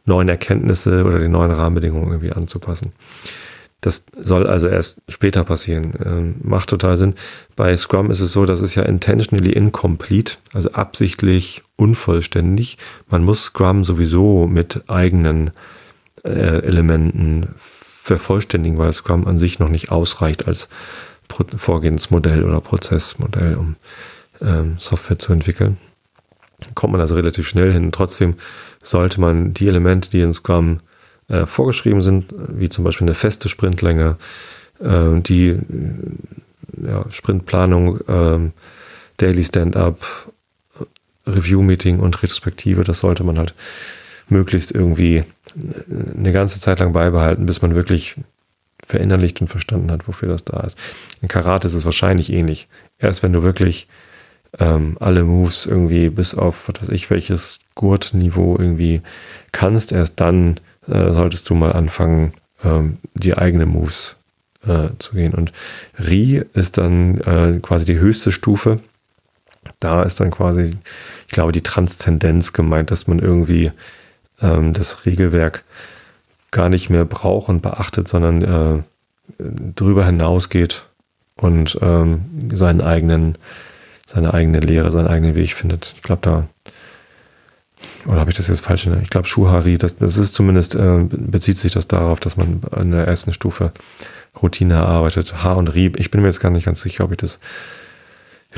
neuen 0.04 0.28
Erkenntnisse 0.28 1.04
oder 1.04 1.18
die 1.18 1.28
neuen 1.28 1.52
Rahmenbedingungen 1.52 2.08
irgendwie 2.08 2.32
anzupassen. 2.32 2.92
Das 3.82 4.04
soll 4.16 4.46
also 4.46 4.68
erst 4.68 5.02
später 5.08 5.42
passieren. 5.42 5.94
Ähm, 6.04 6.34
macht 6.42 6.70
total 6.70 6.96
Sinn. 6.96 7.14
Bei 7.56 7.76
Scrum 7.76 8.12
ist 8.12 8.20
es 8.20 8.32
so, 8.32 8.46
das 8.46 8.60
ist 8.60 8.76
ja 8.76 8.84
intentionally 8.84 9.50
incomplete, 9.50 10.34
also 10.54 10.70
absichtlich 10.70 11.62
unvollständig. 11.74 12.78
Man 13.10 13.24
muss 13.24 13.46
Scrum 13.46 13.82
sowieso 13.82 14.46
mit 14.46 14.88
eigenen 14.88 15.50
äh, 16.22 16.30
Elementen 16.62 17.48
vervollständigen, 17.56 18.78
weil 18.78 18.92
Scrum 18.92 19.26
an 19.26 19.40
sich 19.40 19.58
noch 19.58 19.68
nicht 19.68 19.90
ausreicht 19.90 20.46
als 20.46 20.68
Pro 21.26 21.44
Vorgehensmodell 21.56 22.44
oder 22.44 22.60
Prozessmodell, 22.60 23.56
um 23.56 23.74
ähm, 24.40 24.76
Software 24.78 25.18
zu 25.18 25.32
entwickeln. 25.32 25.78
Kommt 26.76 26.92
man 26.92 27.00
also 27.00 27.16
relativ 27.16 27.48
schnell 27.48 27.72
hin. 27.72 27.90
Trotzdem 27.90 28.36
sollte 28.80 29.20
man 29.20 29.54
die 29.54 29.66
Elemente, 29.66 30.08
die 30.08 30.20
in 30.20 30.34
Scrum 30.34 30.78
äh, 31.32 31.46
vorgeschrieben 31.46 32.02
sind, 32.02 32.34
wie 32.36 32.68
zum 32.68 32.84
Beispiel 32.84 33.06
eine 33.06 33.14
feste 33.14 33.48
Sprintlänge, 33.48 34.16
äh, 34.80 35.20
die 35.20 35.48
äh, 35.48 35.58
ja, 36.86 37.04
Sprintplanung, 37.10 38.00
äh, 38.06 38.50
Daily 39.16 39.42
Stand-up, 39.42 40.30
Review-Meeting 41.26 42.00
und 42.00 42.22
Retrospektive, 42.22 42.84
das 42.84 42.98
sollte 42.98 43.24
man 43.24 43.38
halt 43.38 43.54
möglichst 44.28 44.72
irgendwie 44.72 45.24
eine 46.16 46.32
ganze 46.32 46.60
Zeit 46.60 46.80
lang 46.80 46.92
beibehalten, 46.92 47.46
bis 47.46 47.62
man 47.62 47.74
wirklich 47.74 48.16
verinnerlicht 48.84 49.40
und 49.40 49.48
verstanden 49.48 49.90
hat, 49.90 50.08
wofür 50.08 50.28
das 50.28 50.44
da 50.44 50.60
ist. 50.60 50.76
In 51.22 51.28
Karate 51.28 51.68
ist 51.68 51.74
es 51.74 51.84
wahrscheinlich 51.84 52.32
ähnlich. 52.32 52.68
Erst 52.98 53.22
wenn 53.22 53.32
du 53.32 53.42
wirklich 53.42 53.88
ähm, 54.58 54.96
alle 55.00 55.24
Moves 55.24 55.64
irgendwie 55.64 56.10
bis 56.10 56.34
auf, 56.34 56.68
was 56.68 56.82
weiß 56.82 56.88
ich, 56.90 57.08
welches 57.08 57.58
Gurtniveau 57.74 58.56
irgendwie 58.58 59.00
kannst, 59.52 59.92
erst 59.92 60.20
dann 60.20 60.56
äh, 60.88 61.12
solltest 61.12 61.48
du 61.48 61.54
mal 61.54 61.72
anfangen, 61.72 62.32
ähm, 62.64 62.98
die 63.14 63.36
eigenen 63.36 63.68
Moves 63.68 64.16
äh, 64.66 64.88
zu 64.98 65.12
gehen. 65.14 65.34
Und 65.34 65.52
Ri 65.98 66.44
ist 66.54 66.78
dann 66.78 67.20
äh, 67.20 67.58
quasi 67.60 67.84
die 67.84 67.98
höchste 67.98 68.32
Stufe. 68.32 68.80
Da 69.80 70.02
ist 70.02 70.20
dann 70.20 70.30
quasi, 70.30 70.72
ich 71.26 71.32
glaube, 71.32 71.52
die 71.52 71.62
Transzendenz 71.62 72.52
gemeint, 72.52 72.90
dass 72.90 73.06
man 73.06 73.18
irgendwie 73.18 73.72
ähm, 74.40 74.72
das 74.72 75.06
Regelwerk 75.06 75.64
gar 76.50 76.68
nicht 76.68 76.90
mehr 76.90 77.04
braucht 77.04 77.48
und 77.48 77.62
beachtet, 77.62 78.08
sondern 78.08 78.42
äh, 78.42 78.82
drüber 79.74 80.04
hinausgeht 80.04 80.84
und 81.36 81.78
ähm, 81.80 82.50
seinen 82.52 82.80
eigenen, 82.80 83.38
seine 84.06 84.34
eigene 84.34 84.60
Lehre, 84.60 84.90
seinen 84.90 85.08
eigenen 85.08 85.34
Weg 85.34 85.54
findet. 85.54 85.94
Ich 85.96 86.02
glaube, 86.02 86.20
da 86.22 86.48
oder 88.06 88.20
habe 88.20 88.30
ich 88.30 88.36
das 88.36 88.48
jetzt 88.48 88.62
falsch? 88.62 88.86
Ich 88.86 89.10
glaube, 89.10 89.28
Schuhari, 89.28 89.78
das, 89.78 89.96
das 89.96 90.16
ist 90.16 90.34
zumindest, 90.34 90.74
äh, 90.74 91.04
bezieht 91.08 91.58
sich 91.58 91.72
das 91.72 91.88
darauf, 91.88 92.20
dass 92.20 92.36
man 92.36 92.60
in 92.76 92.92
der 92.92 93.06
ersten 93.06 93.32
Stufe 93.32 93.72
Routine 94.40 94.74
erarbeitet. 94.74 95.42
Haar 95.42 95.56
und 95.56 95.68
Rieb. 95.68 95.98
Ich 95.98 96.10
bin 96.10 96.22
mir 96.22 96.28
jetzt 96.28 96.40
gar 96.40 96.50
nicht 96.50 96.64
ganz 96.64 96.80
sicher, 96.80 97.04
ob 97.04 97.12
ich 97.12 97.18
das 97.18 97.38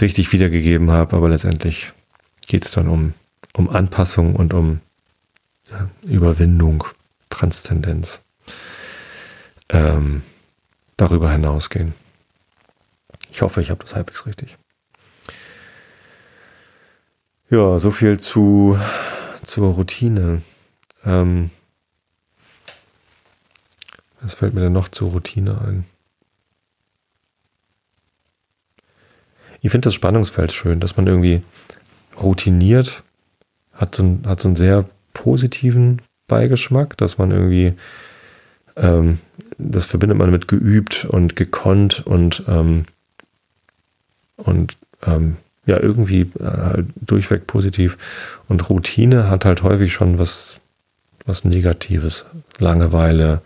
richtig 0.00 0.32
wiedergegeben 0.32 0.90
habe, 0.90 1.16
aber 1.16 1.28
letztendlich 1.28 1.92
geht 2.46 2.64
es 2.64 2.70
dann 2.70 2.88
um, 2.88 3.14
um 3.54 3.68
Anpassung 3.68 4.34
und 4.34 4.54
um 4.54 4.80
ja, 5.70 5.88
Überwindung, 6.06 6.84
Transzendenz. 7.30 8.20
Ähm, 9.70 10.22
darüber 10.96 11.30
hinausgehen. 11.30 11.94
Ich 13.30 13.42
hoffe, 13.42 13.60
ich 13.60 13.70
habe 13.70 13.82
das 13.82 13.94
halbwegs 13.94 14.26
richtig. 14.26 14.56
Ja, 17.50 17.78
so 17.78 17.90
viel 17.90 18.18
zu, 18.20 18.78
zur 19.45 19.74
Routine. 19.74 20.42
Ähm, 21.05 21.51
was 24.20 24.34
fällt 24.34 24.55
mir 24.55 24.62
denn 24.62 24.72
noch 24.72 24.88
zur 24.88 25.11
Routine 25.11 25.61
ein? 25.61 25.84
Ich 29.61 29.70
finde 29.70 29.86
das 29.86 29.95
Spannungsfeld 29.95 30.53
schön, 30.53 30.80
dass 30.80 30.97
man 30.97 31.07
irgendwie 31.07 31.42
routiniert, 32.22 33.03
hat 33.72 33.95
so, 33.95 34.03
ein, 34.03 34.22
hat 34.26 34.40
so 34.40 34.49
einen 34.49 34.57
sehr 34.57 34.84
positiven 35.14 36.03
Beigeschmack, 36.26 36.97
dass 36.97 37.18
man 37.18 37.30
irgendwie, 37.30 37.74
ähm, 38.76 39.20
das 39.59 39.86
verbindet 39.86 40.18
man 40.18 40.30
mit 40.30 40.49
geübt 40.49 41.05
und 41.07 41.36
gekonnt 41.36 42.07
und, 42.07 42.45
ähm, 42.47 42.84
und 44.36 44.76
ähm, 45.03 45.36
ja, 45.66 45.78
irgendwie 45.80 46.30
äh, 46.38 46.44
halt 46.44 46.86
durchweg 46.96 47.46
positiv. 47.46 47.96
Und 48.48 48.68
Routine 48.68 49.30
hat 49.30 49.44
halt 49.44 49.62
häufig 49.62 49.92
schon 49.92 50.18
was, 50.18 50.58
was 51.24 51.44
Negatives. 51.44 52.26
Langeweile, 52.58 53.40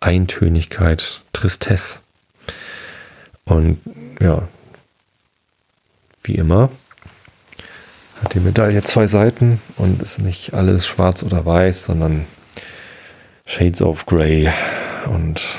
Eintönigkeit, 0.00 1.22
Tristesse. 1.32 1.98
Und 3.44 3.78
ja, 4.20 4.42
wie 6.22 6.34
immer 6.34 6.70
hat 8.22 8.34
die 8.34 8.40
Medaille 8.40 8.82
zwei 8.82 9.06
Seiten 9.06 9.60
und 9.76 10.02
ist 10.02 10.20
nicht 10.20 10.54
alles 10.54 10.86
schwarz 10.86 11.22
oder 11.22 11.46
weiß, 11.46 11.84
sondern 11.84 12.26
Shades 13.46 13.80
of 13.80 14.06
Grey. 14.06 14.50
Und 15.06 15.58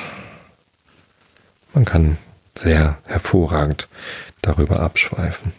man 1.73 1.85
kann 1.85 2.17
sehr 2.55 2.97
hervorragend 3.05 3.87
darüber 4.41 4.79
abschweifen. 4.79 5.53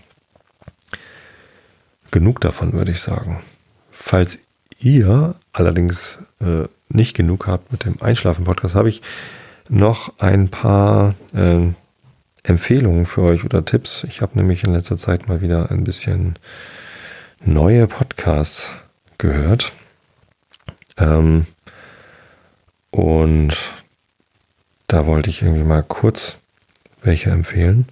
Genug 2.11 2.41
davon, 2.41 2.73
würde 2.73 2.93
ich 2.93 3.01
sagen. 3.01 3.43
Falls 3.91 4.39
ihr 4.79 5.35
allerdings 5.53 6.19
äh, 6.41 6.65
nicht 6.89 7.17
genug 7.17 7.47
habt 7.47 7.71
mit 7.71 7.85
dem 7.85 8.01
Einschlafen-Podcast, 8.01 8.75
habe 8.75 8.89
ich 8.89 9.03
noch 9.69 10.19
ein 10.19 10.49
paar 10.49 11.15
äh, 11.35 11.69
Empfehlungen 12.43 13.07
für 13.07 13.23
euch 13.23 13.45
oder 13.45 13.65
Tipps. 13.65 14.05
Ich 14.05 14.23
habe 14.23 14.39
nämlich 14.39 14.65
in 14.65 14.73
letzter 14.73 14.97
Zeit 14.97 15.29
mal 15.29 15.41
wieder 15.41 15.71
ein 15.71 15.85
bisschen 15.85 16.37
neue 17.45 17.87
Podcasts 17.87 18.73
gehört. 19.19 19.73
Ähm, 20.97 21.47
und 22.91 23.57
da 24.89 25.07
wollte 25.07 25.31
ich 25.31 25.43
irgendwie 25.43 25.65
mal 25.65 25.83
kurz 25.83 26.39
welche 27.03 27.31
empfehlen. 27.31 27.87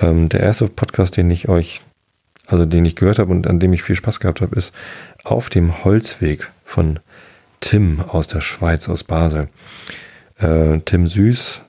Ähm, 0.00 0.28
der 0.28 0.40
erste 0.40 0.68
Podcast, 0.68 1.16
den 1.16 1.30
ich 1.30 1.48
euch, 1.48 1.82
also 2.48 2.64
den 2.64 2.84
ich 2.84 2.96
gehört 2.96 3.18
habe 3.18 3.30
und 3.30 3.46
an 3.46 3.60
dem 3.60 3.72
ich 3.72 3.82
viel 3.82 3.94
Spaß 3.94 4.20
gehabt 4.20 4.40
habe, 4.40 4.56
ist 4.56 4.74
Auf 5.22 5.50
dem 5.50 5.84
Holzweg 5.84 6.50
von 6.64 6.98
Tim 7.60 8.00
aus 8.00 8.26
der 8.26 8.40
Schweiz, 8.40 8.88
aus 8.88 9.04
Basel. 9.04 9.48
Äh, 10.38 10.80
Tim 10.84 11.06
Süß 11.06 11.60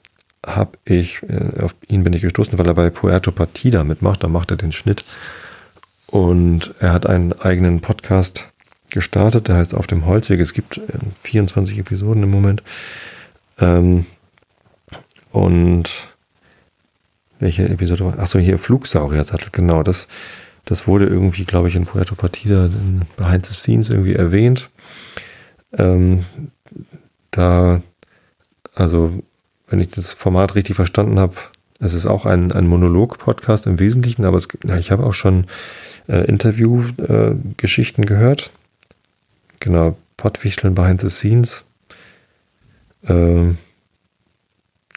habe 0.46 0.78
ich, 0.86 1.22
äh, 1.24 1.62
auf 1.62 1.76
ihn 1.88 2.04
bin 2.04 2.14
ich 2.14 2.22
gestoßen, 2.22 2.58
weil 2.58 2.68
er 2.68 2.74
bei 2.74 2.90
Puerto 2.90 3.32
Partida 3.32 3.84
mitmacht, 3.84 4.24
da 4.24 4.30
macht 4.30 4.52
er 4.52 4.58
den 4.58 4.72
Schnitt. 4.72 5.04
Und 6.08 6.74
er 6.80 6.94
hat 6.94 7.06
einen 7.06 7.34
eigenen 7.34 7.82
Podcast 7.82 8.48
gestartet, 8.90 9.48
der 9.48 9.58
heißt 9.58 9.76
Auf 9.76 9.86
dem 9.86 10.06
Holzweg. 10.06 10.40
Es 10.40 10.54
gibt 10.54 10.82
24 11.20 11.78
äh, 11.78 11.82
Episoden 11.82 12.24
im 12.24 12.32
Moment. 12.32 12.64
Ähm, 13.60 14.06
und 15.32 16.08
welche 17.40 17.68
Episode 17.68 18.06
war? 18.06 18.20
Achso, 18.20 18.40
hier 18.40 18.58
Flugsaurier-Sattel, 18.58 19.50
genau. 19.52 19.84
Das, 19.84 20.08
das 20.70 20.86
wurde 20.86 21.08
irgendwie, 21.08 21.46
glaube 21.46 21.68
ich, 21.68 21.76
in 21.76 21.88
Puerto 21.88 22.14
Partida 22.14 22.66
in 22.66 23.02
Behind 23.18 23.44
the 23.44 23.56
Scenes 23.56 23.90
irgendwie 23.90 24.14
erwähnt. 24.14 24.70
Ähm, 25.74 26.28
da, 27.32 27.82
also, 28.76 29.24
wenn 29.68 29.80
ich 29.80 29.88
das 29.88 30.14
Format 30.14 30.54
richtig 30.54 30.76
verstanden 30.76 31.18
habe, 31.18 31.34
es 31.80 31.96
ist 31.96 32.06
auch 32.06 32.28
ein, 32.28 32.52
ein 32.52 32.68
Monolog-Podcast 32.68 33.66
im 33.66 33.80
Wesentlichen, 33.80 34.26
aber 34.26 34.38
es, 34.38 34.48
ja, 34.64 34.78
ich 34.78 34.92
habe 34.92 35.08
auch 35.08 35.16
schon 35.16 35.48
äh, 36.08 36.26
Interview-Geschichten 36.26 38.04
äh, 38.04 38.06
gehört. 38.06 38.52
Genau, 39.60 39.98
Pottwichteln 40.18 40.76
behind 40.76 41.02
the 41.02 41.10
scenes. 41.10 41.64
Ähm, 43.08 43.58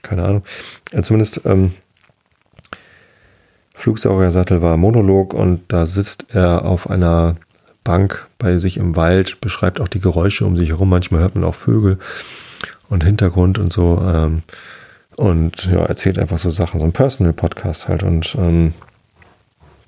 keine 0.02 0.24
Ahnung. 0.24 0.44
Ja, 0.92 1.02
zumindest 1.02 1.40
ähm, 1.46 1.72
Flugsauriersattel 3.82 4.62
war 4.62 4.76
Monolog 4.76 5.34
und 5.34 5.62
da 5.66 5.86
sitzt 5.86 6.26
er 6.28 6.64
auf 6.64 6.88
einer 6.88 7.34
Bank 7.82 8.28
bei 8.38 8.56
sich 8.56 8.76
im 8.76 8.94
Wald, 8.94 9.40
beschreibt 9.40 9.80
auch 9.80 9.88
die 9.88 9.98
Geräusche 9.98 10.46
um 10.46 10.56
sich 10.56 10.68
herum. 10.68 10.88
Manchmal 10.88 11.20
hört 11.20 11.34
man 11.34 11.42
auch 11.42 11.56
Vögel 11.56 11.98
und 12.88 13.02
Hintergrund 13.02 13.58
und 13.58 13.72
so. 13.72 14.00
Ähm, 14.00 14.44
und 15.16 15.66
ja, 15.66 15.84
erzählt 15.84 16.20
einfach 16.20 16.38
so 16.38 16.50
Sachen, 16.50 16.78
so 16.78 16.86
ein 16.86 16.92
Personal-Podcast 16.92 17.88
halt. 17.88 18.04
Und 18.04 18.36
ähm, 18.38 18.72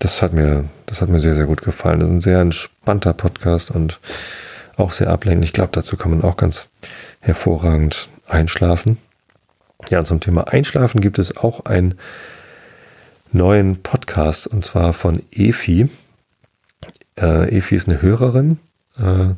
das 0.01 0.23
hat 0.23 0.33
mir, 0.33 0.65
das 0.87 1.01
hat 1.01 1.09
mir 1.09 1.21
sehr, 1.21 1.37
sehr 1.37 1.47
gut 1.47 1.63
gefallen. 1.63 2.01
Das 2.01 2.09
ist 2.09 2.15
ein 2.17 2.21
sehr 2.21 2.41
entspannter 2.41 3.13
Podcast 3.13 3.71
und 3.71 4.01
auch 4.77 4.91
sehr 4.91 5.09
ablenkend. 5.09 5.45
Ich 5.45 5.53
glaube, 5.53 5.71
dazu 5.71 5.97
kann 5.97 6.11
man 6.11 6.23
auch 6.23 6.37
ganz 6.37 6.67
hervorragend 7.21 8.09
einschlafen. 8.27 8.99
Ja, 9.89 10.05
zum 10.05 10.19
Thema 10.19 10.49
Einschlafen 10.49 11.01
gibt 11.01 11.21
es 11.21 11.37
auch 11.37 11.67
einen 11.67 11.95
neuen 13.35 13.83
Podcast 13.83 14.47
und 14.47 14.65
zwar 14.65 14.93
von 14.93 15.23
Efi. 15.33 15.89
Äh, 17.17 17.57
Efi 17.57 17.77
ist 17.77 17.89
eine 17.89 18.01
Hörerin 18.01 18.59
äh, 18.99 19.35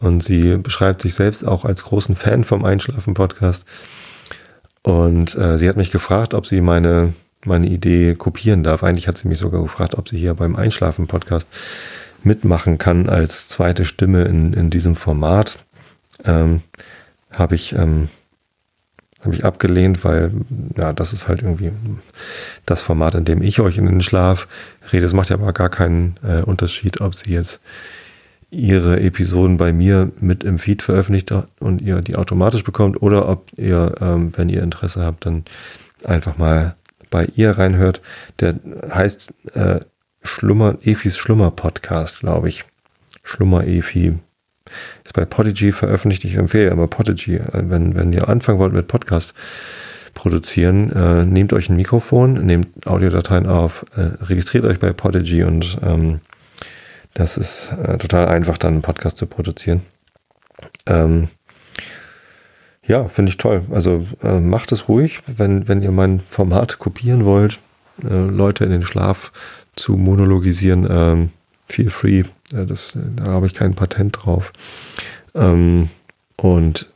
und 0.00 0.22
sie 0.22 0.56
beschreibt 0.58 1.00
sich 1.00 1.14
selbst 1.14 1.46
auch 1.46 1.64
als 1.64 1.84
großen 1.84 2.16
Fan 2.16 2.44
vom 2.44 2.64
Einschlafen-Podcast. 2.64 3.64
Und 4.82 5.36
äh, 5.36 5.58
sie 5.58 5.68
hat 5.68 5.76
mich 5.76 5.90
gefragt, 5.90 6.34
ob 6.34 6.46
sie 6.46 6.60
meine, 6.60 7.14
meine 7.44 7.66
Idee 7.66 8.14
kopieren 8.14 8.62
darf. 8.62 8.84
Eigentlich 8.84 9.08
hat 9.08 9.18
sie 9.18 9.28
mich 9.28 9.38
sogar 9.38 9.62
gefragt, 9.62 9.94
ob 9.96 10.08
sie 10.08 10.18
hier 10.18 10.34
beim 10.34 10.54
Einschlafen-Podcast 10.54 11.48
mitmachen 12.22 12.78
kann 12.78 13.08
als 13.08 13.48
zweite 13.48 13.84
Stimme 13.84 14.24
in, 14.24 14.52
in 14.52 14.70
diesem 14.70 14.96
Format. 14.96 15.60
Ähm, 16.24 16.62
Habe 17.30 17.54
ich, 17.54 17.72
ähm, 17.74 18.08
hab 19.26 19.34
ich 19.34 19.44
abgelehnt, 19.44 20.04
weil 20.04 20.32
ja, 20.76 20.92
das 20.92 21.12
ist 21.12 21.28
halt 21.28 21.42
irgendwie 21.42 21.72
das 22.64 22.82
Format, 22.82 23.14
in 23.14 23.24
dem 23.24 23.42
ich 23.42 23.60
euch 23.60 23.78
in 23.78 23.86
den 23.86 24.00
Schlaf 24.00 24.48
rede. 24.92 25.06
Es 25.06 25.12
macht 25.12 25.30
ja 25.30 25.36
aber 25.36 25.52
gar 25.52 25.68
keinen 25.68 26.16
äh, 26.22 26.42
Unterschied, 26.42 27.00
ob 27.00 27.14
sie 27.14 27.32
jetzt 27.32 27.60
ihre 28.50 29.00
Episoden 29.00 29.56
bei 29.56 29.72
mir 29.72 30.10
mit 30.20 30.44
im 30.44 30.58
Feed 30.58 30.82
veröffentlicht 30.82 31.32
und 31.58 31.82
ihr 31.82 32.00
die 32.00 32.16
automatisch 32.16 32.64
bekommt 32.64 33.02
oder 33.02 33.28
ob 33.28 33.46
ihr, 33.56 33.94
ähm, 34.00 34.32
wenn 34.36 34.48
ihr 34.48 34.62
Interesse 34.62 35.04
habt, 35.04 35.26
dann 35.26 35.44
einfach 36.04 36.38
mal 36.38 36.76
bei 37.10 37.26
ihr 37.34 37.52
reinhört. 37.58 38.00
Der 38.40 38.54
heißt 38.88 39.32
äh, 39.54 39.80
Schlummer, 40.22 40.78
Efis 40.82 41.18
Schlummer 41.18 41.50
Podcast, 41.50 42.20
glaube 42.20 42.48
ich. 42.48 42.64
Schlummer 43.24 43.66
Efi. 43.66 44.18
Ist 45.04 45.14
bei 45.14 45.24
Podigy 45.24 45.72
veröffentlicht. 45.72 46.24
Ich 46.24 46.34
empfehle 46.34 46.70
immer 46.70 46.86
Podigy. 46.86 47.40
Wenn, 47.52 47.94
wenn 47.94 48.12
ihr 48.12 48.28
anfangen 48.28 48.58
wollt 48.58 48.72
mit 48.72 48.88
Podcast 48.88 49.34
produzieren, 50.14 50.90
äh, 50.92 51.24
nehmt 51.24 51.52
euch 51.52 51.68
ein 51.68 51.76
Mikrofon, 51.76 52.44
nehmt 52.44 52.86
Audiodateien 52.86 53.46
auf, 53.46 53.84
äh, 53.96 54.24
registriert 54.24 54.64
euch 54.64 54.78
bei 54.78 54.92
Podigy 54.92 55.44
und 55.44 55.78
ähm, 55.82 56.20
das 57.14 57.38
ist 57.38 57.70
äh, 57.82 57.98
total 57.98 58.28
einfach, 58.28 58.58
dann 58.58 58.74
einen 58.74 58.82
Podcast 58.82 59.18
zu 59.18 59.26
produzieren. 59.26 59.82
Ähm, 60.86 61.28
ja, 62.86 63.08
finde 63.08 63.30
ich 63.30 63.36
toll. 63.36 63.64
Also 63.70 64.06
äh, 64.22 64.40
macht 64.40 64.70
es 64.72 64.88
ruhig, 64.88 65.20
wenn, 65.26 65.66
wenn 65.68 65.82
ihr 65.82 65.90
mein 65.90 66.20
Format 66.20 66.78
kopieren 66.78 67.24
wollt, 67.24 67.58
äh, 68.02 68.14
Leute 68.14 68.64
in 68.64 68.70
den 68.70 68.82
Schlaf 68.82 69.32
zu 69.74 69.96
monologisieren, 69.96 70.86
ähm, 70.88 71.30
feel 71.68 71.90
free. 71.90 72.24
Äh, 72.52 72.66
das, 72.66 72.98
da 73.16 73.24
habe 73.24 73.46
ich 73.46 73.54
kein 73.54 73.74
Patent 73.74 74.18
drauf. 74.20 74.52
Ähm, 75.34 75.88
und 76.36 76.86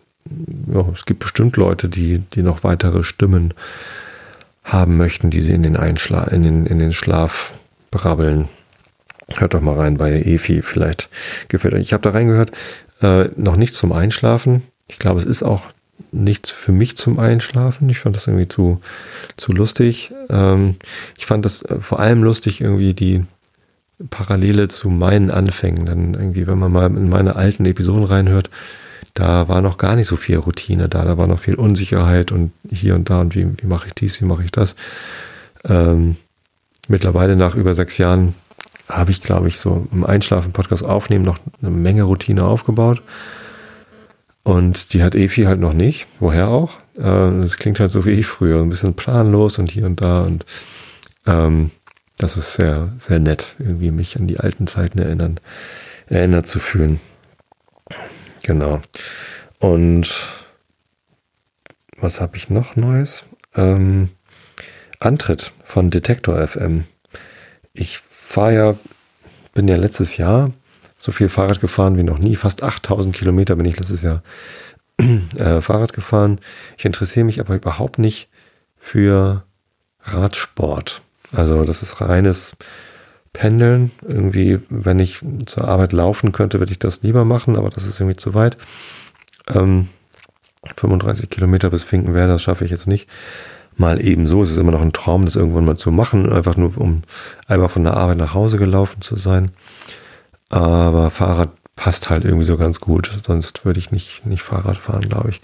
ja, 0.73 0.85
es 0.95 1.07
gibt 1.07 1.21
bestimmt 1.21 1.57
Leute, 1.57 1.89
die, 1.89 2.19
die 2.35 2.43
noch 2.43 2.63
weitere 2.63 3.03
Stimmen 3.03 3.55
haben 4.65 4.97
möchten, 4.97 5.31
die 5.31 5.41
sie 5.41 5.53
in 5.53 5.63
den, 5.63 5.77
Einschla 5.77 6.25
in 6.25 6.43
den, 6.43 6.67
in 6.67 6.79
den 6.79 6.93
Schlaf 6.93 7.55
brabbeln. 7.91 8.49
Hört 9.37 9.55
doch 9.55 9.61
mal 9.61 9.77
rein 9.77 9.97
bei 9.97 10.13
Efi, 10.23 10.63
vielleicht 10.63 11.09
gefällt 11.49 11.75
euch. 11.75 11.83
Ich 11.83 11.93
habe 11.93 12.03
da 12.03 12.11
reingehört, 12.11 12.53
äh, 13.03 13.25
noch 13.37 13.57
nicht 13.57 13.75
zum 13.75 13.93
Einschlafen. 13.93 14.63
Ich 14.89 14.99
glaube, 14.99 15.21
es 15.21 15.27
ist 15.27 15.43
auch 15.43 15.71
nichts 16.13 16.51
für 16.51 16.73
mich 16.73 16.97
zum 16.97 17.19
Einschlafen. 17.19 17.89
Ich 17.89 18.01
fand 18.01 18.17
das 18.17 18.27
irgendwie 18.27 18.49
zu, 18.49 18.81
zu 19.37 19.53
lustig. 19.53 20.13
Ähm, 20.29 20.77
ich 21.17 21.27
fand 21.27 21.45
das 21.45 21.63
äh, 21.63 21.77
vor 21.81 22.01
allem 22.01 22.23
lustig, 22.23 22.61
irgendwie 22.61 22.95
die 22.95 23.25
Parallele 24.09 24.69
zu 24.69 24.89
meinen 24.89 25.31
Anfängen. 25.31 25.87
Dann 25.87 26.15
irgendwie, 26.15 26.47
wenn 26.47 26.59
man 26.59 26.73
mal 26.73 26.87
in 26.87 27.09
meine 27.09 27.37
alten 27.37 27.67
Episoden 27.67 28.05
reinhört, 28.05 28.51
da 29.15 29.49
war 29.49 29.61
noch 29.61 29.77
gar 29.77 29.97
nicht 29.97 30.07
so 30.07 30.17
viel 30.17 30.39
Routine 30.39 30.89
da. 30.89 31.05
Da 31.05 31.19
war 31.19 31.27
noch 31.27 31.41
viel 31.41 31.57
Unsicherheit 31.57 32.33
und 32.33 32.53
hier 32.71 32.95
und 32.95 33.11
da 33.11 33.21
und 33.21 33.35
wie, 33.35 33.47
wie 33.61 33.67
mache 33.67 33.89
ich 33.89 33.95
dies, 33.95 34.21
wie 34.21 34.27
mache 34.27 34.45
ich 34.45 34.53
das. 34.53 34.77
Ähm, 35.65 36.17
mittlerweile 36.89 37.37
nach 37.37 37.55
über 37.55 37.75
sechs 37.75 37.99
Jahren 37.99 38.35
habe 38.89 39.11
ich, 39.11 39.23
glaube 39.23 39.49
ich, 39.49 39.59
so 39.59 39.87
im 39.93 40.05
Einschlafen-Podcast 40.05 40.85
aufnehmen 40.85 41.25
noch 41.25 41.39
eine 41.61 41.71
Menge 41.71 42.05
Routine 42.05 42.45
aufgebaut. 42.45 43.03
Und 44.43 44.95
die 44.95 45.03
hat 45.03 45.15
Efi 45.15 45.43
halt 45.43 45.61
noch 45.61 45.75
nicht. 45.75 46.07
Woher 46.19 46.49
auch? 46.49 46.79
Äh, 46.97 47.03
das 47.03 47.59
klingt 47.59 47.79
halt 47.79 47.91
so 47.91 48.05
wie 48.07 48.11
ich 48.11 48.27
früher. 48.27 48.61
Ein 48.61 48.71
bisschen 48.71 48.95
planlos 48.95 49.59
und 49.59 49.71
hier 49.71 49.87
und 49.87 50.01
da. 50.01 50.23
Und 50.23 50.45
ähm, 51.27 51.71
das 52.23 52.37
ist 52.37 52.55
sehr, 52.55 52.93
sehr 52.99 53.19
nett, 53.19 53.57
irgendwie 53.59 53.91
mich 53.91 54.17
an 54.17 54.27
die 54.27 54.41
alten 54.41 54.67
Zeiten 54.67 54.99
erinnern, 54.99 55.41
erinnert 56.07 56.47
zu 56.47 56.59
fühlen. 56.59 57.01
Genau. 58.43 58.81
Und 59.59 60.09
was 61.99 62.21
habe 62.21 62.37
ich 62.37 62.51
noch 62.51 62.77
Neues? 62.77 63.25
Ähm, 63.55 64.11
Antritt 64.99 65.53
von 65.65 65.91
Detektor 65.91 66.47
FM. 66.47 66.85
Ich 67.73 67.99
fahre 67.99 68.55
ja, 68.55 68.77
bin 69.55 69.69
ja 69.69 69.77
letztes 69.77 70.17
Jahr 70.17 70.53
so 70.97 71.13
viel 71.13 71.31
Fahrrad 71.31 71.61
gefahren 71.61 71.97
wie 71.97 72.03
noch 72.03 72.19
nie. 72.19 72.37
Fast 72.37 72.63
8000 72.63 73.15
Kilometer 73.15 73.57
bin 73.57 73.65
ich 73.65 73.79
letztes 73.79 74.03
Jahr 74.03 74.23
äh, 74.99 75.61
Fahrrad 75.61 75.95
gefahren. 75.95 76.41
Ich 76.77 76.85
interessiere 76.85 77.25
mich 77.25 77.41
aber 77.41 77.55
überhaupt 77.55 77.99
nicht 77.99 78.29
für 78.77 79.45
Radsport. 80.03 81.03
Also 81.33 81.65
das 81.65 81.83
ist 81.83 82.01
reines 82.01 82.53
Pendeln. 83.33 83.91
Irgendwie, 84.07 84.61
wenn 84.69 84.99
ich 84.99 85.21
zur 85.47 85.69
Arbeit 85.69 85.93
laufen 85.93 86.33
könnte, 86.33 86.59
würde 86.59 86.73
ich 86.73 86.79
das 86.79 87.03
lieber 87.03 87.25
machen, 87.25 87.57
aber 87.57 87.71
das 87.71 87.87
ist 87.87 88.01
irgendwie 88.01 88.17
zu 88.17 88.35
weit. 88.35 88.57
Ähm, 89.49 89.89
35 90.77 91.31
Kilometer 91.31 91.71
bis 91.71 91.85
Finkenwerder, 91.85 92.35
das 92.35 92.43
schaffe 92.43 92.65
ich 92.65 92.71
jetzt 92.71 92.87
nicht. 92.87 93.09
Mal 93.77 94.05
eben 94.05 94.27
so. 94.27 94.43
Es 94.43 94.51
ist 94.51 94.59
immer 94.59 94.73
noch 94.73 94.83
ein 94.83 94.93
Traum, 94.93 95.25
das 95.25 95.37
irgendwann 95.37 95.65
mal 95.65 95.77
zu 95.77 95.91
machen, 95.91 96.31
einfach 96.31 96.57
nur 96.57 96.77
um 96.77 97.03
einmal 97.47 97.69
von 97.69 97.85
der 97.85 97.97
Arbeit 97.97 98.19
nach 98.19 98.35
Hause 98.35 98.59
gelaufen 98.59 99.01
zu 99.01 99.17
sein. 99.17 99.51
Aber 100.51 101.11
Fahrrad 101.11 101.51
passt 101.77 102.11
halt 102.11 102.25
irgendwie 102.25 102.45
so 102.45 102.59
ganz 102.59 102.81
gut. 102.81 103.21
Sonst 103.25 103.65
würde 103.65 103.79
ich 103.79 103.91
nicht, 103.91 104.27
nicht 104.27 104.43
Fahrrad 104.43 104.77
fahren, 104.77 105.09
glaube 105.09 105.31
ich. 105.31 105.41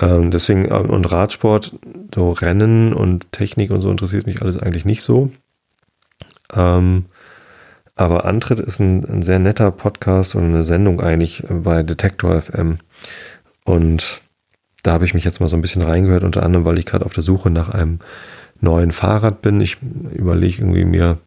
Ähm, 0.00 0.30
deswegen, 0.30 0.66
äh, 0.66 0.74
und 0.74 1.10
Radsport, 1.10 1.74
so 2.14 2.32
Rennen 2.32 2.92
und 2.92 3.30
Technik 3.32 3.70
und 3.70 3.82
so 3.82 3.90
interessiert 3.90 4.26
mich 4.26 4.42
alles 4.42 4.58
eigentlich 4.58 4.84
nicht 4.84 5.02
so. 5.02 5.30
Ähm, 6.54 7.06
aber 7.94 8.24
Antritt 8.24 8.58
ist 8.58 8.80
ein, 8.80 9.04
ein, 9.04 9.22
sehr 9.22 9.38
netter 9.38 9.70
Podcast 9.70 10.34
und 10.34 10.44
eine 10.44 10.64
Sendung 10.64 11.00
eigentlich 11.00 11.44
bei 11.48 11.82
Detector 11.82 12.40
FM. 12.40 12.78
Und 13.64 14.22
da 14.82 14.92
habe 14.92 15.04
ich 15.04 15.14
mich 15.14 15.24
jetzt 15.24 15.40
mal 15.40 15.48
so 15.48 15.56
ein 15.56 15.62
bisschen 15.62 15.82
reingehört, 15.82 16.24
unter 16.24 16.42
anderem, 16.42 16.64
weil 16.64 16.78
ich 16.78 16.86
gerade 16.86 17.04
auf 17.04 17.12
der 17.12 17.22
Suche 17.22 17.50
nach 17.50 17.68
einem 17.68 17.98
neuen 18.60 18.92
Fahrrad 18.92 19.42
bin. 19.42 19.60
Ich 19.60 19.78
überlege 20.14 20.62
irgendwie 20.62 20.84
mir 20.84 21.18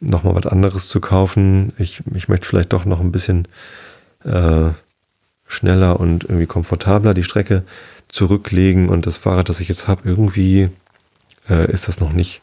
nochmal 0.00 0.34
was 0.34 0.46
anderes 0.46 0.88
zu 0.88 1.00
kaufen. 1.00 1.72
Ich, 1.78 2.02
ich 2.14 2.28
möchte 2.28 2.48
vielleicht 2.48 2.72
doch 2.72 2.84
noch 2.84 3.00
ein 3.00 3.12
bisschen 3.12 3.46
äh, 4.24 4.70
schneller 5.48 5.98
und 5.98 6.24
irgendwie 6.24 6.46
komfortabler 6.46 7.14
die 7.14 7.24
Strecke 7.24 7.64
zurücklegen 8.08 8.88
und 8.88 9.06
das 9.06 9.18
Fahrrad, 9.18 9.48
das 9.48 9.60
ich 9.60 9.68
jetzt 9.68 9.88
habe, 9.88 10.02
irgendwie 10.04 10.70
äh, 11.48 11.70
ist 11.70 11.88
das 11.88 12.00
noch 12.00 12.12
nicht 12.12 12.40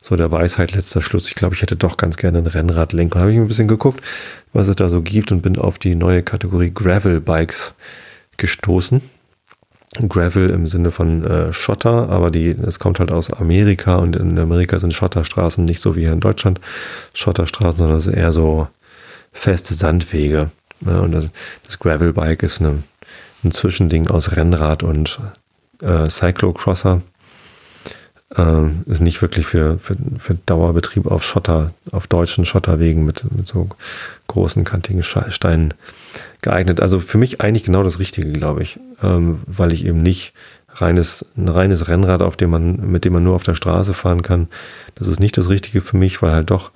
so 0.00 0.16
der 0.16 0.30
Weisheit 0.30 0.72
letzter 0.72 1.02
Schluss. 1.02 1.28
Ich 1.28 1.34
glaube, 1.34 1.54
ich 1.54 1.62
hätte 1.62 1.76
doch 1.76 1.96
ganz 1.96 2.16
gerne 2.16 2.38
ein 2.38 2.46
Rennradlenker. 2.46 3.20
Habe 3.20 3.32
ich 3.32 3.38
ein 3.38 3.48
bisschen 3.48 3.68
geguckt, 3.68 4.02
was 4.52 4.68
es 4.68 4.76
da 4.76 4.90
so 4.90 5.02
gibt 5.02 5.32
und 5.32 5.40
bin 5.40 5.58
auf 5.58 5.78
die 5.78 5.94
neue 5.94 6.22
Kategorie 6.22 6.70
Gravel 6.72 7.20
Bikes 7.20 7.72
gestoßen. 8.36 9.00
Gravel 10.08 10.50
im 10.50 10.66
Sinne 10.66 10.90
von 10.90 11.24
äh, 11.24 11.52
Schotter, 11.52 12.10
aber 12.10 12.30
die, 12.30 12.48
es 12.48 12.80
kommt 12.80 12.98
halt 12.98 13.12
aus 13.12 13.32
Amerika 13.32 13.96
und 13.96 14.16
in 14.16 14.38
Amerika 14.38 14.78
sind 14.78 14.92
Schotterstraßen 14.92 15.64
nicht 15.64 15.80
so 15.80 15.94
wie 15.94 16.00
hier 16.00 16.12
in 16.12 16.20
Deutschland 16.20 16.60
Schotterstraßen, 17.14 17.78
sondern 17.78 17.98
es 17.98 18.06
ist 18.06 18.14
eher 18.14 18.32
so 18.32 18.66
feste 19.32 19.74
Sandwege. 19.74 20.50
Ja, 20.86 21.00
und 21.00 21.12
das, 21.12 21.30
das 21.64 21.78
Gravelbike 21.78 22.42
ist 22.42 22.60
eine, 22.60 22.82
ein 23.42 23.52
Zwischending 23.52 24.08
aus 24.08 24.36
Rennrad 24.36 24.82
und 24.82 25.18
äh, 25.82 26.08
Cyclocrosser. 26.08 27.02
Ähm, 28.36 28.82
ist 28.86 29.00
nicht 29.00 29.22
wirklich 29.22 29.46
für, 29.46 29.78
für, 29.78 29.96
für 30.18 30.34
Dauerbetrieb 30.34 31.06
auf 31.06 31.24
Schotter, 31.24 31.72
auf 31.92 32.08
deutschen 32.08 32.44
Schotterwegen 32.44 33.04
mit, 33.04 33.24
mit 33.30 33.46
so 33.46 33.68
großen, 34.26 34.64
kantigen 34.64 35.04
Steinen 35.04 35.74
geeignet. 36.42 36.80
Also 36.80 36.98
für 36.98 37.18
mich 37.18 37.40
eigentlich 37.40 37.64
genau 37.64 37.84
das 37.84 38.00
Richtige, 38.00 38.32
glaube 38.32 38.62
ich, 38.62 38.80
ähm, 39.02 39.42
weil 39.46 39.72
ich 39.72 39.84
eben 39.84 40.02
nicht 40.02 40.32
reines, 40.74 41.24
ein 41.36 41.48
reines 41.48 41.88
Rennrad, 41.88 42.22
auf 42.22 42.36
dem 42.36 42.50
man, 42.50 42.90
mit 42.90 43.04
dem 43.04 43.12
man 43.12 43.22
nur 43.22 43.34
auf 43.34 43.44
der 43.44 43.54
Straße 43.54 43.94
fahren 43.94 44.22
kann. 44.22 44.48
Das 44.96 45.06
ist 45.06 45.20
nicht 45.20 45.38
das 45.38 45.48
Richtige 45.48 45.80
für 45.80 45.96
mich, 45.96 46.20
weil 46.20 46.32
halt 46.32 46.50
doch 46.50 46.72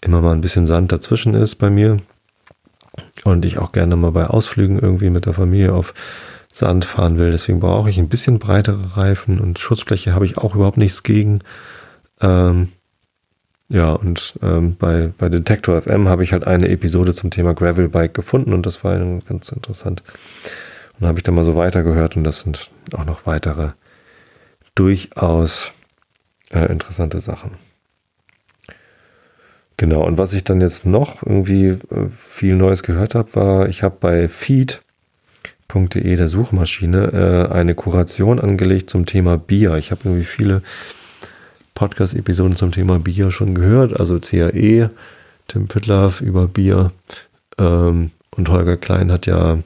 immer 0.00 0.20
mal 0.20 0.32
ein 0.32 0.40
bisschen 0.40 0.66
Sand 0.66 0.92
dazwischen 0.92 1.34
ist 1.34 1.56
bei 1.56 1.70
mir. 1.70 1.98
Und 3.24 3.44
ich 3.44 3.58
auch 3.58 3.72
gerne 3.72 3.96
mal 3.96 4.12
bei 4.12 4.26
Ausflügen 4.26 4.78
irgendwie 4.78 5.10
mit 5.10 5.26
der 5.26 5.34
Familie 5.34 5.72
auf 5.72 5.94
Sand 6.52 6.84
fahren 6.84 7.18
will. 7.18 7.30
Deswegen 7.30 7.60
brauche 7.60 7.90
ich 7.90 7.98
ein 7.98 8.08
bisschen 8.08 8.38
breitere 8.38 8.96
Reifen 8.96 9.40
und 9.40 9.58
Schutzfläche 9.58 10.14
habe 10.14 10.26
ich 10.26 10.38
auch 10.38 10.54
überhaupt 10.54 10.78
nichts 10.78 11.02
gegen. 11.02 11.40
Ähm, 12.20 12.68
ja, 13.68 13.92
und 13.92 14.34
ähm, 14.42 14.76
bei, 14.76 15.12
bei 15.16 15.28
Detector 15.28 15.80
FM 15.80 16.08
habe 16.08 16.24
ich 16.24 16.32
halt 16.32 16.44
eine 16.44 16.68
Episode 16.68 17.14
zum 17.14 17.30
Thema 17.30 17.54
Gravelbike 17.54 18.14
gefunden 18.14 18.52
und 18.52 18.66
das 18.66 18.82
war 18.82 18.98
ganz 18.98 19.50
interessant. 19.50 20.02
Und 20.98 21.06
habe 21.06 21.18
ich 21.18 21.22
dann 21.22 21.36
mal 21.36 21.44
so 21.44 21.56
weitergehört 21.56 22.16
und 22.16 22.24
das 22.24 22.40
sind 22.40 22.70
auch 22.92 23.04
noch 23.04 23.26
weitere 23.26 23.70
durchaus 24.74 25.72
äh, 26.50 26.66
interessante 26.66 27.20
Sachen. 27.20 27.69
Genau, 29.80 30.04
und 30.04 30.18
was 30.18 30.34
ich 30.34 30.44
dann 30.44 30.60
jetzt 30.60 30.84
noch 30.84 31.22
irgendwie 31.22 31.68
äh, 31.68 31.78
viel 32.14 32.54
Neues 32.54 32.82
gehört 32.82 33.14
habe, 33.14 33.34
war, 33.34 33.68
ich 33.70 33.82
habe 33.82 33.96
bei 33.98 34.28
feed.de, 34.28 36.16
der 36.16 36.28
Suchmaschine, 36.28 37.48
äh, 37.48 37.50
eine 37.50 37.74
Kuration 37.74 38.40
angelegt 38.40 38.90
zum 38.90 39.06
Thema 39.06 39.38
Bier. 39.38 39.76
Ich 39.76 39.90
habe 39.90 40.02
irgendwie 40.04 40.24
viele 40.24 40.60
Podcast-Episoden 41.72 42.56
zum 42.56 42.72
Thema 42.72 42.98
Bier 42.98 43.30
schon 43.30 43.54
gehört, 43.54 43.98
also 43.98 44.18
CAE, 44.18 44.90
Tim 45.48 45.66
Pittlaff 45.66 46.20
über 46.20 46.46
Bier 46.46 46.92
ähm, 47.56 48.10
und 48.36 48.50
Holger 48.50 48.76
Klein 48.76 49.10
hat 49.10 49.24
ja 49.24 49.60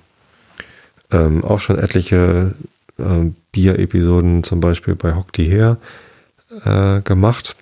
ähm, 1.10 1.42
auch 1.42 1.58
schon 1.58 1.76
etliche 1.76 2.54
äh, 2.98 3.30
Bier-Episoden 3.50 4.44
zum 4.44 4.60
Beispiel 4.60 4.94
bei 4.94 5.16
Hock 5.16 5.32
die 5.32 5.48
Her 5.48 5.78
äh, 6.64 7.00
gemacht. 7.00 7.56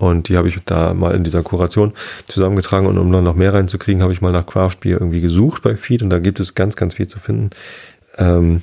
Und 0.00 0.28
die 0.28 0.38
habe 0.38 0.48
ich 0.48 0.58
da 0.64 0.94
mal 0.94 1.14
in 1.14 1.24
dieser 1.24 1.42
Kuration 1.42 1.92
zusammengetragen. 2.26 2.86
Und 2.86 2.96
um 2.96 3.12
dann 3.12 3.22
noch 3.22 3.34
mehr 3.34 3.52
reinzukriegen, 3.52 4.02
habe 4.02 4.14
ich 4.14 4.22
mal 4.22 4.32
nach 4.32 4.46
Craft 4.46 4.76
Beer 4.80 4.98
irgendwie 4.98 5.20
gesucht 5.20 5.62
bei 5.62 5.76
Feed. 5.76 6.02
Und 6.02 6.08
da 6.08 6.18
gibt 6.18 6.40
es 6.40 6.54
ganz, 6.54 6.74
ganz 6.74 6.94
viel 6.94 7.06
zu 7.06 7.18
finden. 7.18 7.50
Ähm, 8.16 8.62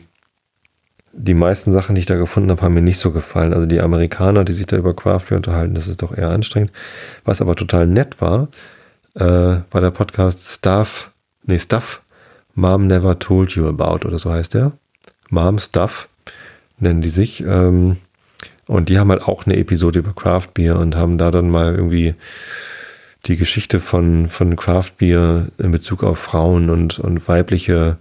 die 1.13 1.35
meisten 1.35 1.71
Sachen, 1.71 1.93
die 1.93 1.99
ich 1.99 2.07
da 2.07 2.15
gefunden 2.15 2.49
habe, 2.49 2.63
haben 2.63 2.73
mir 2.73 2.81
nicht 2.81 2.97
so 2.97 3.11
gefallen. 3.11 3.53
Also 3.53 3.67
die 3.67 3.81
Amerikaner, 3.81 4.45
die 4.45 4.53
sich 4.53 4.65
da 4.65 4.77
über 4.77 4.95
Craft 4.95 5.27
Beer 5.29 5.37
unterhalten, 5.37 5.75
das 5.75 5.87
ist 5.87 6.01
doch 6.01 6.15
eher 6.17 6.29
anstrengend. 6.29 6.71
Was 7.23 7.39
aber 7.39 7.55
total 7.55 7.85
nett 7.85 8.19
war, 8.19 8.49
äh, 9.13 9.61
war 9.71 9.81
der 9.81 9.91
Podcast 9.91 10.43
Stuff, 10.43 11.11
nee, 11.45 11.59
Stuff 11.59 12.01
Mom 12.55 12.87
Never 12.87 13.19
Told 13.19 13.51
You 13.51 13.67
About 13.67 14.07
oder 14.07 14.17
so 14.17 14.31
heißt 14.31 14.55
der. 14.55 14.71
Mom 15.29 15.59
Stuff 15.59 16.09
nennen 16.79 17.01
die 17.01 17.09
sich. 17.09 17.41
Ähm, 17.41 17.97
und 18.67 18.89
die 18.89 18.99
haben 18.99 19.11
halt 19.11 19.23
auch 19.23 19.45
eine 19.45 19.57
Episode 19.57 19.99
über 19.99 20.13
Craft 20.13 20.49
Beer 20.53 20.77
und 20.77 20.95
haben 20.95 21.17
da 21.17 21.31
dann 21.31 21.49
mal 21.49 21.75
irgendwie 21.75 22.15
die 23.25 23.37
Geschichte 23.37 23.79
von, 23.79 24.29
von 24.29 24.55
Craft 24.55 24.91
Beer 24.97 25.47
in 25.57 25.71
Bezug 25.71 26.03
auf 26.03 26.19
Frauen 26.19 26.69
und, 26.69 26.99
und 26.99 27.27
weibliche 27.27 27.97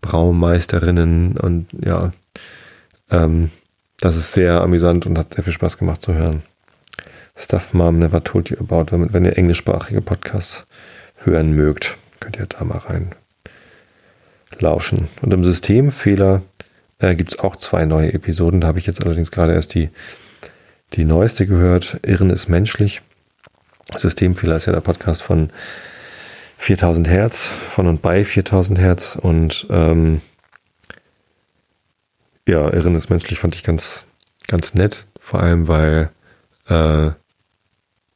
Braumeisterinnen 0.00 1.36
und 1.36 1.66
ja, 1.84 2.12
ähm, 3.10 3.50
das 4.00 4.16
ist 4.16 4.32
sehr 4.32 4.60
amüsant 4.60 5.06
und 5.06 5.18
hat 5.18 5.34
sehr 5.34 5.44
viel 5.44 5.52
Spaß 5.52 5.78
gemacht 5.78 6.02
zu 6.02 6.14
hören. 6.14 6.42
Stuff 7.36 7.72
Mom 7.72 7.98
Never 7.98 8.22
Told 8.22 8.50
You 8.50 8.58
About, 8.58 8.92
wenn, 8.92 9.12
wenn 9.12 9.24
ihr 9.24 9.36
englischsprachige 9.36 10.02
Podcasts 10.02 10.66
hören 11.24 11.52
mögt, 11.52 11.96
könnt 12.20 12.36
ihr 12.36 12.46
da 12.46 12.64
mal 12.64 12.78
rein 12.78 13.14
lauschen. 14.58 15.08
Und 15.22 15.32
im 15.32 15.44
Systemfehler 15.44 16.42
äh, 16.98 17.14
gibt 17.14 17.32
es 17.32 17.38
auch 17.38 17.56
zwei 17.56 17.84
neue 17.84 18.12
Episoden. 18.12 18.60
Da 18.60 18.68
habe 18.68 18.78
ich 18.78 18.86
jetzt 18.86 19.04
allerdings 19.04 19.30
gerade 19.30 19.54
erst 19.54 19.74
die, 19.74 19.90
die 20.94 21.04
neueste 21.04 21.46
gehört. 21.46 22.00
Irren 22.04 22.30
ist 22.30 22.48
menschlich. 22.48 23.02
Systemfehler 23.96 24.56
ist 24.56 24.66
ja 24.66 24.72
der 24.72 24.80
Podcast 24.80 25.22
von 25.22 25.50
4000 26.58 27.08
Hertz, 27.08 27.46
von 27.46 27.86
und 27.86 28.02
bei 28.02 28.24
4000 28.24 28.78
Hertz 28.78 29.16
und 29.16 29.66
ähm, 29.70 30.20
ja, 32.46 32.72
Irren 32.72 32.94
ist 32.94 33.10
menschlich 33.10 33.38
fand 33.38 33.54
ich 33.54 33.62
ganz, 33.62 34.06
ganz 34.46 34.74
nett, 34.74 35.06
vor 35.20 35.40
allem 35.40 35.68
weil 35.68 36.10
äh, 36.68 37.10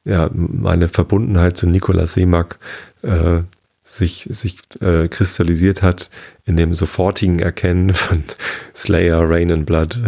ja, 0.05 0.30
meine 0.33 0.89
Verbundenheit 0.89 1.57
zu 1.57 1.66
Nikolaus 1.66 2.14
Seemack 2.14 2.59
äh, 3.03 3.43
sich, 3.85 4.28
sich 4.30 4.59
äh, 4.80 5.09
kristallisiert 5.09 5.83
hat 5.83 6.11
in 6.45 6.57
dem 6.57 6.74
sofortigen 6.74 7.41
Erkennen 7.41 7.95
von 7.95 8.22
Slayer, 8.74 9.28
Rain 9.28 9.51
and 9.51 9.66
Blood. 9.66 9.99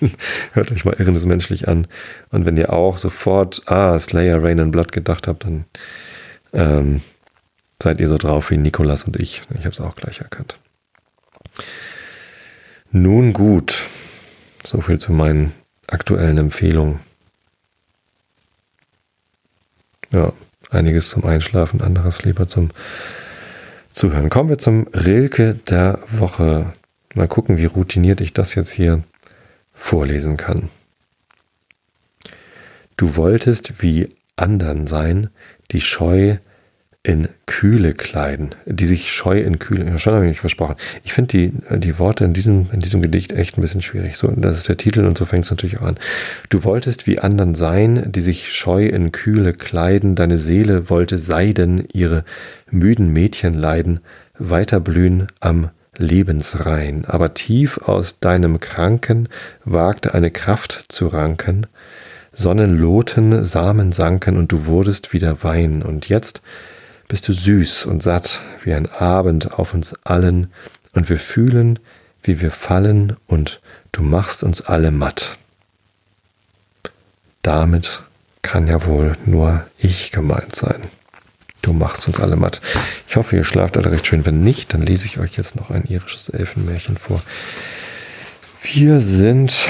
Hört 0.52 0.72
euch 0.72 0.84
mal 0.84 0.96
Irrendes 0.98 1.26
menschlich 1.26 1.68
an. 1.68 1.86
Und 2.30 2.46
wenn 2.46 2.56
ihr 2.56 2.72
auch 2.72 2.96
sofort, 2.96 3.62
ah, 3.66 3.98
Slayer, 3.98 4.42
Rain 4.42 4.60
and 4.60 4.72
Blood 4.72 4.92
gedacht 4.92 5.28
habt, 5.28 5.44
dann 5.44 5.64
ähm, 6.52 7.02
seid 7.82 8.00
ihr 8.00 8.08
so 8.08 8.16
drauf 8.16 8.50
wie 8.50 8.56
Nikolas 8.56 9.04
und 9.04 9.16
ich. 9.16 9.42
Ich 9.54 9.60
habe 9.60 9.70
es 9.70 9.80
auch 9.80 9.96
gleich 9.96 10.20
erkannt. 10.20 10.58
Nun 12.92 13.32
gut, 13.32 13.86
so 14.64 14.80
viel 14.80 14.98
zu 14.98 15.12
meinen 15.12 15.52
aktuellen 15.86 16.38
Empfehlungen. 16.38 17.00
Ja, 20.12 20.32
einiges 20.70 21.10
zum 21.10 21.24
Einschlafen, 21.24 21.80
anderes 21.80 22.24
lieber 22.24 22.46
zum 22.46 22.70
Zuhören. 23.92 24.30
Kommen 24.30 24.48
wir 24.48 24.58
zum 24.58 24.86
Rilke 24.88 25.54
der 25.54 25.98
Woche. 26.10 26.72
Mal 27.14 27.28
gucken, 27.28 27.58
wie 27.58 27.64
routiniert 27.66 28.20
ich 28.20 28.32
das 28.32 28.54
jetzt 28.54 28.70
hier 28.70 29.02
vorlesen 29.72 30.36
kann. 30.36 30.68
Du 32.96 33.16
wolltest 33.16 33.82
wie 33.82 34.14
andern 34.36 34.86
sein, 34.86 35.30
die 35.70 35.80
Scheu 35.80 36.36
in 37.02 37.28
Kühle 37.46 37.94
kleiden, 37.94 38.50
die 38.66 38.84
sich 38.84 39.10
scheu 39.10 39.40
in 39.40 39.58
Kühle, 39.58 39.86
ja, 39.86 39.98
schon 39.98 40.12
habe 40.12 40.26
ich 40.26 40.32
mich 40.32 40.40
versprochen. 40.40 40.76
Ich 41.02 41.14
finde 41.14 41.28
die, 41.28 41.78
die 41.78 41.98
Worte 41.98 42.26
in 42.26 42.34
diesem, 42.34 42.68
in 42.72 42.80
diesem 42.80 43.00
Gedicht 43.00 43.32
echt 43.32 43.56
ein 43.56 43.62
bisschen 43.62 43.80
schwierig. 43.80 44.16
So, 44.16 44.30
das 44.30 44.58
ist 44.58 44.68
der 44.68 44.76
Titel 44.76 45.06
und 45.06 45.16
so 45.16 45.24
fängt 45.24 45.46
es 45.46 45.50
natürlich 45.50 45.78
auch 45.78 45.86
an. 45.86 45.98
Du 46.50 46.62
wolltest 46.62 47.06
wie 47.06 47.18
anderen 47.18 47.54
sein, 47.54 48.12
die 48.12 48.20
sich 48.20 48.52
scheu 48.52 48.84
in 48.84 49.12
Kühle 49.12 49.54
kleiden, 49.54 50.14
deine 50.14 50.36
Seele 50.36 50.90
wollte 50.90 51.16
Seiden, 51.16 51.88
ihre 51.90 52.24
müden 52.70 53.10
Mädchen 53.10 53.54
leiden, 53.54 54.00
weiterblühen 54.38 55.28
am 55.40 55.70
Lebensrein, 55.96 57.04
aber 57.06 57.32
tief 57.32 57.78
aus 57.78 58.20
deinem 58.20 58.60
Kranken 58.60 59.28
wagte 59.64 60.14
eine 60.14 60.30
Kraft 60.30 60.84
zu 60.88 61.06
ranken, 61.06 61.66
Sonnen 62.32 62.78
lohten, 62.78 63.44
Samen 63.44 63.92
sanken 63.92 64.36
und 64.36 64.52
du 64.52 64.66
wurdest 64.66 65.12
wieder 65.12 65.42
Wein, 65.42 65.82
und 65.82 66.08
jetzt 66.08 66.42
bist 67.10 67.26
du 67.26 67.32
süß 67.32 67.86
und 67.86 68.04
satt 68.04 68.40
wie 68.62 68.72
ein 68.72 68.86
Abend 68.86 69.58
auf 69.58 69.74
uns 69.74 69.94
allen, 70.04 70.52
und 70.92 71.08
wir 71.08 71.18
fühlen, 71.18 71.80
wie 72.22 72.40
wir 72.40 72.52
fallen, 72.52 73.16
und 73.26 73.60
du 73.90 74.02
machst 74.02 74.44
uns 74.44 74.62
alle 74.62 74.92
matt. 74.92 75.36
Damit 77.42 78.02
kann 78.42 78.68
ja 78.68 78.86
wohl 78.86 79.16
nur 79.26 79.66
ich 79.76 80.12
gemeint 80.12 80.54
sein. 80.54 80.82
Du 81.62 81.72
machst 81.72 82.06
uns 82.06 82.20
alle 82.20 82.36
matt. 82.36 82.60
Ich 83.08 83.16
hoffe, 83.16 83.36
ihr 83.36 83.44
schlaft 83.44 83.76
alle 83.76 83.90
recht 83.90 84.06
schön. 84.06 84.24
Wenn 84.24 84.40
nicht, 84.40 84.72
dann 84.72 84.82
lese 84.82 85.06
ich 85.06 85.18
euch 85.18 85.36
jetzt 85.36 85.56
noch 85.56 85.70
ein 85.70 85.84
irisches 85.86 86.28
Elfenmärchen 86.28 86.96
vor. 86.96 87.20
Wir 88.62 89.00
sind 89.00 89.68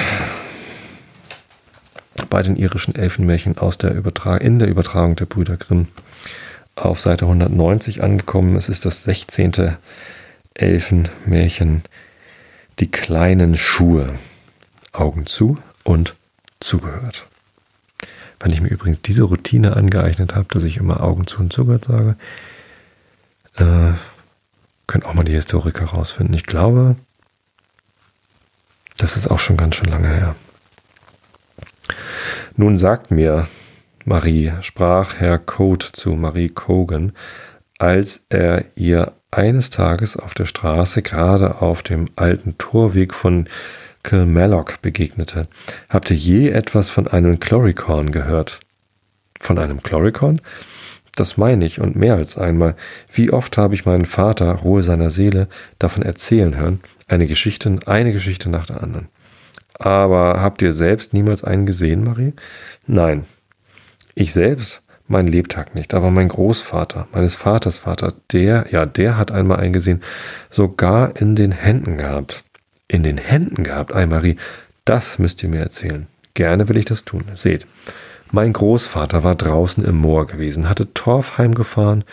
bei 2.28 2.42
den 2.42 2.56
irischen 2.56 2.94
Elfenmärchen 2.94 3.56
aus 3.56 3.78
der 3.78 3.94
Übertrag 3.94 4.42
in 4.42 4.58
der 4.58 4.68
Übertragung 4.68 5.16
der 5.16 5.26
Brüder 5.26 5.56
Grimm 5.56 5.88
auf 6.76 7.00
Seite 7.00 7.24
190 7.26 8.02
angekommen. 8.02 8.56
Es 8.56 8.68
ist 8.68 8.84
das 8.84 9.04
16. 9.04 9.76
Elfenmärchen 10.54 11.82
Die 12.78 12.90
kleinen 12.90 13.56
Schuhe. 13.56 14.18
Augen 14.92 15.26
zu 15.26 15.58
und 15.84 16.14
zugehört. 16.58 17.26
Wenn 18.40 18.52
ich 18.52 18.60
mir 18.60 18.68
übrigens 18.68 19.00
diese 19.02 19.24
Routine 19.24 19.76
angeeignet 19.76 20.34
habe, 20.34 20.46
dass 20.48 20.64
ich 20.64 20.78
immer 20.78 21.02
Augen 21.02 21.26
zu 21.26 21.38
und 21.40 21.52
zugehört 21.52 21.84
sage, 21.84 22.16
äh, 23.56 23.92
können 24.86 25.04
auch 25.04 25.14
mal 25.14 25.24
die 25.24 25.32
Historiker 25.32 25.84
rausfinden. 25.84 26.34
Ich 26.34 26.44
glaube, 26.44 26.96
das 28.96 29.16
ist 29.16 29.30
auch 29.30 29.38
schon 29.38 29.56
ganz 29.56 29.76
schön 29.76 29.88
lange 29.88 30.08
her. 30.08 30.34
Nun 32.56 32.76
sagt 32.76 33.10
mir 33.10 33.48
Marie, 34.04 34.52
sprach 34.62 35.16
Herr 35.18 35.38
Code 35.38 35.86
zu 35.92 36.10
Marie 36.12 36.48
Cogan, 36.48 37.12
als 37.78 38.24
er 38.28 38.64
ihr 38.76 39.12
eines 39.30 39.70
Tages 39.70 40.16
auf 40.16 40.34
der 40.34 40.46
Straße 40.46 41.02
gerade 41.02 41.60
auf 41.60 41.82
dem 41.82 42.06
alten 42.16 42.56
Torweg 42.58 43.14
von 43.14 43.48
Kilmallock 44.02 44.80
begegnete. 44.82 45.46
Habt 45.88 46.10
ihr 46.10 46.16
je 46.16 46.48
etwas 46.48 46.90
von 46.90 47.08
einem 47.08 47.38
Chloricorn 47.38 48.10
gehört? 48.10 48.60
Von 49.38 49.58
einem 49.58 49.82
Chloricorn? 49.82 50.40
Das 51.14 51.36
meine 51.36 51.66
ich 51.66 51.80
und 51.80 51.96
mehr 51.96 52.14
als 52.14 52.38
einmal. 52.38 52.76
Wie 53.12 53.30
oft 53.30 53.58
habe 53.58 53.74
ich 53.74 53.84
meinen 53.84 54.06
Vater, 54.06 54.50
Ruhe 54.52 54.82
seiner 54.82 55.10
Seele, 55.10 55.48
davon 55.78 56.02
erzählen 56.02 56.56
hören, 56.56 56.80
eine 57.08 57.26
Geschichte, 57.26 57.78
eine 57.86 58.12
Geschichte 58.12 58.48
nach 58.48 58.66
der 58.66 58.82
anderen. 58.82 59.08
Aber 59.74 60.40
habt 60.40 60.62
ihr 60.62 60.72
selbst 60.72 61.12
niemals 61.12 61.44
einen 61.44 61.66
gesehen, 61.66 62.04
Marie? 62.04 62.32
Nein. 62.86 63.24
Ich 64.20 64.32
selbst? 64.32 64.82
Mein 65.08 65.26
Lebtag 65.26 65.74
nicht, 65.74 65.92
aber 65.94 66.10
mein 66.10 66.28
Großvater, 66.28 67.08
meines 67.12 67.34
Vaters 67.34 67.78
Vater, 67.78 68.12
der, 68.32 68.66
ja, 68.70 68.86
der 68.86 69.16
hat 69.16 69.32
einmal 69.32 69.58
einen 69.58 69.72
gesehen, 69.72 70.02
sogar 70.50 71.16
in 71.16 71.34
den 71.34 71.50
Händen 71.50 71.96
gehabt 71.96 72.44
in 72.90 73.02
den 73.02 73.18
Händen 73.18 73.62
gehabt, 73.62 73.94
Ei 73.94 74.06
Marie, 74.06 74.36
das 74.84 75.18
müsst 75.18 75.42
ihr 75.42 75.48
mir 75.48 75.60
erzählen. 75.60 76.06
Gerne 76.34 76.68
will 76.68 76.76
ich 76.76 76.84
das 76.84 77.04
tun. 77.04 77.24
Seht, 77.34 77.66
mein 78.32 78.52
Großvater 78.52 79.24
war 79.24 79.36
draußen 79.36 79.84
im 79.84 79.96
Moor 79.96 80.26
gewesen, 80.26 80.68
hatte 80.68 80.92
Torf 80.92 81.38
heimgefahren 81.38 82.04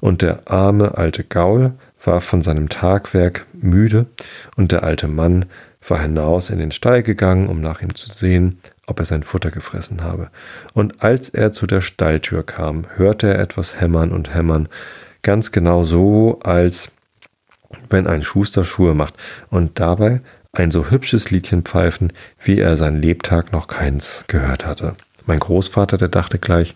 und 0.00 0.22
der 0.22 0.50
arme 0.50 0.96
alte 0.96 1.24
Gaul 1.24 1.72
war 2.02 2.20
von 2.20 2.42
seinem 2.42 2.68
Tagwerk 2.68 3.46
müde 3.52 4.06
und 4.56 4.72
der 4.72 4.82
alte 4.82 5.06
Mann 5.06 5.46
war 5.86 6.00
hinaus 6.00 6.50
in 6.50 6.58
den 6.58 6.72
Stall 6.72 7.02
gegangen, 7.02 7.48
um 7.48 7.60
nach 7.60 7.82
ihm 7.82 7.94
zu 7.94 8.08
sehen, 8.08 8.58
ob 8.86 8.98
er 8.98 9.04
sein 9.04 9.22
Futter 9.22 9.50
gefressen 9.50 10.02
habe. 10.02 10.30
Und 10.74 11.02
als 11.02 11.28
er 11.28 11.52
zu 11.52 11.66
der 11.66 11.80
Stalltür 11.80 12.44
kam, 12.44 12.84
hörte 12.96 13.28
er 13.28 13.38
etwas 13.38 13.80
hämmern 13.80 14.12
und 14.12 14.34
hämmern, 14.34 14.68
ganz 15.22 15.52
genau 15.52 15.84
so, 15.84 16.40
als 16.42 16.90
wenn 17.88 18.06
ein 18.06 18.22
Schuster 18.22 18.64
Schuhe 18.64 18.94
macht 18.94 19.14
und 19.50 19.78
dabei 19.78 20.20
ein 20.52 20.70
so 20.70 20.90
hübsches 20.90 21.30
Liedchen 21.30 21.62
pfeifen, 21.62 22.12
wie 22.42 22.58
er 22.58 22.76
sein 22.76 23.00
Lebtag 23.00 23.52
noch 23.52 23.68
keins 23.68 24.24
gehört 24.28 24.66
hatte. 24.66 24.94
Mein 25.24 25.38
Großvater, 25.38 25.96
der 25.96 26.08
dachte 26.08 26.38
gleich, 26.38 26.74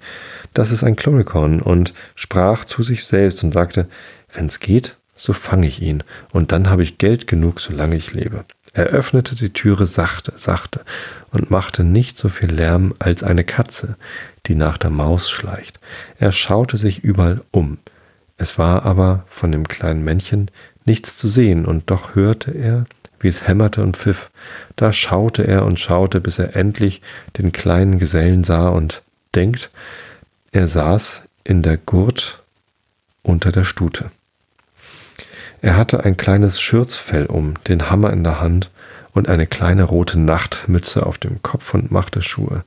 das 0.55 0.71
ist 0.71 0.85
ein 0.85 0.97
Chloricon 0.97 1.61
und 1.61 1.93
sprach 2.15 2.65
zu 2.65 2.83
sich 2.83 3.05
selbst 3.05 3.43
und 3.45 3.53
sagte, 3.53 3.89
wenn's 4.33 4.61
geht, 4.61 4.97
so 5.15 5.33
fange 5.33 5.67
ich 5.67 5.83
ihn 5.83 6.05
und 6.33 6.53
dann 6.53 6.71
habe 6.71 6.83
ich 6.83 6.99
Geld 6.99 7.27
genug, 7.27 7.61
solange 7.61 7.97
ich 7.97 8.13
lebe. 8.13 8.45
Er 8.77 8.89
öffnete 8.89 9.35
die 9.35 9.55
Türe 9.55 9.87
sachte, 9.87 10.33
sachte 10.35 10.83
und 11.31 11.51
machte 11.51 11.83
nicht 11.83 12.19
so 12.19 12.29
viel 12.29 12.53
Lärm 12.53 12.93
als 12.99 13.23
eine 13.23 13.43
Katze, 13.43 13.97
die 14.45 14.55
nach 14.55 14.77
der 14.77 14.91
Maus 14.91 15.31
schleicht. 15.31 15.81
Er 16.19 16.31
schaute 16.31 16.77
sich 16.77 17.03
überall 17.03 17.41
um. 17.53 17.79
Es 18.37 18.59
war 18.59 18.85
aber 18.85 19.25
von 19.31 19.51
dem 19.51 19.67
kleinen 19.67 20.05
Männchen 20.05 20.51
nichts 20.85 21.17
zu 21.17 21.27
sehen, 21.27 21.65
und 21.65 21.91
doch 21.91 22.15
hörte 22.15 22.51
er, 22.51 22.85
wie 23.19 23.29
es 23.29 23.49
hämmerte 23.49 23.83
und 23.83 23.97
pfiff. 23.97 24.31
Da 24.77 24.93
schaute 24.93 25.47
er 25.47 25.65
und 25.65 25.81
schaute, 25.81 26.21
bis 26.21 26.39
er 26.39 26.55
endlich 26.55 27.01
den 27.39 27.53
kleinen 27.53 27.99
Gesellen 27.99 28.45
sah 28.45 28.69
und 28.69 29.03
denkt, 29.35 29.71
er 30.53 30.69
saß 30.69 31.23
in 31.45 31.63
der 31.63 31.79
Gurt 31.79 32.43
unter 33.23 33.53
der 33.53 33.65
Stute. 33.65 34.11
Er 35.63 35.77
hatte 35.77 36.05
ein 36.05 36.17
kleines 36.17 36.61
Schürzfell 36.61 37.27
um, 37.27 37.55
den 37.69 37.91
Hammer 37.91 38.13
in 38.13 38.25
der 38.25 38.41
Hand 38.41 38.71
und 39.13 39.29
eine 39.29 39.47
kleine 39.47 39.85
rote 39.85 40.21
Nachtmütze 40.21 41.07
auf 41.07 41.19
dem 41.19 41.43
Kopf 41.43 41.75
und 41.75 41.91
machte 41.91 42.23
Schuhe. 42.23 42.65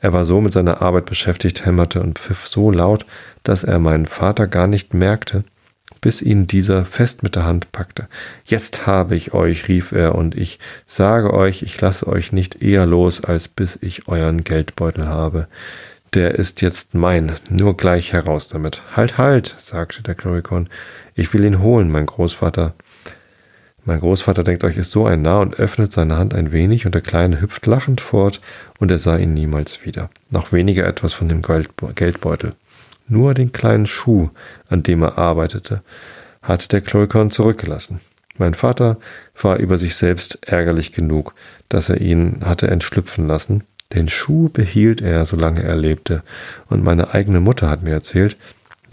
Er 0.00 0.12
war 0.12 0.24
so 0.24 0.40
mit 0.40 0.52
seiner 0.52 0.82
Arbeit 0.82 1.06
beschäftigt, 1.06 1.64
hämmerte 1.64 2.02
und 2.02 2.18
pfiff 2.18 2.46
so 2.46 2.70
laut, 2.70 3.06
dass 3.42 3.64
er 3.64 3.78
meinen 3.78 4.06
Vater 4.06 4.46
gar 4.46 4.66
nicht 4.66 4.94
merkte, 4.94 5.44
bis 6.00 6.22
ihn 6.22 6.46
dieser 6.46 6.84
fest 6.84 7.22
mit 7.22 7.34
der 7.34 7.44
Hand 7.44 7.72
packte. 7.72 8.08
Jetzt 8.44 8.86
habe 8.86 9.16
ich 9.16 9.34
euch, 9.34 9.68
rief 9.68 9.92
er, 9.92 10.14
und 10.14 10.34
ich 10.34 10.58
sage 10.86 11.32
euch, 11.32 11.62
ich 11.62 11.80
lasse 11.80 12.06
euch 12.06 12.32
nicht 12.32 12.62
eher 12.62 12.86
los, 12.86 13.24
als 13.24 13.48
bis 13.48 13.78
ich 13.80 14.08
euren 14.08 14.44
Geldbeutel 14.44 15.08
habe. 15.08 15.48
Der 16.14 16.36
ist 16.36 16.62
jetzt 16.62 16.94
mein, 16.94 17.32
nur 17.50 17.76
gleich 17.76 18.12
heraus 18.12 18.48
damit. 18.48 18.82
Halt, 18.94 19.18
halt, 19.18 19.54
sagte 19.58 20.02
der 20.02 20.14
Chlorikon, 20.14 20.68
ich 21.16 21.32
will 21.32 21.44
ihn 21.44 21.60
holen, 21.60 21.90
mein 21.90 22.06
Großvater. 22.06 22.74
Mein 23.84 24.00
Großvater 24.00 24.44
denkt 24.44 24.64
euch 24.64 24.76
ist 24.76 24.90
so 24.90 25.06
ein 25.06 25.22
Narr 25.22 25.40
und 25.40 25.58
öffnet 25.58 25.92
seine 25.92 26.16
Hand 26.16 26.34
ein 26.34 26.52
wenig 26.52 26.86
und 26.86 26.94
der 26.94 27.02
Kleine 27.02 27.40
hüpft 27.40 27.66
lachend 27.66 28.00
fort 28.00 28.40
und 28.78 28.90
er 28.90 28.98
sah 28.98 29.16
ihn 29.16 29.32
niemals 29.32 29.86
wieder. 29.86 30.10
Noch 30.30 30.52
weniger 30.52 30.86
etwas 30.86 31.14
von 31.14 31.28
dem 31.28 31.42
Geldbeutel. 31.42 32.54
Nur 33.08 33.34
den 33.34 33.52
kleinen 33.52 33.86
Schuh, 33.86 34.30
an 34.68 34.82
dem 34.82 35.02
er 35.02 35.18
arbeitete, 35.18 35.82
hat 36.42 36.72
der 36.72 36.80
Kloikon 36.80 37.30
zurückgelassen. 37.30 38.00
Mein 38.38 38.54
Vater 38.54 38.98
war 39.40 39.56
über 39.56 39.78
sich 39.78 39.94
selbst 39.94 40.40
ärgerlich 40.42 40.92
genug, 40.92 41.34
dass 41.68 41.88
er 41.88 42.00
ihn 42.00 42.40
hatte 42.44 42.68
entschlüpfen 42.68 43.26
lassen. 43.26 43.62
Den 43.94 44.08
Schuh 44.08 44.48
behielt 44.48 45.00
er, 45.00 45.24
solange 45.26 45.62
er 45.62 45.76
lebte, 45.76 46.22
und 46.68 46.82
meine 46.82 47.14
eigene 47.14 47.40
Mutter 47.40 47.70
hat 47.70 47.82
mir 47.82 47.92
erzählt, 47.92 48.36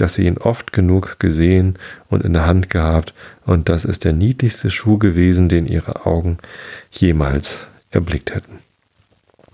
dass 0.04 0.16
sie 0.16 0.26
ihn 0.26 0.38
oft 0.38 0.74
genug 0.74 1.18
gesehen 1.20 1.80
und 2.10 2.26
in 2.26 2.34
der 2.34 2.46
Hand 2.46 2.70
gehabt, 2.70 3.14
und 3.46 3.70
das 3.70 3.86
ist 3.86 4.04
der 4.04 4.12
niedlichste 4.12 4.70
Schuh 4.70 4.98
gewesen, 4.98 5.48
den 5.48 5.66
ihre 5.66 6.06
Augen 6.06 6.40
jemals 6.92 7.68
erblickt 7.90 8.36
hätten. 8.36 8.60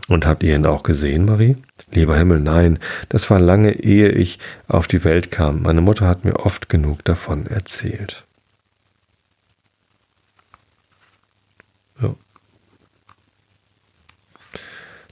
Und 0.07 0.25
habt 0.25 0.41
ihr 0.41 0.55
ihn 0.55 0.65
auch 0.65 0.81
gesehen, 0.81 1.25
Marie? 1.25 1.57
Lieber 1.91 2.17
Himmel, 2.17 2.39
nein, 2.39 2.79
das 3.09 3.29
war 3.29 3.39
lange 3.39 3.73
ehe 3.73 4.09
ich 4.09 4.39
auf 4.67 4.87
die 4.87 5.03
Welt 5.03 5.29
kam. 5.29 5.61
Meine 5.61 5.81
Mutter 5.81 6.07
hat 6.07 6.25
mir 6.25 6.37
oft 6.37 6.67
genug 6.67 7.05
davon 7.05 7.45
erzählt. 7.45 8.25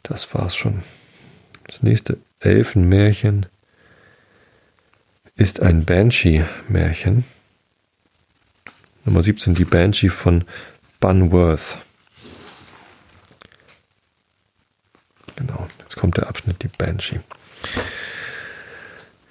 Das 0.01 0.33
war's 0.33 0.55
schon. 0.55 0.83
Das 1.67 1.83
nächste 1.83 2.17
Elfenmärchen 2.39 3.45
ist 5.37 5.61
ein 5.61 5.85
Banshee-Märchen. 5.85 7.23
Nummer 9.05 9.23
17, 9.23 9.53
die 9.53 9.65
Banshee 9.65 10.09
von 10.09 10.43
Bunworth. 10.99 11.77
Genau, 15.35 15.67
jetzt 15.79 15.95
kommt 15.95 16.17
der 16.17 16.27
Abschnitt, 16.27 16.63
die 16.63 16.67
Banshee. 16.67 17.19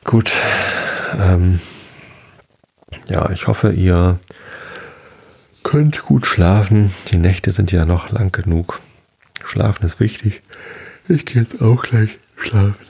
Gut. 0.04 0.30
Ähm, 1.18 1.60
ja, 3.08 3.28
ich 3.30 3.48
hoffe, 3.48 3.72
ihr 3.72 4.20
könnt 5.64 6.02
gut 6.02 6.26
schlafen. 6.26 6.94
Die 7.10 7.18
Nächte 7.18 7.50
sind 7.50 7.72
ja 7.72 7.84
noch 7.84 8.10
lang 8.12 8.30
genug. 8.30 8.80
Schlafen 9.44 9.84
ist 9.84 9.98
wichtig. 9.98 10.42
Ich 11.08 11.26
gehe 11.26 11.42
jetzt 11.42 11.60
auch 11.60 11.82
gleich 11.82 12.18
schlafen. 12.36 12.86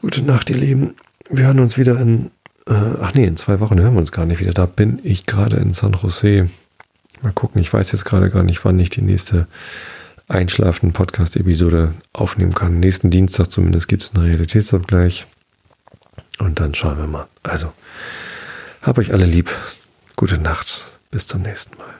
Gute 0.00 0.22
Nacht, 0.22 0.50
ihr 0.50 0.56
Lieben. 0.56 0.96
Wir 1.28 1.46
hören 1.46 1.60
uns 1.60 1.78
wieder 1.78 1.98
in, 2.00 2.30
äh, 2.66 2.74
ach 3.00 3.14
nee, 3.14 3.24
in 3.24 3.36
zwei 3.36 3.60
Wochen 3.60 3.80
hören 3.80 3.94
wir 3.94 4.00
uns 4.00 4.12
gar 4.12 4.26
nicht 4.26 4.40
wieder. 4.40 4.52
Da 4.52 4.66
bin 4.66 5.00
ich 5.02 5.26
gerade 5.26 5.56
in 5.56 5.74
San 5.74 5.92
Jose. 5.92 6.48
Mal 7.22 7.32
gucken, 7.32 7.60
ich 7.60 7.72
weiß 7.72 7.92
jetzt 7.92 8.04
gerade 8.04 8.30
gar 8.30 8.42
nicht, 8.42 8.64
wann 8.64 8.78
ich 8.78 8.90
die 8.90 9.02
nächste 9.02 9.46
einschlafenden 10.28 10.92
Podcast-Episode 10.92 11.94
aufnehmen 12.12 12.54
kann. 12.54 12.80
Nächsten 12.80 13.10
Dienstag 13.10 13.50
zumindest 13.50 13.88
gibt 13.88 14.02
es 14.02 14.14
einen 14.14 14.24
Realitätsabgleich. 14.24 15.26
Und 16.38 16.60
dann 16.60 16.74
schauen 16.74 16.98
wir 16.98 17.06
mal. 17.06 17.26
Also, 17.42 17.72
hab 18.82 18.98
euch 18.98 19.12
alle 19.12 19.26
lieb. 19.26 19.50
Gute 20.16 20.38
Nacht. 20.38 20.84
Bis 21.10 21.26
zum 21.26 21.42
nächsten 21.42 21.76
Mal. 21.78 21.93